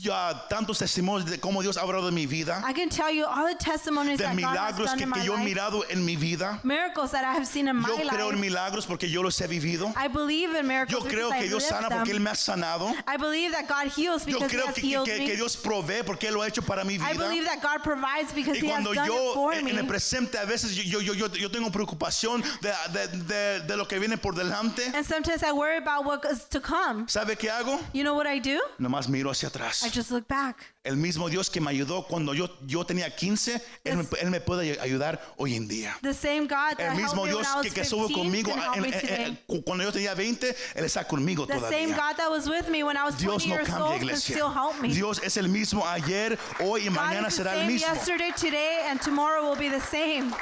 ya 0.03 0.47
tantos 0.49 0.79
testimonios 0.79 1.29
de 1.31 1.39
cómo 1.39 1.63
Dios 1.63 1.77
ha 1.77 1.83
hablado 1.83 2.07
de 2.07 2.13
mi 2.13 2.27
vida, 2.27 2.63
I 2.67 2.73
can 2.73 2.89
tell 2.89 3.11
you 3.11 3.25
all 3.27 3.47
the 3.47 3.55
testimonies 3.55 4.19
de 4.19 4.25
that 4.25 4.35
God 4.37 4.45
has 4.45 4.75
milagros 4.77 4.87
done 4.87 4.99
que, 4.99 5.05
in 5.07 5.13
que 5.13 5.25
yo 5.25 5.35
he 5.35 5.37
life, 5.39 5.45
mirado 5.55 5.83
en 5.91 6.05
mi 6.05 6.17
vida. 6.17 6.59
miracles 6.63 7.11
that 7.13 7.25
I 7.25 7.33
have 7.35 7.47
seen 7.47 7.69
in 7.69 7.77
my 7.77 7.89
Yo 7.89 7.97
creo 8.09 8.31
en 8.31 8.37
life. 8.37 8.41
milagros 8.41 8.87
porque 8.87 9.09
yo 9.11 9.23
los 9.23 9.39
he 9.41 9.47
vivido. 9.47 9.93
I 9.97 10.09
believe 10.09 10.55
in 10.55 10.67
miracles 10.67 11.03
Yo 11.03 11.09
creo 11.09 11.29
because 11.29 11.39
que 11.41 11.45
I 11.47 11.49
Dios 11.49 11.63
lived 11.63 11.69
sana 11.83 11.89
porque 11.89 12.11
Él 12.13 12.21
me 12.21 12.31
ha 12.31 12.35
sanado. 12.35 12.95
I 13.07 13.17
believe 13.17 13.53
that 13.53 13.67
God 13.69 13.89
heals 13.93 14.25
Yo 14.27 14.39
because 14.39 14.51
He 14.53 14.57
creo 14.57 14.67
has 14.69 14.75
que, 14.75 14.81
que- 14.83 14.89
healed 14.91 15.05
que- 15.07 15.19
me. 15.19 15.27
que 15.27 15.37
Dios 15.37 15.57
provee 15.57 16.03
porque 16.05 16.29
Él 16.29 16.35
lo 16.35 16.43
ha 16.43 16.49
hecho 16.49 16.63
para 16.63 16.85
mi 16.85 16.95
I 16.95 16.99
vida. 16.99 17.15
believe 17.29 17.45
that 17.47 17.61
God 17.61 17.83
provides 17.83 18.33
because 18.33 18.57
Y 18.59 18.67
He 18.67 18.71
has 18.71 18.83
cuando 18.83 18.95
done 18.95 19.07
it 19.07 19.13
yo 19.13 19.35
for 19.35 19.53
en, 19.55 19.65
me. 19.65 19.71
en 19.73 19.79
el 19.79 19.87
presente 19.87 20.39
a 20.39 20.45
veces 20.45 20.75
yo, 20.75 21.01
yo, 21.01 21.13
yo, 21.13 21.15
yo, 21.15 21.29
yo 21.37 21.51
tengo 21.51 21.71
preocupación 21.71 22.43
de, 22.63 22.73
de, 22.93 23.09
de, 23.25 23.61
de 23.67 23.77
lo 23.77 23.87
que 23.87 23.99
viene 23.99 24.17
por 24.17 24.35
delante, 24.35 24.85
and 24.95 25.05
sometimes 25.05 25.43
I 25.43 25.53
worry 25.53 25.77
about 25.77 26.05
what 26.05 26.25
is 26.31 26.45
to 26.51 26.61
come. 26.61 27.07
¿sabe 27.07 27.37
qué 27.37 27.51
hago? 27.51 27.79
You 27.93 28.03
know 28.05 28.15
what 28.15 28.27
I 28.27 28.39
do? 28.39 28.59
Nomás 28.79 29.09
miro 29.09 29.31
hacia 29.31 29.49
atrás. 29.49 29.83
I 29.85 29.90
just 29.93 30.11
look 30.11 30.27
back. 30.29 30.57
El 30.83 30.97
mismo 30.97 31.29
Dios 31.29 31.51
que 31.51 31.61
me 31.61 31.71
ayudó 31.71 32.07
cuando 32.07 32.33
yo, 32.35 32.49
yo 32.67 32.85
tenía 32.85 33.15
15, 33.15 33.61
él, 33.85 33.97
me, 33.99 34.05
él 34.21 34.31
me 34.31 34.41
puede 34.41 34.81
ayudar 34.81 35.21
hoy 35.37 35.55
en 35.57 35.69
día. 35.69 35.97
The 36.03 36.15
same 36.15 36.43
God 36.47 36.77
that 36.79 36.81
El 36.81 36.95
mismo 36.97 37.25
me 37.25 37.31
Dios 37.31 37.47
was 37.55 37.63
que, 37.67 37.71
que 37.71 37.81
estuvo 37.83 38.07
15 38.09 38.15
conmigo 38.23 38.51
en- 38.75 38.83
me 38.83 38.89
en- 38.89 39.21
en- 39.21 39.37
cu- 39.47 39.63
cuando 39.63 39.85
yo 39.85 39.93
tenía 39.93 40.15
20, 40.15 40.57
Él 40.75 40.85
está 40.85 41.07
conmigo 41.07 41.47
The 41.47 41.55
same 41.61 41.89
todavía. 41.89 41.97
God 41.97 42.17
that 42.17 42.31
was 42.31 42.49
with 42.49 42.69
me 42.69 42.83
when 42.83 42.97
I 42.97 43.05
was 43.05 43.15
20 43.17 43.25
Dios 43.27 43.47
no 43.47 43.55
years 43.55 43.69
cambia, 43.69 43.85
old 43.85 43.99
can 43.99 44.03
iglesia. 44.09 44.35
still 44.37 44.51
help 44.53 44.81
me. 44.81 44.89
Dios 44.89 45.21
es 45.23 45.37
el 45.37 45.49
mismo 45.49 45.87
ayer, 45.87 46.39
hoy 46.61 46.83
y 46.83 46.89
God 46.89 46.95
mañana 46.97 47.31
será 47.31 47.53
el 47.55 47.61
same 47.61 47.73
mismo. 47.75 47.87
yesterday, 47.95 48.33
today, 48.33 48.87
and 48.89 49.01
tomorrow 49.03 49.49
will 49.51 49.59
be 49.59 49.69
the 49.69 49.81
same. 49.81 50.33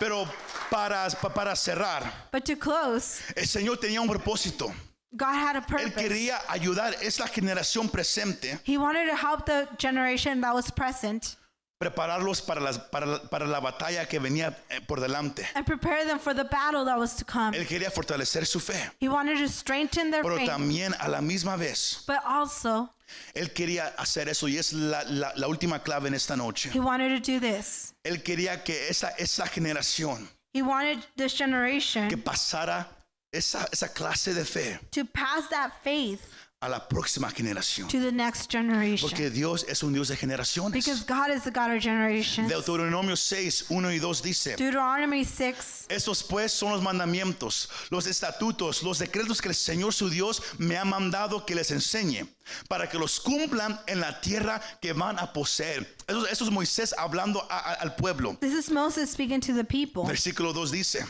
Pero 0.00 0.26
para, 0.68 1.08
pa- 1.22 1.32
para 1.32 1.54
cerrar, 1.54 2.28
But 2.32 2.44
to 2.44 2.56
close, 2.56 3.20
el 3.36 3.46
Señor 3.46 3.78
tenía 3.78 4.00
un 4.00 4.08
propósito. 4.08 4.72
God 5.16 5.34
had 5.34 5.56
a 5.56 5.60
Él 5.60 5.66
purpose. 5.66 5.94
quería 5.94 6.38
ayudar 6.48 6.94
esta 7.02 7.26
generación 7.28 7.88
presente, 7.90 8.58
He 8.64 8.76
wanted 8.78 9.08
to 9.08 9.16
help 9.16 9.46
the 9.46 9.68
generation 9.78 10.40
that 10.42 10.54
was 10.54 10.70
present 10.70 11.36
prepararlos 11.78 12.40
para, 12.40 12.60
las- 12.60 12.78
para 12.78 13.04
la- 13.06 13.18
para 13.18 13.46
la 13.46 13.60
batalla 13.60 14.06
que 14.08 14.18
venía 14.18 14.56
eh, 14.70 14.80
por 14.86 14.98
delante. 14.98 15.46
and 15.54 15.66
prepare 15.66 16.06
them 16.06 16.18
for 16.18 16.32
the 16.34 16.44
battle 16.44 16.84
that 16.86 16.98
was 16.98 17.14
to 17.16 17.24
come. 17.24 17.52
Él 17.54 17.66
quería 17.66 17.90
fortalecer 17.90 18.46
su 18.46 18.60
fe, 18.60 18.90
He 18.98 19.08
wanted 19.08 19.36
to 19.38 19.48
strengthen 19.48 20.10
their 20.10 20.22
pero 20.22 20.36
faith, 20.36 20.48
también 20.48 20.94
a 20.98 21.08
la 21.08 21.20
misma 21.20 21.56
vez, 21.58 22.02
but 22.06 22.20
also 22.24 22.88
Él 23.34 23.52
quería 23.52 23.94
hacer 23.98 24.28
eso 24.28 24.48
y 24.48 24.56
es 24.56 24.72
la, 24.72 25.02
la- 25.04 25.32
la 25.36 25.46
última 25.48 25.80
clave 25.82 26.08
en 26.08 26.14
esta 26.14 26.34
noche. 26.34 26.70
he 26.72 26.80
wanted 26.80 27.10
to 27.10 27.20
do 27.20 27.38
this. 27.38 27.92
Él 28.04 28.22
quería 28.22 28.64
que 28.64 28.88
esa, 28.88 29.10
esa 29.18 29.46
generación 29.46 30.28
He 30.54 30.62
wanted 30.62 31.04
this 31.16 31.34
generation 31.36 32.08
que 32.08 32.16
pasara 32.16 32.86
esa, 33.32 33.68
esa 33.72 33.88
clase 33.88 34.34
de 34.34 34.44
fe 34.44 34.78
to 34.90 35.04
pass 35.04 35.48
that 35.50 35.72
faith 35.82 36.20
a 36.62 36.68
la 36.70 36.80
próxima 36.88 37.30
generación. 37.30 37.86
to 37.86 38.00
the 38.00 38.10
next 38.10 38.50
generation. 38.50 39.06
Porque 39.10 39.28
Dios 39.30 39.62
es 39.68 39.82
un 39.82 39.92
Dios 39.92 40.08
de 40.08 40.16
generaciones. 40.16 40.72
Because 40.72 41.04
God 41.04 41.30
is 41.30 41.42
the 41.44 41.50
God 41.50 41.70
of 41.76 41.82
generations. 41.82 42.50
Deuteronomio 42.50 43.14
6, 43.14 43.66
1 43.68 43.92
y 43.92 43.98
2 43.98 44.22
dice, 44.22 44.56
Deuteronomy 44.56 45.22
6 45.22 45.86
estos 45.90 46.22
pues 46.22 46.52
son 46.52 46.72
los 46.72 46.80
mandamientos, 46.82 47.68
los 47.90 48.06
estatutos, 48.06 48.82
los 48.82 48.98
decretos 48.98 49.42
que 49.42 49.48
el 49.48 49.54
Señor 49.54 49.92
su 49.92 50.08
Dios 50.08 50.42
me 50.56 50.78
ha 50.78 50.84
mandado 50.86 51.44
que 51.44 51.54
les 51.54 51.70
enseñe, 51.72 52.26
para 52.68 52.88
que 52.88 52.98
los 52.98 53.20
cumplan 53.20 53.78
en 53.86 54.00
la 54.00 54.18
tierra 54.22 54.60
que 54.80 54.94
van 54.94 55.18
a 55.18 55.34
poseer. 55.34 55.94
Eso, 56.08 56.26
eso 56.26 56.44
es 56.46 56.50
Moisés 56.50 56.94
hablando 56.96 57.46
a- 57.50 57.58
a- 57.58 57.74
al 57.74 57.94
pueblo. 57.96 58.34
This 58.40 58.54
is 58.54 58.70
Moses 58.70 59.10
speaking 59.10 59.40
to 59.42 59.52
the 59.54 59.62
people. 59.64 60.04
Versículo 60.04 60.54
2 60.54 60.70
dice, 60.70 61.04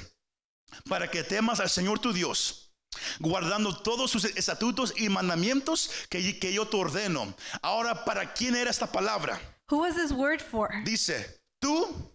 para 0.88 1.10
que 1.10 1.22
temas 1.22 1.60
al 1.60 1.70
Señor 1.70 1.98
tu 1.98 2.12
Dios, 2.12 2.72
guardando 3.18 3.76
todos 3.76 4.10
sus 4.10 4.24
estatutos 4.24 4.94
y 4.96 5.08
mandamientos 5.08 5.90
que, 6.08 6.38
que 6.38 6.52
yo 6.52 6.66
te 6.68 6.76
ordeno. 6.76 7.34
Ahora, 7.62 8.04
¿para 8.04 8.32
quién 8.32 8.54
era 8.56 8.70
esta 8.70 8.90
palabra? 8.90 9.40
Who 9.70 9.78
was 9.78 9.94
this 9.96 10.12
word 10.12 10.40
for? 10.40 10.70
Dice, 10.84 11.40
tú, 11.60 12.12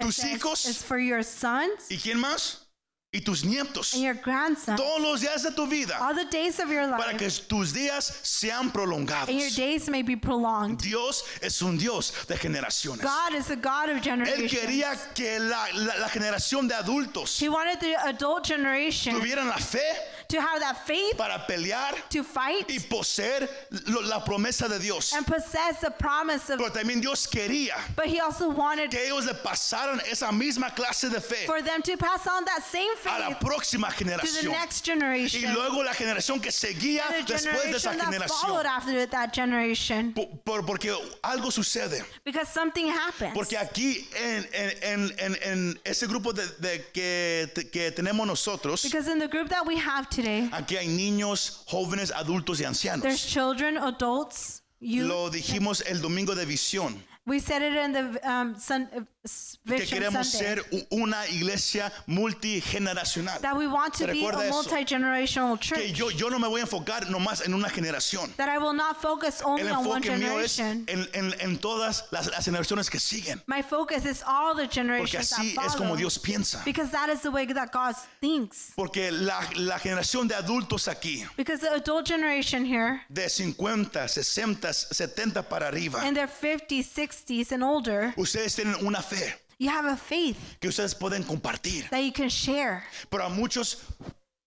It 0.00 0.06
tus 0.06 0.16
says 0.16 0.32
hijos 0.32 0.66
It's 0.66 0.82
for 0.82 0.98
your 0.98 1.22
sons 1.22 1.88
¿y 1.88 1.98
quién 1.98 2.18
más? 2.18 2.61
Y 3.14 3.20
tus 3.20 3.44
nietos. 3.44 3.92
and 3.92 4.02
your 4.02 4.14
grandsons. 4.14 4.80
Todos 4.80 5.02
los 5.02 5.20
días 5.20 5.42
de 5.42 5.50
tu 5.50 5.66
vida, 5.66 5.98
All 6.00 6.14
the 6.14 6.24
days 6.24 6.58
of 6.60 6.70
your 6.70 6.88
para 6.96 7.12
life. 7.12 7.18
que 7.18 7.28
tus 7.46 7.70
días 7.74 8.10
sean 8.22 8.70
prolongados. 8.70 9.28
And 9.28 9.38
your 9.38 9.50
days 9.50 9.86
may 9.90 10.00
be 10.00 10.16
prolonged. 10.16 10.78
Dios 10.80 11.22
es 11.42 11.60
un 11.60 11.76
Dios 11.76 12.12
de 12.26 12.36
generaciones. 12.38 13.02
God 13.02 13.34
is 13.34 13.50
a 13.50 13.56
God 13.56 13.90
of 13.90 13.96
Él 13.98 14.02
generations. 14.02 14.50
quería 14.50 15.14
que 15.14 15.38
la, 15.40 15.66
la- 15.74 15.98
la 16.00 16.08
generación 16.08 16.66
de 16.66 16.74
adultos 16.74 17.38
He 17.38 17.50
wanted 17.50 17.80
the 17.80 17.94
adult 18.06 18.46
generation 18.46 19.12
tuvieran 19.20 19.46
la 19.48 19.58
fe 19.58 19.82
to 20.32 20.40
have 20.40 20.60
that 20.60 20.86
faith 20.86 21.16
para 21.16 21.38
pelear 21.48 21.92
to 22.08 22.22
fight 22.24 22.68
y 22.68 22.78
poseer 22.78 23.48
lo- 23.86 24.00
la 24.02 24.20
promesa 24.24 24.68
de 24.68 24.78
Dios. 24.78 25.12
and 25.12 25.26
possess 25.26 25.80
the 25.80 25.90
promise 25.90 26.48
of 26.50 26.58
Pero 26.58 26.70
también 26.70 27.00
Dios 27.00 27.26
quería 27.26 27.74
but 27.94 28.06
he 28.06 28.18
also 28.20 28.48
wanted 28.48 28.90
que 28.90 28.98
ellos 29.04 29.26
le 29.26 29.34
pasaran 29.34 30.00
esa 30.10 30.26
misma 30.32 30.70
clase 30.74 31.10
de 31.10 31.20
fe 31.20 31.46
for 31.46 31.60
them 31.62 31.82
to 31.82 31.96
pass 31.96 32.26
on 32.26 32.44
that 32.44 32.62
same 32.64 32.88
a 33.06 33.18
la 33.20 33.28
faith 33.28 33.38
próxima 33.40 33.88
to 33.90 33.98
the 33.98 34.04
generación. 34.04 34.50
next 34.52 34.86
Y 34.86 34.92
generation. 34.92 35.54
luego 35.54 35.82
la 35.84 35.92
generación 35.92 36.40
que 36.42 36.50
seguía 36.50 37.02
And 37.10 37.26
the 37.26 37.34
después 37.34 37.62
de 37.64 37.76
esa 37.76 37.90
generation 37.92 38.18
that 38.20 38.28
followed 38.30 38.64
generación. 38.64 38.66
after 38.66 39.06
that 39.06 39.32
generation. 39.34 40.12
Por- 40.12 40.28
por- 40.44 40.62
porque 40.62 40.90
algo 41.22 41.50
sucede. 41.50 42.02
Because 42.24 42.48
something 42.48 42.88
happens. 42.88 43.34
Porque 43.34 43.56
aquí 43.56 44.06
en, 44.16 44.48
en, 44.52 44.70
en, 44.82 45.18
en, 45.18 45.36
en 45.42 45.80
ese 45.84 46.06
grupo 46.06 46.32
de, 46.32 46.46
de 46.60 46.84
que, 46.92 47.48
que 47.70 47.90
tenemos 47.92 48.26
nosotros, 48.26 48.82
Because 48.82 49.08
in 49.08 49.18
the 49.18 49.28
group 49.28 49.48
that 49.48 49.66
we 49.66 49.76
have 49.76 50.08
today, 50.22 50.48
aquí 50.52 50.76
hay 50.76 50.88
niños, 50.88 51.62
jóvenes, 51.66 52.10
adultos 52.12 52.60
y 52.60 52.62
there's 52.62 52.84
ancianos. 52.84 53.26
children, 53.26 53.76
adults, 53.78 54.62
youth. 54.80 55.06
Lo 55.06 55.30
dijimos 55.30 55.82
el 55.86 56.00
domingo 56.00 56.34
de 56.34 56.46
visión, 56.46 57.02
We 57.24 57.38
said 57.38 57.62
it 57.62 57.72
in 57.76 57.92
the 57.92 58.28
um, 58.28 58.56
sun, 58.58 58.88
uh, 58.96 59.00
que 59.24 59.78
Vision 59.78 60.00
queremos 60.00 60.26
Sunday. 60.26 60.56
ser 60.56 60.64
u- 60.72 60.86
una 61.02 61.24
iglesia 61.28 61.92
multigeneracional. 62.08 63.40
That 63.40 63.56
we 63.56 63.68
want 63.68 63.92
to 63.94 63.98
¿Se 63.98 64.06
be 64.06 64.10
a 64.12 64.14
recuerda 64.32 64.46
eso? 64.48 64.54
multi-generational 64.54 65.56
Que 65.60 65.68
church. 65.68 65.92
yo, 65.94 66.10
yo 66.10 66.28
no 66.30 66.40
me 66.40 66.48
voy 66.48 66.60
a 66.60 66.64
enfocar 66.64 67.08
nomás 67.08 67.42
en 67.46 67.54
una 67.54 67.68
generación. 67.68 68.32
That 68.36 68.48
I 68.48 68.58
will 68.58 68.72
not 68.74 69.00
focus 69.00 69.40
only 69.44 69.62
El 69.62 69.72
on 69.72 69.86
one 69.86 69.96
enfoque 70.04 70.18
mío 70.18 70.40
es 70.40 70.56
generation. 70.56 70.84
en, 70.88 71.08
en- 71.14 71.34
en 71.40 71.58
todas 71.58 72.04
las, 72.10 72.26
las 72.28 72.44
generaciones 72.44 72.90
que 72.90 72.98
siguen. 72.98 73.40
My 73.46 73.62
focus 73.62 74.04
is 74.04 74.24
all 74.26 74.56
the 74.56 74.62
Porque 74.64 74.74
generations 74.74 75.30
that 75.30 75.38
así 75.38 75.56
es 75.64 75.76
como. 75.76 75.96
Dios 75.96 76.18
piensa. 76.18 76.64
Because 76.64 76.90
that 76.90 77.08
is 77.08 77.20
the 77.20 77.30
way 77.30 77.46
that 77.46 77.70
God 77.72 77.94
thinks. 78.20 78.72
Porque 78.74 79.12
la, 79.12 79.40
la 79.56 79.78
generación 79.78 80.26
de 80.26 80.34
adultos 80.34 80.88
aquí, 80.88 81.24
Because 81.36 81.60
the 81.60 81.72
adult 81.72 82.04
generation 82.06 82.64
here, 82.64 83.02
de 83.08 83.28
50, 83.28 84.08
60, 84.08 84.72
70 84.72 85.42
para 85.48 85.68
arriba, 85.68 86.04
in 86.04 86.14
their 86.14 86.26
50s, 86.26 86.86
60s, 86.92 87.11
and 87.52 87.62
older, 87.62 88.12
ustedes 88.16 88.54
tienen 88.54 88.74
una 88.84 89.02
fe 89.02 89.34
you 89.58 89.68
have 89.70 89.84
a 89.86 89.96
faith 89.96 90.36
que 90.60 90.68
ustedes 90.68 90.94
pueden 90.94 91.22
compartir. 91.24 91.88
that 91.90 92.00
you 92.02 92.12
can 92.12 92.28
share. 92.28 92.82
Pero 93.10 93.24
a 93.26 93.28
muchos 93.28 93.76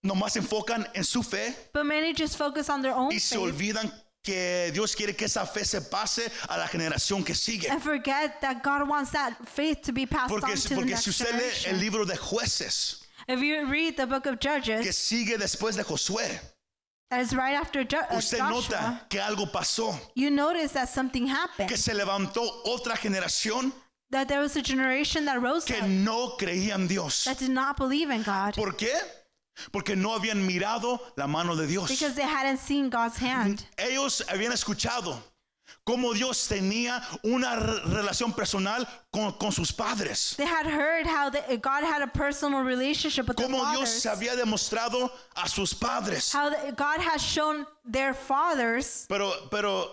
nomás 0.04 0.32
se 0.32 0.40
enfocan 0.40 0.86
en 0.94 1.04
su 1.04 1.22
fe 1.22 1.54
But 1.72 1.84
many 1.86 2.12
just 2.14 2.36
focus 2.36 2.68
on 2.68 2.82
their 2.82 2.92
own 2.94 3.12
y 3.12 3.18
se 3.18 3.36
faith 3.36 3.44
olvidan 3.44 3.92
que 4.22 4.70
Dios 4.72 4.94
quiere 4.96 5.14
que 5.14 5.26
esa 5.26 5.46
fe 5.46 5.64
se 5.64 5.80
pase 5.82 6.28
a 6.48 6.58
la 6.58 6.66
generación 6.66 7.24
que 7.24 7.34
sigue. 7.34 7.68
and 7.70 7.80
forget 7.80 8.40
that 8.40 8.62
God 8.62 8.88
wants 8.88 9.10
that 9.12 9.36
faith 9.48 9.82
to 9.82 9.92
be 9.92 10.04
passed 10.06 10.28
Porque, 10.28 10.50
on 10.50 10.56
to 10.56 10.68
the 10.68 10.74
porque 10.74 10.90
next 10.90 11.04
si 11.04 11.10
usted 11.10 11.34
lee 11.34 11.70
el 11.70 11.78
libro 11.80 12.04
de 12.04 12.16
jueces, 12.16 13.02
If 13.28 13.40
you 13.40 13.66
read 13.66 13.96
the 13.96 14.06
book 14.06 14.26
of 14.26 14.38
que 14.38 14.48
Judges, 14.60 14.96
sigue 14.96 15.36
después 15.38 15.76
de 15.76 15.82
Josué, 15.82 16.38
that 17.10 17.20
is 17.20 17.34
right 17.34 17.54
after 17.54 17.84
Jo- 17.84 18.00
uh, 18.10 18.16
usted 18.16 18.38
Joshua, 18.38 18.50
nota 18.80 19.00
que 19.08 19.20
algo 19.20 19.50
pasó, 19.50 19.98
you 20.14 20.30
notice 20.30 20.72
that 20.72 20.88
something 20.88 21.26
happened. 21.26 21.68
que 21.68 21.76
se 21.76 21.92
levantó 21.94 22.42
otra 22.66 22.96
generación 22.96 23.72
That 24.10 24.28
there 24.28 24.38
was 24.40 24.54
a 24.56 24.62
generation 24.62 25.24
that 25.24 25.40
rose 25.42 25.64
que 25.64 25.76
up 25.80 25.88
no 25.88 26.36
creía 26.38 26.74
en 26.74 26.86
Dios. 26.86 27.24
that 27.24 27.38
did 27.38 27.50
not 27.50 27.76
believe 27.76 28.10
in 28.10 28.22
God 28.22 28.54
¿Por 28.54 28.72
qué? 28.76 28.92
Porque 29.72 29.96
no 29.96 30.14
habían 30.14 30.46
mirado 30.46 31.00
la 31.16 31.26
mano 31.26 31.56
de 31.56 31.66
Dios. 31.66 31.88
because 31.88 32.14
they 32.14 32.22
hadn't 32.26 32.58
seen 32.58 32.88
God's 32.90 33.16
hand. 33.16 33.64
Ellos 33.78 34.22
habían 34.28 34.52
escuchado 34.52 35.18
Cómo 35.86 36.12
Dios 36.14 36.48
tenía 36.48 37.00
una 37.22 37.54
re- 37.54 37.80
relación 37.84 38.32
personal 38.34 38.86
con, 39.12 39.32
con 39.38 39.52
sus 39.52 39.70
padres. 39.72 40.34
They 40.36 40.44
had 40.44 40.66
heard 40.66 41.06
how 41.06 41.30
the, 41.30 41.58
God 41.58 41.84
had 41.84 42.02
a 42.02 42.08
personal 42.08 42.64
relationship 42.64 43.28
with 43.28 43.36
Cómo 43.36 43.58
Dios 43.70 43.88
fathers. 43.90 44.02
se 44.02 44.08
había 44.08 44.34
demostrado 44.34 45.10
a 45.36 45.48
sus 45.48 45.72
padres. 45.74 46.32
How 46.32 46.50
the, 46.50 46.72
God 46.72 46.98
has 47.00 47.22
shown 47.22 47.64
their 47.84 48.14
fathers, 48.14 49.06
Pero, 49.08 49.32
pero 49.48 49.88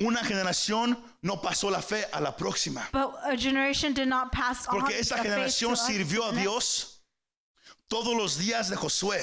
una 0.00 0.20
generación 0.22 0.96
no 1.22 1.40
pasó 1.40 1.68
la 1.68 1.80
fe 1.82 2.04
a 2.12 2.20
la 2.20 2.30
próxima. 2.36 2.86
but 2.92 3.12
a 3.24 3.36
generation 3.36 3.92
did 3.92 4.06
not 4.06 4.30
pass 4.30 4.68
on 4.68 4.78
Porque 4.80 5.00
esa 5.00 5.16
the 5.16 5.22
faith 5.22 5.24
to 5.24 5.28
generación 5.30 5.76
sirvió 5.76 6.28
a. 6.30 6.32
Dios 6.32 7.00
todos 7.88 8.14
los 8.16 8.36
días 8.38 8.70
de 8.70 8.76
Josué. 8.76 9.20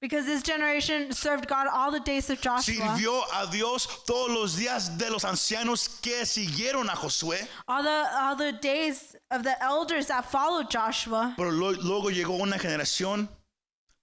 Because 0.00 0.26
this 0.26 0.42
generation 0.44 1.12
served 1.12 1.48
God 1.48 1.66
all 1.66 1.90
the 1.90 1.98
days 2.00 2.30
of 2.30 2.40
Joshua, 2.40 2.74
Sirvió 2.74 3.20
a 3.34 3.50
Dios 3.50 3.86
todos 4.06 4.30
los 4.30 4.56
días 4.56 4.96
de 4.96 5.10
los 5.10 5.24
ancianos 5.24 6.00
que 6.00 6.24
siguieron 6.24 6.88
a 6.88 6.94
Josué. 6.94 7.46
all 7.66 7.82
the 7.82 8.06
all 8.14 8.36
the 8.36 8.52
days 8.52 9.16
of 9.32 9.42
the 9.42 9.60
elders 9.62 10.06
that 10.06 10.24
followed 10.30 10.70
Joshua. 10.70 11.34
Pero 11.36 11.50
lo- 11.50 11.72
luego 11.72 12.10
llegó 12.10 12.38
una 12.40 12.58
generación 12.58 13.28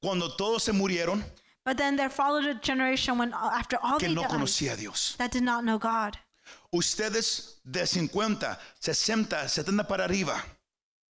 cuando 0.02 0.36
todos 0.36 0.64
se 0.64 0.74
murieron 0.74 1.24
But 1.64 1.78
then 1.78 1.96
there 1.96 2.10
followed 2.10 2.46
a 2.46 2.56
generation 2.56 3.18
when 3.18 3.34
after 3.34 3.78
all 3.82 3.98
que 3.98 4.08
they 4.10 4.14
no 4.14 4.22
died, 4.24 4.32
conocía 4.32 4.74
a 4.74 4.76
Dios. 4.78 5.16
that 5.18 5.32
did 5.32 5.44
not 5.44 5.64
know 5.64 5.78
God. 5.80 6.18
Ustedes 6.74 7.56
de 7.64 7.86
50, 7.88 8.60
60, 8.82 9.48
70 9.48 9.84
para 9.88 10.04
arriba, 10.04 10.44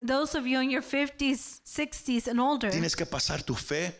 Those 0.01 0.35
of 0.35 0.45
you 0.45 0.59
in 0.59 0.69
your 0.69 0.83
50s, 0.83 1.61
60s, 1.65 2.27
and 2.27 2.39
older, 2.39 2.69
tienes 2.69 2.95
que 2.95 3.05
pasar 3.07 3.43
tu 3.43 3.55
fe 3.55 3.91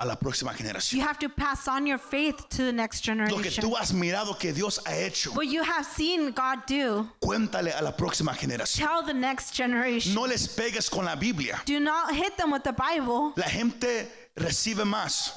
a 0.00 0.06
la 0.06 0.16
próxima 0.16 0.52
generación. 0.54 0.98
you 0.98 1.06
have 1.06 1.18
to 1.18 1.28
pass 1.28 1.68
on 1.68 1.86
your 1.86 1.98
faith 1.98 2.48
to 2.48 2.64
the 2.64 2.72
next 2.72 3.06
Lo 3.06 3.14
que 3.14 3.50
generation. 3.50 3.64
tú 3.64 3.76
has 3.76 3.92
mirado 3.92 4.38
que 4.38 4.52
Dios 4.52 4.78
ha 4.86 4.92
hecho, 4.96 5.32
What 5.34 5.46
you 5.48 5.62
have 5.62 5.84
seen 5.84 6.32
God 6.32 6.66
do, 6.66 7.06
cuéntale 7.20 7.72
a 7.78 7.82
la 7.82 7.92
próxima 7.92 8.32
generación. 8.34 8.86
tell 8.88 9.02
the 9.04 9.12
next 9.12 9.54
generation. 9.54 10.14
No 10.14 10.22
les 10.26 10.48
pegues 10.48 10.88
con 10.88 11.04
la 11.04 11.16
Biblia. 11.16 11.60
Do 11.66 11.78
not 11.80 12.14
hit 12.14 12.36
them 12.38 12.50
with 12.50 12.62
the 12.64 12.72
Bible. 12.72 13.32
La 13.36 13.48
gente 13.48 14.08
recibe 14.36 14.84
más 14.84 15.32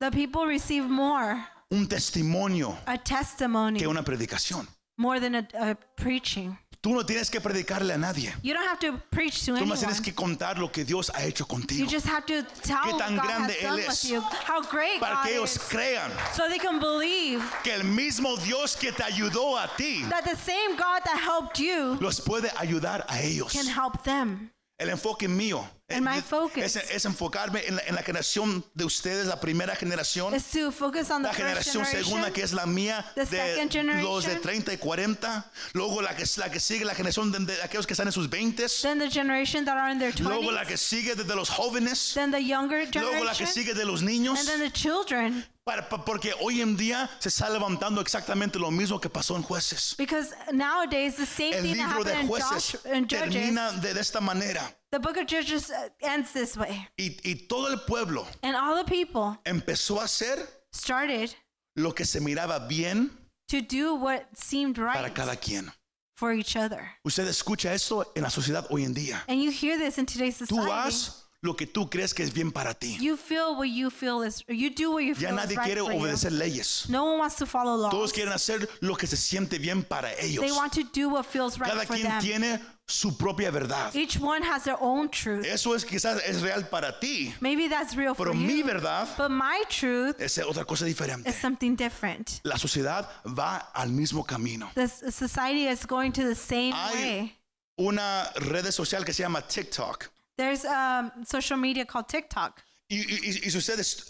The 0.00 0.10
people 0.10 0.46
receive 0.46 0.88
more, 0.90 1.42
un 1.70 1.86
testimonio 1.86 2.76
a 2.86 2.98
testimony, 2.98 3.78
que 3.78 3.86
una 3.88 4.02
predicación. 4.02 4.66
more 4.98 5.18
than 5.20 5.36
a, 5.36 5.48
a 5.54 5.74
preaching. 5.96 6.58
Tú 6.82 6.92
no 6.92 7.06
tienes 7.06 7.30
que 7.30 7.40
predicarle 7.40 7.94
a 7.94 7.96
nadie. 7.96 8.34
You 8.42 8.54
don't 8.54 8.66
have 8.66 8.80
to 8.80 8.98
preach 9.12 9.44
to 9.44 9.52
Tú 9.52 9.58
anyone. 9.58 9.68
más 9.70 9.78
tienes 9.78 10.00
que 10.00 10.12
contar 10.12 10.58
lo 10.58 10.68
que 10.72 10.84
Dios 10.84 11.10
ha 11.14 11.22
hecho 11.24 11.44
You 11.44 11.46
contigo 11.46 11.86
just 11.88 12.06
have 12.08 12.26
to 12.26 12.42
tell 12.62 12.76
Qué 12.82 12.90
what 12.92 12.98
tan 12.98 13.16
God 13.16 13.24
grande 13.24 13.52
has 13.52 13.62
done 13.62 13.78
Él 13.78 13.88
es. 13.88 14.02
with 14.04 14.10
you, 14.10 14.20
how 14.20 14.60
great 14.62 14.98
para 15.00 15.14
God 15.14 15.22
que 15.24 15.32
ellos 15.36 15.54
is, 15.56 15.62
crean 15.62 16.10
so 16.34 16.48
they 16.48 16.58
can 16.58 16.80
believe 16.80 17.40
que 17.62 17.72
el 17.72 17.84
mismo 17.84 18.36
Dios 18.44 18.74
que 18.74 18.90
te 18.90 19.04
ayudó 19.04 19.56
a 19.62 19.68
ti 19.76 20.02
that 20.10 20.24
the 20.24 20.34
same 20.36 20.76
God 20.76 21.02
that 21.04 21.18
helped 21.18 21.60
you 21.60 21.96
los 22.00 22.20
puede 22.20 22.50
ayudar 22.56 23.04
a 23.08 23.20
ellos. 23.22 23.52
can 23.52 23.66
help 23.66 24.02
them. 24.02 24.50
El 24.82 24.90
enfoque 24.90 25.28
mío 25.28 25.68
And 25.88 26.00
my 26.08 26.22
focus. 26.22 26.64
es- 26.64 26.90
es 26.90 27.04
enfocarme 27.04 27.62
en 27.66 27.76
la, 27.76 27.82
en 27.86 27.94
la 27.94 28.02
generación 28.02 28.64
de 28.74 28.84
ustedes, 28.86 29.26
la 29.26 29.38
primera 29.40 29.76
generación, 29.76 30.34
Is 30.34 30.44
to 30.50 30.72
focus 30.72 31.10
on 31.10 31.22
the 31.22 31.28
la 31.28 31.34
first 31.34 31.38
generación 31.38 31.84
segunda 31.84 32.30
generation, 32.30 32.32
que 32.32 32.42
es 32.42 32.52
la 32.54 32.64
mía, 32.66 33.04
The 33.14 33.26
de 33.26 33.68
generation. 33.70 34.02
los 34.02 34.24
de 34.24 34.36
30 34.36 34.72
y 34.72 34.78
40, 34.78 35.44
luego 35.74 36.00
la 36.00 36.16
que, 36.16 36.24
la 36.38 36.50
que 36.50 36.60
sigue, 36.60 36.84
la 36.86 36.94
generación 36.94 37.30
de, 37.30 37.40
de 37.40 37.62
aquellos 37.62 37.86
que 37.86 37.92
están 37.92 38.06
en 38.08 38.12
sus 38.12 38.28
20, 38.30 38.66
then 38.80 38.98
the 38.98 39.10
generation 39.10 39.64
that 39.66 39.76
are 39.76 39.92
in 39.92 39.98
their 39.98 40.14
luego 40.20 40.50
la 40.50 40.62
20s, 40.62 40.66
que 40.68 40.76
sigue 40.78 41.14
desde 41.14 41.34
los 41.36 41.50
jóvenes, 41.50 42.12
then 42.14 42.30
the 42.30 42.42
younger 42.42 42.88
luego 42.94 43.24
la 43.24 43.32
que 43.32 43.44
generation, 43.44 43.46
sigue 43.52 43.74
de 43.74 43.84
los 43.84 44.00
niños. 44.02 44.38
and 44.38 44.48
then 44.48 44.60
the 44.60 44.70
children. 44.72 45.44
Para- 45.64 45.88
porque 45.88 46.32
hoy 46.40 46.60
en 46.60 46.76
día 46.76 47.08
se 47.20 47.28
está 47.28 47.48
levantando 47.48 48.00
exactamente 48.00 48.58
lo 48.58 48.70
mismo 48.70 49.00
que 49.00 49.08
pasó 49.08 49.36
en 49.36 49.42
jueces. 49.42 49.94
Because 49.96 50.34
nowadays 50.52 51.14
the 51.16 51.26
same 51.26 51.52
El 51.54 51.62
thing 51.62 51.74
libro 51.76 52.02
de 52.04 52.20
in, 52.20 52.26
jueces 52.26 52.72
Josh, 52.72 52.74
in 52.92 53.04
Judges, 53.04 53.20
termina 53.32 53.72
de, 53.80 53.94
de 53.94 54.00
esta 54.00 54.20
manera. 54.20 54.74
the 54.90 54.98
book 54.98 55.16
of 55.16 55.26
Judges 55.28 55.70
uh, 55.70 55.88
ends 56.00 56.32
this 56.32 56.56
way. 56.56 56.88
Y, 56.98 57.16
y 57.24 57.46
todo 57.48 57.68
el 57.68 57.78
pueblo 57.86 58.26
And 58.42 58.56
all 58.56 58.76
the 58.76 58.84
people 58.84 59.38
empezó 59.44 60.00
a 60.00 60.04
hacer 60.04 60.38
started 60.74 61.32
lo 61.76 61.92
que 61.92 62.04
se 62.04 62.18
miraba 62.20 62.66
bien 62.68 63.10
to 63.48 63.60
do 63.62 63.94
what 63.94 64.24
seemed 64.34 64.74
para 64.76 65.02
right 65.04 65.14
cada 65.14 65.36
quien. 65.36 65.70
for 66.16 66.32
each 66.32 66.56
other. 66.56 66.88
Usted 67.04 67.26
escucha 67.28 67.72
esto 67.72 68.04
en 68.16 68.22
la 68.24 68.30
sociedad 68.30 68.66
hoy 68.70 68.84
en 68.84 68.94
día. 68.94 69.22
And 69.28 69.40
you 69.40 69.50
hear 69.52 69.78
this 69.78 69.96
in 69.98 70.06
today's 70.06 70.38
Tú 70.38 70.46
society. 70.56 71.21
Lo 71.42 71.54
que 71.56 71.66
tú 71.66 71.90
crees 71.90 72.14
que 72.14 72.22
es 72.22 72.32
bien 72.32 72.52
para 72.52 72.72
ti. 72.72 72.96
You 73.00 73.16
feel 73.16 73.56
what 73.56 73.66
you 73.68 73.90
feel 73.90 74.22
is, 74.22 74.44
or 74.48 74.54
you 74.54 74.70
do 74.70 74.92
what 74.92 75.02
you 75.02 75.14
Ya 75.14 75.30
is 75.30 75.34
nadie 75.34 75.56
right 75.56 75.66
quiere 75.66 75.80
for 75.82 75.92
you. 75.92 75.98
obedecer 75.98 76.30
leyes. 76.30 76.86
No 76.88 77.04
one 77.04 77.18
wants 77.18 77.34
to 77.36 77.46
follow 77.46 77.74
laws. 77.76 77.90
Todos 77.90 78.12
quieren 78.12 78.32
hacer 78.32 78.68
lo 78.80 78.94
que 78.94 79.08
se 79.08 79.16
siente 79.16 79.58
bien 79.58 79.82
para 79.82 80.12
ellos. 80.20 80.40
They 80.44 80.52
want 80.52 80.72
to 80.74 80.84
do 80.84 81.08
what 81.08 81.24
feels 81.26 81.58
right 81.58 81.68
Cada 81.72 81.84
for 81.84 81.96
quien 81.96 82.06
them. 82.08 82.20
tiene 82.20 82.60
su 82.86 83.16
propia 83.18 83.50
verdad. 83.50 83.92
Each 83.94 84.20
one 84.20 84.42
has 84.44 84.62
their 84.62 84.76
own 84.80 85.08
truth. 85.10 85.44
Eso 85.44 85.74
es 85.74 85.84
quizás 85.84 86.20
es 86.24 86.42
real 86.42 86.62
para 86.68 87.00
ti, 87.00 87.34
Maybe 87.40 87.68
that's 87.68 87.96
real 87.96 88.14
for 88.14 88.26
pero 88.26 88.34
mi 88.34 88.58
you. 88.60 88.64
verdad 88.64 89.08
But 89.18 89.30
my 89.32 89.64
truth 89.68 90.20
es 90.20 90.38
otra 90.38 90.64
cosa 90.64 90.84
diferente. 90.84 91.28
is 91.28 91.34
something 91.34 91.74
different. 91.74 92.40
La 92.44 92.56
sociedad 92.56 93.08
va 93.26 93.68
al 93.74 93.90
mismo 93.90 94.24
camino. 94.24 94.70
The 94.76 94.86
society 95.10 95.66
is 95.66 95.84
going 95.86 96.12
to 96.12 96.22
the 96.22 96.36
same 96.36 96.72
Hay 96.72 96.94
way. 96.94 97.36
una 97.80 98.30
red 98.36 98.70
social 98.70 99.04
que 99.04 99.12
se 99.12 99.24
llama 99.24 99.42
TikTok. 99.42 100.08
There's 100.42 100.64
um, 100.64 101.12
social 101.24 101.56
media 101.56 101.84
called 101.84 102.08
TikTok. 102.08 102.60
Y, 102.90 102.96
y- 102.96 103.04
y- 103.22 103.40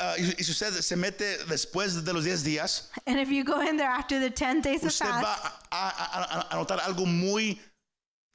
ah, 0.00 0.14
y- 0.18 0.42
se 0.82 0.96
mete 0.96 1.38
después 1.46 2.02
de 2.04 2.12
los 2.12 2.24
10 2.24 2.42
días, 2.42 2.88
And 3.06 3.18
if 3.20 3.28
you 3.30 3.44
go 3.44 3.60
in 3.60 3.76
there 3.76 3.90
after 3.90 4.18
the 4.18 4.30
10 4.30 4.60
days 4.62 4.80
of 4.82 4.88
usted 4.88 5.06
va 5.06 5.22
fast, 5.22 5.54
a, 5.70 5.76
a- 5.76 6.38
a- 6.40 6.46
a 6.50 6.56
notar 6.56 6.80
algo 6.80 7.06
muy 7.06 7.60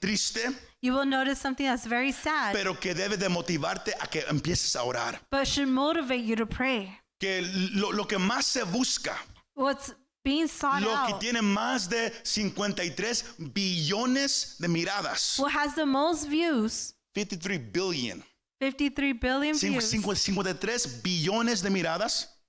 triste, 0.02 0.54
you 0.82 0.94
will 0.94 1.06
notice 1.06 1.40
something 1.42 1.66
that's 1.66 1.86
very 1.86 2.12
sad, 2.12 2.54
pero 2.54 2.76
que 2.76 2.94
debe 2.94 3.18
de 3.18 3.28
motivarte 3.30 3.94
a 4.00 4.08
que 4.08 4.22
empieces 4.30 4.76
a 4.76 4.84
orar. 4.84 5.20
but 5.32 5.46
should 5.48 5.68
motivate 5.68 6.24
you 6.24 6.36
to 6.36 6.46
pray. 6.46 6.98
Que 7.20 7.42
lo, 7.74 7.90
lo 7.92 8.06
que 8.06 8.18
más 8.18 8.46
se 8.46 8.64
busca, 8.64 9.18
What's 9.56 9.92
being 10.24 10.48
sought 10.48 10.82
lo 10.84 10.92
que 11.08 11.14
out, 11.14 11.20
tiene 11.20 11.42
más 11.42 11.90
de 11.90 12.14
53 12.24 13.24
billones 13.54 14.56
de 14.60 14.68
miradas, 14.68 15.40
what 15.40 15.52
has 15.52 15.74
the 15.76 15.86
most 15.86 16.28
views, 16.30 16.94
53 17.18 17.58
billion, 17.58 18.24
53 18.62 19.14
billion 19.14 19.58
views, 19.58 19.92
cincu- 19.92 20.16
53 20.16 21.02
billones 21.02 21.64
de 21.64 21.70
miradas, 21.72 22.40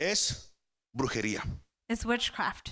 es 0.00 0.54
brujería. 0.94 1.42
is 1.90 2.04
witchcraft. 2.06 2.70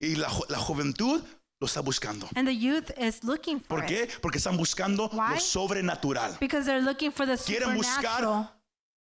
Y 0.00 0.16
la, 0.16 0.28
la 0.48 0.58
juventud 0.58 1.22
lo 1.60 1.66
está 1.66 1.80
buscando. 1.80 2.28
And 2.34 2.48
the 2.48 2.54
youth 2.56 2.90
is 2.98 3.22
looking 3.22 3.60
for 3.60 3.80
¿Por 3.80 3.84
it. 3.84 3.88
qué? 3.88 4.20
Porque 4.20 4.38
están 4.38 4.56
buscando 4.56 5.08
Why? 5.12 5.34
lo 5.34 5.40
sobrenatural. 5.40 6.36
Because 6.40 6.66
they're 6.66 6.82
looking 6.82 7.12
for 7.12 7.24
the 7.24 7.36
Quieren 7.38 7.74
buscar 7.76 8.20
supernatural. 8.22 8.50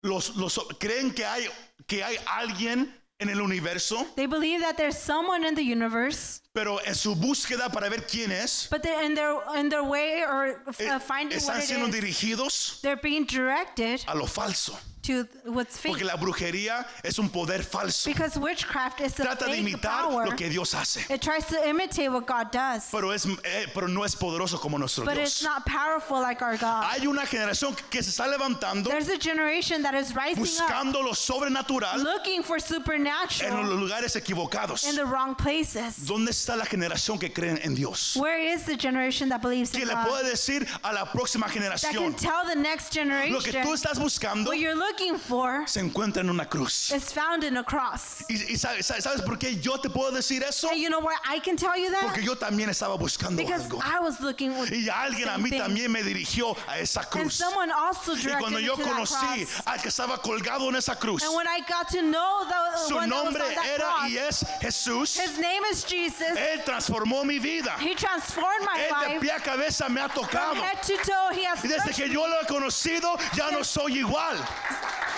Los, 0.03 0.35
los, 0.35 0.59
creen 0.79 1.11
que 1.13 1.25
hay, 1.25 1.47
que 1.87 2.03
hay 2.03 2.17
alguien 2.27 2.93
en 3.19 3.29
el 3.29 3.41
universo, 3.41 4.05
They 4.15 4.25
believe 4.25 4.61
that 4.61 4.75
there's 4.75 4.97
someone 4.97 5.45
in 5.47 5.55
the 5.55 5.63
universe, 5.63 6.41
pero 6.53 6.79
en 6.85 6.95
su 6.95 7.15
búsqueda 7.15 7.71
para 7.71 7.89
ver 7.89 8.05
quién 8.07 8.31
es, 8.31 8.67
but 8.69 8.81
they're 8.81 9.03
in 9.03 9.13
their 9.15 9.39
in 9.55 9.69
their 9.69 9.83
way 9.83 10.23
or 10.23 10.63
eh, 10.79 10.89
uh, 10.89 10.99
finding 10.99 11.37
están 11.37 11.55
what 11.55 11.63
it 11.63 11.69
siendo 11.69 11.87
is. 11.87 11.95
dirigidos 11.95 12.81
They're 12.81 12.99
being 13.01 13.25
directed 13.25 14.03
a 14.07 14.15
lo 14.15 14.25
falso. 14.25 14.77
To 15.03 15.27
what's 15.45 15.77
fake. 15.77 15.93
Porque 15.93 16.05
la 16.05 16.15
brujería 16.15 16.85
es 17.03 17.19
un 17.19 17.29
poder 17.29 17.59
falso. 17.63 18.05
Because 18.05 18.37
witchcraft 18.37 19.01
is 19.01 19.19
a 19.19 19.23
Trata 19.23 19.45
de 19.45 19.51
fake 19.53 19.59
imitar 19.65 20.03
power. 20.09 20.25
lo 20.25 20.31
que 20.35 20.49
Dios 20.49 20.73
hace. 20.73 21.05
It 21.09 21.21
tries 21.21 21.45
to 21.47 21.67
imitate 21.67 22.09
what 22.11 22.25
God 22.25 22.51
does, 22.51 22.89
Pero, 22.91 23.11
es, 23.11 23.25
eh, 23.25 23.65
pero 23.73 23.87
no 23.87 24.03
es 24.03 24.15
poderoso 24.15 24.59
como 24.59 24.77
nuestro 24.77 25.05
but 25.05 25.17
it's 25.17 25.39
Dios. 25.39 25.43
not 25.43 25.65
powerful 25.65 26.19
like 26.21 26.41
our 26.41 26.57
God. 26.57 26.85
Hay 26.85 27.05
una 27.07 27.25
generación 27.25 27.75
que 27.89 28.01
se 28.01 28.09
está 28.11 28.27
levantando 28.29 28.89
There's 28.89 29.09
a 29.09 29.17
generation 29.17 29.81
that 29.83 29.93
is 29.95 30.15
rising 30.15 30.41
up, 30.43 30.47
buscando 30.47 31.03
lo 31.03 31.13
sobrenatural 31.13 32.01
looking 32.03 32.41
for 32.43 32.55
en 32.57 32.61
los 32.61 32.67
supernatural 32.69 33.63
lugares 33.77 34.15
equivocados. 34.15 34.83
in 34.87 34.95
the 34.95 35.05
wrong 35.05 35.35
places. 35.35 35.97
¿Dónde 36.07 36.29
está 36.31 36.55
la 36.55 36.65
generación 36.65 37.19
que 37.19 37.31
creen 37.31 37.59
en 37.63 37.75
Dios? 37.75 38.15
Where 38.15 38.39
is 38.39 38.63
the 38.63 38.77
generation 38.77 39.29
that 39.29 39.41
believes 39.41 39.71
Que 39.71 39.81
in 39.81 39.87
le 39.89 39.93
God? 39.95 40.07
puede 40.07 40.29
decir 40.31 40.67
a 40.83 40.93
la 40.93 41.05
próxima 41.05 41.47
That 41.47 41.53
can 41.53 41.61
generación, 41.63 42.15
tell 42.15 42.45
the 42.47 42.55
next 42.55 42.93
lo 42.95 43.39
que 43.41 43.51
tú 43.63 43.73
estás 43.73 43.97
buscando 43.99 44.47
what 44.49 44.59
you're 44.59 44.75
looking 44.93 45.17
for 45.17 45.65
se 45.67 45.79
encuentra 45.79 46.21
en 46.21 46.29
una 46.29 46.45
cruz. 46.45 46.91
is 46.91 47.11
found 47.11 47.43
in 47.43 47.57
a 47.57 47.63
cross. 47.63 48.23
¿Y, 48.29 48.53
y 48.53 48.57
sabes, 48.57 48.85
sabes- 48.85 49.03
sabes 49.03 49.21
por 49.21 49.37
qué 49.37 49.59
yo 49.61 49.77
te 49.77 49.89
puedo 49.89 50.11
decir 50.11 50.43
eso? 50.43 50.69
And 50.69 50.79
you 50.79 50.89
know 50.89 50.99
why 50.99 51.15
I 51.25 51.39
can 51.39 51.55
tell 51.57 51.75
you 51.77 51.89
that? 51.91 52.01
Porque 52.03 52.23
yo 52.23 52.35
también 52.35 52.69
estaba 52.69 52.97
buscando 52.97 53.37
Because 53.37 53.63
algo. 53.69 53.81
I 53.83 53.99
was 53.99 54.19
looking 54.21 54.57
with 54.59 54.71
Y 54.71 54.87
alguien 54.89 55.27
a 55.29 55.37
mí 55.37 55.49
thing. 55.49 55.59
también 55.59 55.91
me 55.91 56.01
dirigió 56.03 56.55
a 56.67 56.79
esa 56.79 57.01
And 57.01 57.09
cruz. 57.09 57.35
someone 57.35 57.71
also 57.71 58.13
Y 58.13 58.17
directed 58.21 58.39
cuando 58.39 58.59
me 58.59 58.65
yo 58.65 58.75
to 58.75 58.83
that 58.83 58.91
conocí 58.93 59.45
cross. 59.45 59.61
al 59.67 59.81
que 59.81 59.89
estaba 59.89 60.21
colgado 60.21 60.69
en 60.69 60.75
esa 60.75 60.95
cruz, 60.95 61.23
And 61.23 61.35
when 61.35 61.47
I 61.47 61.61
got 61.67 61.87
to 61.89 62.01
know 62.01 62.45
the 62.47 62.77
su 62.87 62.95
one 62.95 63.09
that 63.09 63.15
was 63.15 63.23
nombre 63.25 63.41
on 63.43 63.55
that 63.55 63.65
era 63.65 63.79
cross, 63.79 64.09
y 64.11 64.17
es 64.17 64.45
Jesús. 64.61 65.17
his 65.19 65.37
name 65.39 65.63
is 65.71 65.83
Jesus. 65.83 66.37
Él 66.37 66.63
transformó 66.63 67.25
mi 67.25 67.39
vida. 67.39 67.75
He 67.79 67.95
transformed 67.95 68.65
my 68.65 68.79
Él 68.79 69.07
de 69.07 69.13
life. 69.15 69.21
pie 69.21 69.31
a 69.35 69.39
cabeza 69.39 69.89
me 69.89 70.01
ha 70.01 70.07
From 70.09 70.25
tocado. 70.25 70.55
head 70.61 70.81
to 70.83 70.97
toe, 71.03 71.29
he 71.33 71.45
has 71.45 71.63
Y 71.63 71.67
desde 71.67 71.83
touched 71.85 71.95
que 71.95 72.09
yo 72.09 72.25
lo 72.27 72.39
he 72.41 72.45
conocido, 72.45 73.17
ya 73.35 73.49
no 73.51 73.63
soy 73.63 73.97
igual. 74.03 74.37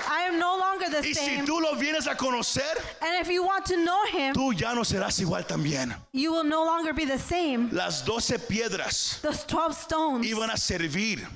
I 0.08 0.28
am 0.28 0.40
no 0.40 0.58
longer 0.58 0.90
the 0.90 1.00
Y 1.08 1.14
si 1.14 1.26
same. 1.26 1.46
tú 1.46 1.60
lo 1.60 1.76
vienes 1.76 2.08
a 2.08 2.16
conocer, 2.16 2.64
And 3.02 3.22
if 3.22 3.30
you 3.30 3.44
want 3.44 3.66
to 3.66 3.76
know 3.78 4.04
him, 4.06 4.34
tú 4.34 4.54
ya 4.54 4.74
no 4.74 4.82
serás 4.84 5.20
igual 5.20 5.46
también. 5.46 5.96
you 6.14 6.32
will 6.32 6.44
no 6.44 6.64
longer 6.66 6.94
be 6.94 7.06
the 7.06 7.18
same. 7.20 7.70
Las 7.72 8.04
doce 8.06 8.38
piedras 8.40 9.20
Those 9.22 9.44
12 9.48 9.74
stones 9.82 10.26
iban 10.28 10.50
a 10.52 10.58
servir 10.58 11.28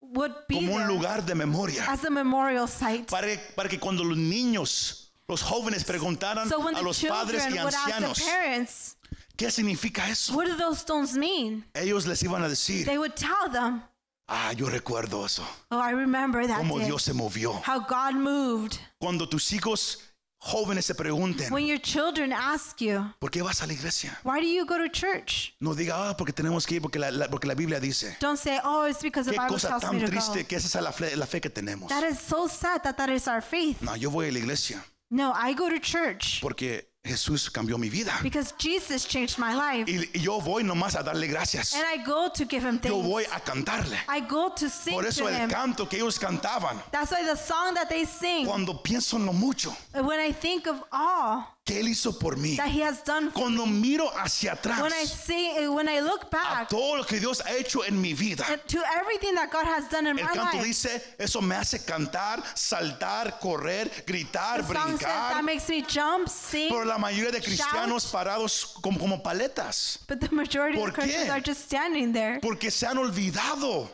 would 0.00 0.32
be 0.48 0.54
como 0.56 0.72
un 0.74 0.78
there 0.78 0.88
lugar 0.88 1.22
de 1.26 1.34
memoria 1.34 1.84
as 1.88 2.04
a 2.04 2.10
memorial 2.10 2.66
site. 2.68 3.06
para, 3.10 3.36
para 3.54 3.68
que 3.68 3.78
cuando 3.78 4.02
los 4.04 4.16
niños, 4.16 5.10
los 5.28 5.42
jóvenes 5.42 5.84
preguntaran 5.84 6.48
So 6.48 6.60
when 6.60 6.74
a 6.74 6.78
the 6.78 6.84
los 6.84 7.02
padres 7.02 7.42
children 7.42 7.60
y 7.60 7.64
would 7.64 7.74
ask 7.74 7.88
ancianos, 7.88 8.18
the 8.18 8.24
parents, 8.24 8.96
¿qué 9.36 9.50
significa 9.50 10.08
eso? 10.08 10.34
what 10.34 10.46
do 10.46 10.56
those 10.56 10.78
stones 10.80 11.16
mean? 11.16 11.64
Ellos 11.74 12.06
les 12.06 12.22
iban 12.22 12.42
a 12.44 12.48
decir, 12.48 12.86
They 12.86 12.98
would 12.98 13.14
tell 13.16 13.50
them, 13.52 13.82
ah, 14.28 14.52
yo 14.52 14.68
recuerdo 14.68 15.24
eso, 15.24 15.42
oh, 15.70 15.78
I 15.80 15.92
remember 15.92 16.46
that 16.46 16.58
cómo 16.58 16.78
day. 16.78 16.86
Dios 16.86 17.02
se 17.02 17.12
movió. 17.12 17.60
How 17.66 17.80
God 17.80 18.14
moved. 18.14 18.78
Cuando 18.98 19.28
tus 19.28 19.50
hijos 19.52 19.98
jóvenes 20.38 20.84
se 20.84 20.94
pregunten, 20.94 21.50
When 21.50 21.66
your 21.66 21.78
children 21.80 22.32
ask 22.32 22.80
you, 22.80 23.04
¿por 23.18 23.30
qué 23.30 23.42
vas 23.42 23.62
a 23.62 23.66
la 23.66 23.72
iglesia? 23.72 24.16
why 24.22 24.40
do 24.40 24.46
you 24.46 24.64
go 24.66 24.76
to 24.78 24.88
church? 24.88 25.54
No 25.60 25.74
diga, 25.74 25.94
ah, 26.10 26.14
porque 26.16 26.32
tenemos 26.32 26.66
que 26.66 26.76
ir, 26.76 26.82
porque 26.82 26.98
la, 26.98 27.10
la- 27.10 27.28
porque 27.28 27.46
la 27.46 27.54
Biblia 27.54 27.80
dice. 27.80 28.16
Don't 28.20 28.38
say, 28.38 28.58
oh, 28.62 28.84
it's 28.84 29.02
because 29.02 29.26
the 29.26 29.32
Qué 29.32 29.38
Bible 29.38 29.54
cosa 29.54 29.68
tells 29.68 29.82
me 29.84 29.88
tan 29.90 30.00
to 30.00 30.06
go. 30.06 30.10
triste 30.12 30.46
que 30.48 30.56
esa 30.58 30.78
es 30.78 30.84
la 30.84 30.92
fe, 30.92 31.16
la 31.16 31.26
fe 31.26 31.40
que 31.40 31.50
tenemos. 31.50 31.88
That 31.88 32.04
is 32.04 32.20
so 32.20 32.46
sad 32.48 32.82
that 32.84 32.96
that 32.98 33.08
is 33.10 33.26
our 33.28 33.40
faith. 33.40 33.80
No, 33.82 33.94
yo 33.96 34.10
voy 34.10 34.28
a 34.28 34.32
la 34.32 34.38
iglesia 34.38 34.82
No, 35.10 35.32
I 35.34 35.54
go 35.54 35.68
to 35.68 35.78
church 35.78 36.40
porque 36.42 36.88
Jesús 37.06 37.50
cambió 37.50 37.78
mi 37.78 37.88
vida. 37.88 38.12
because 38.22 38.52
Jesus 38.58 39.04
changed 39.06 39.38
my 39.38 39.54
life. 39.54 39.86
Y, 39.90 40.08
yo 40.20 40.40
voy 40.40 40.62
nomás 40.62 40.94
a 40.96 41.02
darle 41.02 41.26
gracias. 41.28 41.74
And 41.74 41.84
I 41.86 42.04
go 42.04 42.28
to 42.30 42.44
give 42.44 42.62
him 42.62 42.80
Yo 42.82 43.00
voy 43.00 43.24
a 43.24 43.40
cantarle. 43.40 43.96
I 44.08 44.20
go 44.20 44.50
to 44.50 44.68
sing 44.68 44.94
Por 44.94 45.06
eso 45.06 45.24
to 45.24 45.28
el 45.28 45.44
him. 45.44 45.50
canto 45.50 45.86
que 45.88 45.98
ellos 45.98 46.18
cantaban, 46.18 46.82
That's 46.90 47.10
why 47.12 47.24
the 47.24 47.36
song 47.36 47.74
that 47.74 47.88
they 47.88 48.04
sing, 48.04 48.46
cuando 48.46 48.82
pienso 48.82 49.16
en 49.16 49.26
lo 49.26 49.32
mucho 49.32 49.74
when 49.94 50.20
I 50.20 50.32
think 50.32 50.66
of 50.66 50.82
all 50.92 51.55
que 51.66 51.80
Él 51.80 51.88
hizo 51.88 52.16
por 52.18 52.36
mí, 52.36 52.56
that 52.56 52.68
he 52.70 52.80
has 52.82 53.02
done 53.04 53.30
for 53.30 53.40
cuando 53.42 53.66
miro 53.66 54.08
hacia 54.16 54.52
atrás 54.52 54.80
when 54.80 54.92
I 54.92 55.04
see 55.04 55.68
when 55.68 55.88
I 55.88 56.00
look 56.00 56.22
a 56.22 56.30
back 56.30 56.68
todo 56.68 56.96
lo 56.96 57.04
que 57.04 57.18
Dios 57.18 57.40
ha 57.44 57.52
hecho 57.56 57.82
en 57.84 58.00
mi 58.00 58.14
vida, 58.14 58.44
and 58.48 58.62
to 58.68 58.78
everything 58.98 59.34
that 59.34 59.50
God 59.50 59.66
has 59.66 59.88
done 59.90 60.06
in 60.06 60.16
el 60.18 60.24
my 60.24 60.32
canto 60.32 60.58
life. 60.58 60.64
dice, 60.64 61.02
eso 61.18 61.42
me 61.42 61.56
hace 61.56 61.84
cantar, 61.84 62.40
saltar, 62.54 63.40
correr, 63.40 63.90
gritar, 64.06 64.58
The 64.66 64.72
song 64.74 64.92
says 64.92 65.00
that 65.00 65.32
brincar. 65.34 65.42
makes 65.42 65.68
me 65.68 65.82
jump, 65.82 66.28
sing, 66.28 66.68
Pero 66.70 66.84
la 66.84 66.98
mayoría 66.98 67.32
de 67.32 67.40
cristianos 67.40 68.06
parados 68.12 68.76
como, 68.80 68.98
como 68.98 69.20
paletas, 69.22 69.98
but 70.06 70.20
the 70.20 70.28
majority 70.30 70.78
¿Por 70.78 70.90
of 70.90 70.94
Christians 70.94 71.26
qué? 71.26 71.30
are 71.32 71.40
just 71.40 71.64
standing 71.64 72.12
there 72.12 72.38
porque 72.40 72.70
se 72.70 72.86
han 72.86 72.96
olvidado 72.96 73.88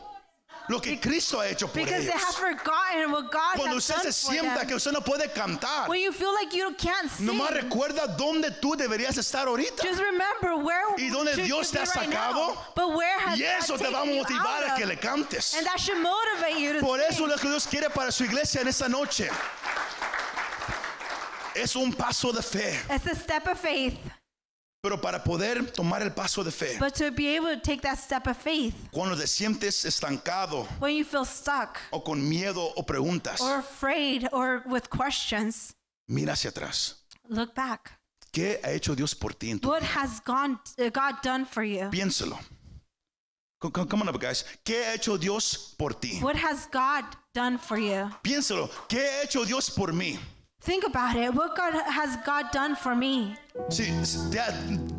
lo 0.69 0.79
que 0.79 0.97
Cristo 0.99 1.39
ha 1.41 1.47
hecho 1.47 1.67
por 1.67 1.83
because 1.83 2.05
they 2.05 2.11
ellos. 2.11 2.23
have 2.23 2.35
forgotten 2.35 3.11
what 3.11 3.29
God 3.31 3.55
Cuando 3.55 3.75
has 3.75 3.89
usted 3.89 3.95
done 4.03 4.11
se 4.11 4.27
for 4.27 4.33
sienta 4.33 4.59
them. 4.59 4.67
que 4.67 4.75
usted 4.75 4.91
no 4.93 5.01
puede 5.01 5.33
cantar, 5.33 5.87
When 5.89 5.99
you 6.01 6.11
feel 6.13 6.33
like 6.33 6.53
you 6.53 6.73
can't 6.77 7.09
sing, 7.11 7.27
nomás 7.27 7.49
recuerda 7.51 8.07
dónde 8.17 8.51
tú 8.61 8.75
deberías 8.77 9.17
estar 9.17 9.47
ahorita. 9.47 9.83
just 9.83 10.01
remember 10.01 10.55
where 10.63 10.85
¿Y 10.97 11.09
dónde 11.09 11.33
should 11.35 11.45
Dios 11.45 11.71
you 11.71 11.79
te 11.79 11.83
be 11.83 11.85
ha 11.85 11.99
right 12.01 12.09
sacado? 12.09 12.55
now. 12.55 12.57
But 12.75 12.95
where 12.95 13.19
has 13.19 13.39
Y 13.39 13.43
eso 13.43 13.77
God 13.77 13.85
te 13.85 13.91
va 13.91 13.99
a 13.99 14.03
taken 14.03 14.15
you 14.15 14.23
motivar 14.23 14.63
out 14.63 14.71
a 14.71 14.75
que 14.77 14.85
le 14.85 14.95
cantes. 14.95 15.53
And 15.57 15.65
that 15.65 15.79
should 15.79 16.01
motivate 16.01 16.57
you 16.59 16.73
to 16.73 16.79
Por 16.79 16.99
eso 16.99 17.17
sing. 17.17 17.27
lo 17.29 17.37
que 17.37 17.49
Dios 17.49 17.67
quiere 17.67 17.89
para 17.89 18.11
su 18.11 18.23
iglesia 18.23 18.61
en 18.61 18.67
esta 18.69 18.87
noche 18.87 19.29
es 21.55 21.75
un 21.75 21.91
paso 21.93 22.31
de 22.31 22.41
fe. 22.41 22.79
It's 22.89 23.05
a 23.05 23.15
step 23.15 23.47
of 23.47 23.59
faith. 23.59 23.97
Pero 24.83 24.99
para 24.99 25.23
poder 25.23 25.71
tomar 25.71 26.01
el 26.01 26.11
paso 26.11 26.43
de 26.43 26.51
fe, 26.51 26.77
But 26.77 26.93
to 26.95 27.09
be 27.09 27.37
able 27.37 27.55
to 27.55 27.61
take 27.61 27.81
that 27.83 27.97
step 27.97 28.27
of 28.27 28.35
faith, 28.35 28.75
cuando 28.91 29.15
te 29.15 29.25
sientes 29.27 29.85
estancado 29.85 30.67
when 30.81 30.93
you 30.97 31.05
feel 31.05 31.23
stuck 31.23 31.77
o 31.91 32.01
con 32.03 32.19
miedo 32.21 32.73
o 32.75 32.83
preguntas, 32.85 33.39
or 33.39 33.59
afraid 33.59 34.27
or 34.33 34.61
with 34.65 34.89
questions, 34.89 35.73
mira 36.09 36.33
hacia 36.33 36.49
atrás. 36.51 36.95
look 37.29 37.55
back. 37.55 37.97
¿Qué 38.33 38.59
ha 38.61 38.71
hecho 38.71 38.93
Dios 38.93 39.15
por 39.15 39.33
ti 39.33 39.51
en 39.51 39.59
tu 39.59 39.69
What 39.69 39.83
has 39.83 40.19
gone, 40.25 40.59
uh, 40.77 40.89
God 40.89 41.21
done 41.23 41.45
for 41.45 41.63
you? 41.63 41.89
Piénselo. 41.89 42.37
Co- 43.61 43.71
co- 43.71 43.85
Come 43.85 44.01
on 44.01 44.09
up, 44.09 44.19
guys. 44.19 44.43
¿Qué 44.65 44.83
ha 44.83 44.95
hecho 44.95 45.17
Dios 45.17 45.75
por 45.77 45.93
ti? 45.93 46.19
What 46.21 46.35
has 46.35 46.67
God 46.69 47.05
done 47.33 47.57
for 47.57 47.77
you? 47.77 48.09
Piénselo. 48.21 48.69
¿Qué 48.89 48.99
ha 48.99 49.23
hecho 49.23 49.45
Dios 49.45 49.69
por 49.69 49.93
mí? 49.93 50.19
Think 50.65 50.85
about 50.85 51.17
it. 51.17 51.33
What 51.33 51.57
God 51.57 51.73
has 51.73 52.15
God 52.25 52.45
done 52.53 52.75
for 52.75 52.95
me? 52.95 53.35
Si 53.69 53.83
te 54.31 54.39
ha, 54.39 54.51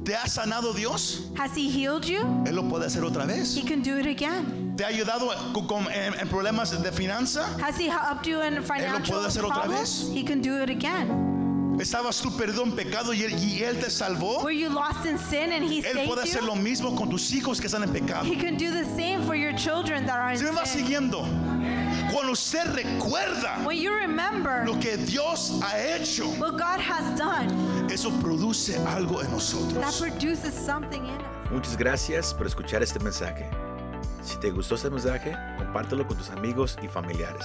te 0.04 0.12
ha 0.14 0.26
sanado 0.28 0.74
Dios, 0.74 1.30
Has 1.36 1.54
He 1.56 1.70
healed 1.70 2.04
you? 2.06 2.20
Él 2.46 2.54
lo 2.54 2.62
puede 2.64 2.84
hacer 2.84 3.02
otra 3.02 3.26
vez. 3.26 3.56
He 3.56 3.62
can 3.62 3.80
do 3.80 3.96
it 3.98 4.06
again. 4.06 4.74
¿Te 4.76 4.84
ha 4.84 4.88
ayudado 4.88 5.30
con- 5.54 5.66
con- 5.66 5.90
en, 5.90 6.12
en 6.20 6.28
problemas 6.28 6.70
de 6.82 6.92
finanza? 6.92 7.44
Has 7.62 7.78
He 7.78 7.88
helped 7.88 8.26
you 8.26 8.42
in 8.42 8.62
financial 8.62 9.00
puede 9.16 9.26
hacer 9.26 9.42
otra 9.44 9.62
problems? 9.62 10.04
vez. 10.08 10.14
He 10.14 10.22
can 10.22 10.42
do 10.42 10.62
it 10.62 10.68
again. 10.68 11.32
¿Estabas 11.80 12.20
tú 12.22 12.30
perdido 12.36 12.62
en 12.62 12.70
pecado 12.72 13.12
y 13.12 13.22
él, 13.24 13.32
y 13.42 13.62
él 13.64 13.80
te 13.80 13.88
salvó? 13.90 14.44
Were 14.44 14.52
you 14.52 14.68
lost 14.68 15.06
in 15.06 15.18
sin 15.18 15.50
and 15.50 15.64
He 15.64 15.80
Él 15.80 16.06
puede 16.06 16.18
saved 16.24 16.28
hacer 16.28 16.40
you? 16.42 16.46
lo 16.46 16.54
mismo 16.56 16.94
con 16.94 17.08
tus 17.10 17.32
hijos 17.32 17.58
que 17.60 17.66
están 17.68 17.82
en 17.82 17.90
pecado. 17.92 18.24
He 18.24 18.36
can 18.36 18.56
do 18.56 18.70
the 18.70 18.84
same 18.94 19.24
for 19.26 19.34
your 19.34 19.52
children 19.56 20.04
that 20.06 20.20
are 20.20 20.30
in 20.32 20.38
¿Se 20.38 20.44
me 20.44 20.50
va 20.52 20.64
sin. 20.66 20.84
siguiendo? 20.86 21.26
Cuando 22.14 22.30
usted 22.30 22.64
recuerda 22.72 23.58
When 23.66 23.76
you 23.76 23.92
remember 23.92 24.64
lo 24.64 24.78
que 24.78 24.96
Dios 24.96 25.60
ha 25.64 25.76
hecho, 25.76 26.28
what 26.38 26.52
God 26.52 26.78
has 26.78 27.18
done, 27.18 27.48
eso 27.92 28.08
produce 28.22 28.76
algo 28.86 29.20
en 29.20 29.26
that 29.26 29.32
nosotros. 29.32 29.98
produces 30.00 30.54
something 30.54 31.06
in 31.06 31.20
us. 31.20 31.50
Muchas 31.50 31.76
gracias 31.76 32.32
por 32.32 32.46
escuchar 32.46 32.84
este 32.84 33.00
mensaje. 33.00 33.50
Si 34.22 34.38
te 34.38 34.52
gustó 34.52 34.76
este 34.76 34.90
mensaje, 34.90 35.36
compártelo 35.58 36.06
con 36.06 36.16
tus 36.16 36.30
amigos 36.30 36.78
y 36.84 36.86
familiares. 36.86 37.44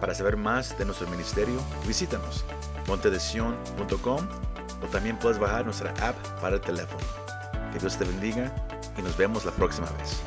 Para 0.00 0.14
saber 0.14 0.36
más 0.36 0.78
de 0.78 0.84
nuestro 0.84 1.08
ministerio, 1.08 1.60
visítanos 1.84 2.44
montedesion.com 2.86 4.28
o 4.82 4.86
también 4.92 5.18
puedes 5.18 5.40
bajar 5.40 5.64
nuestra 5.64 5.90
app 6.00 6.16
para 6.40 6.54
el 6.54 6.60
teléfono. 6.60 7.04
Que 7.72 7.80
Dios 7.80 7.98
te 7.98 8.04
bendiga 8.04 8.54
y 8.96 9.02
nos 9.02 9.16
vemos 9.16 9.44
la 9.44 9.50
próxima 9.50 9.90
vez. 9.98 10.22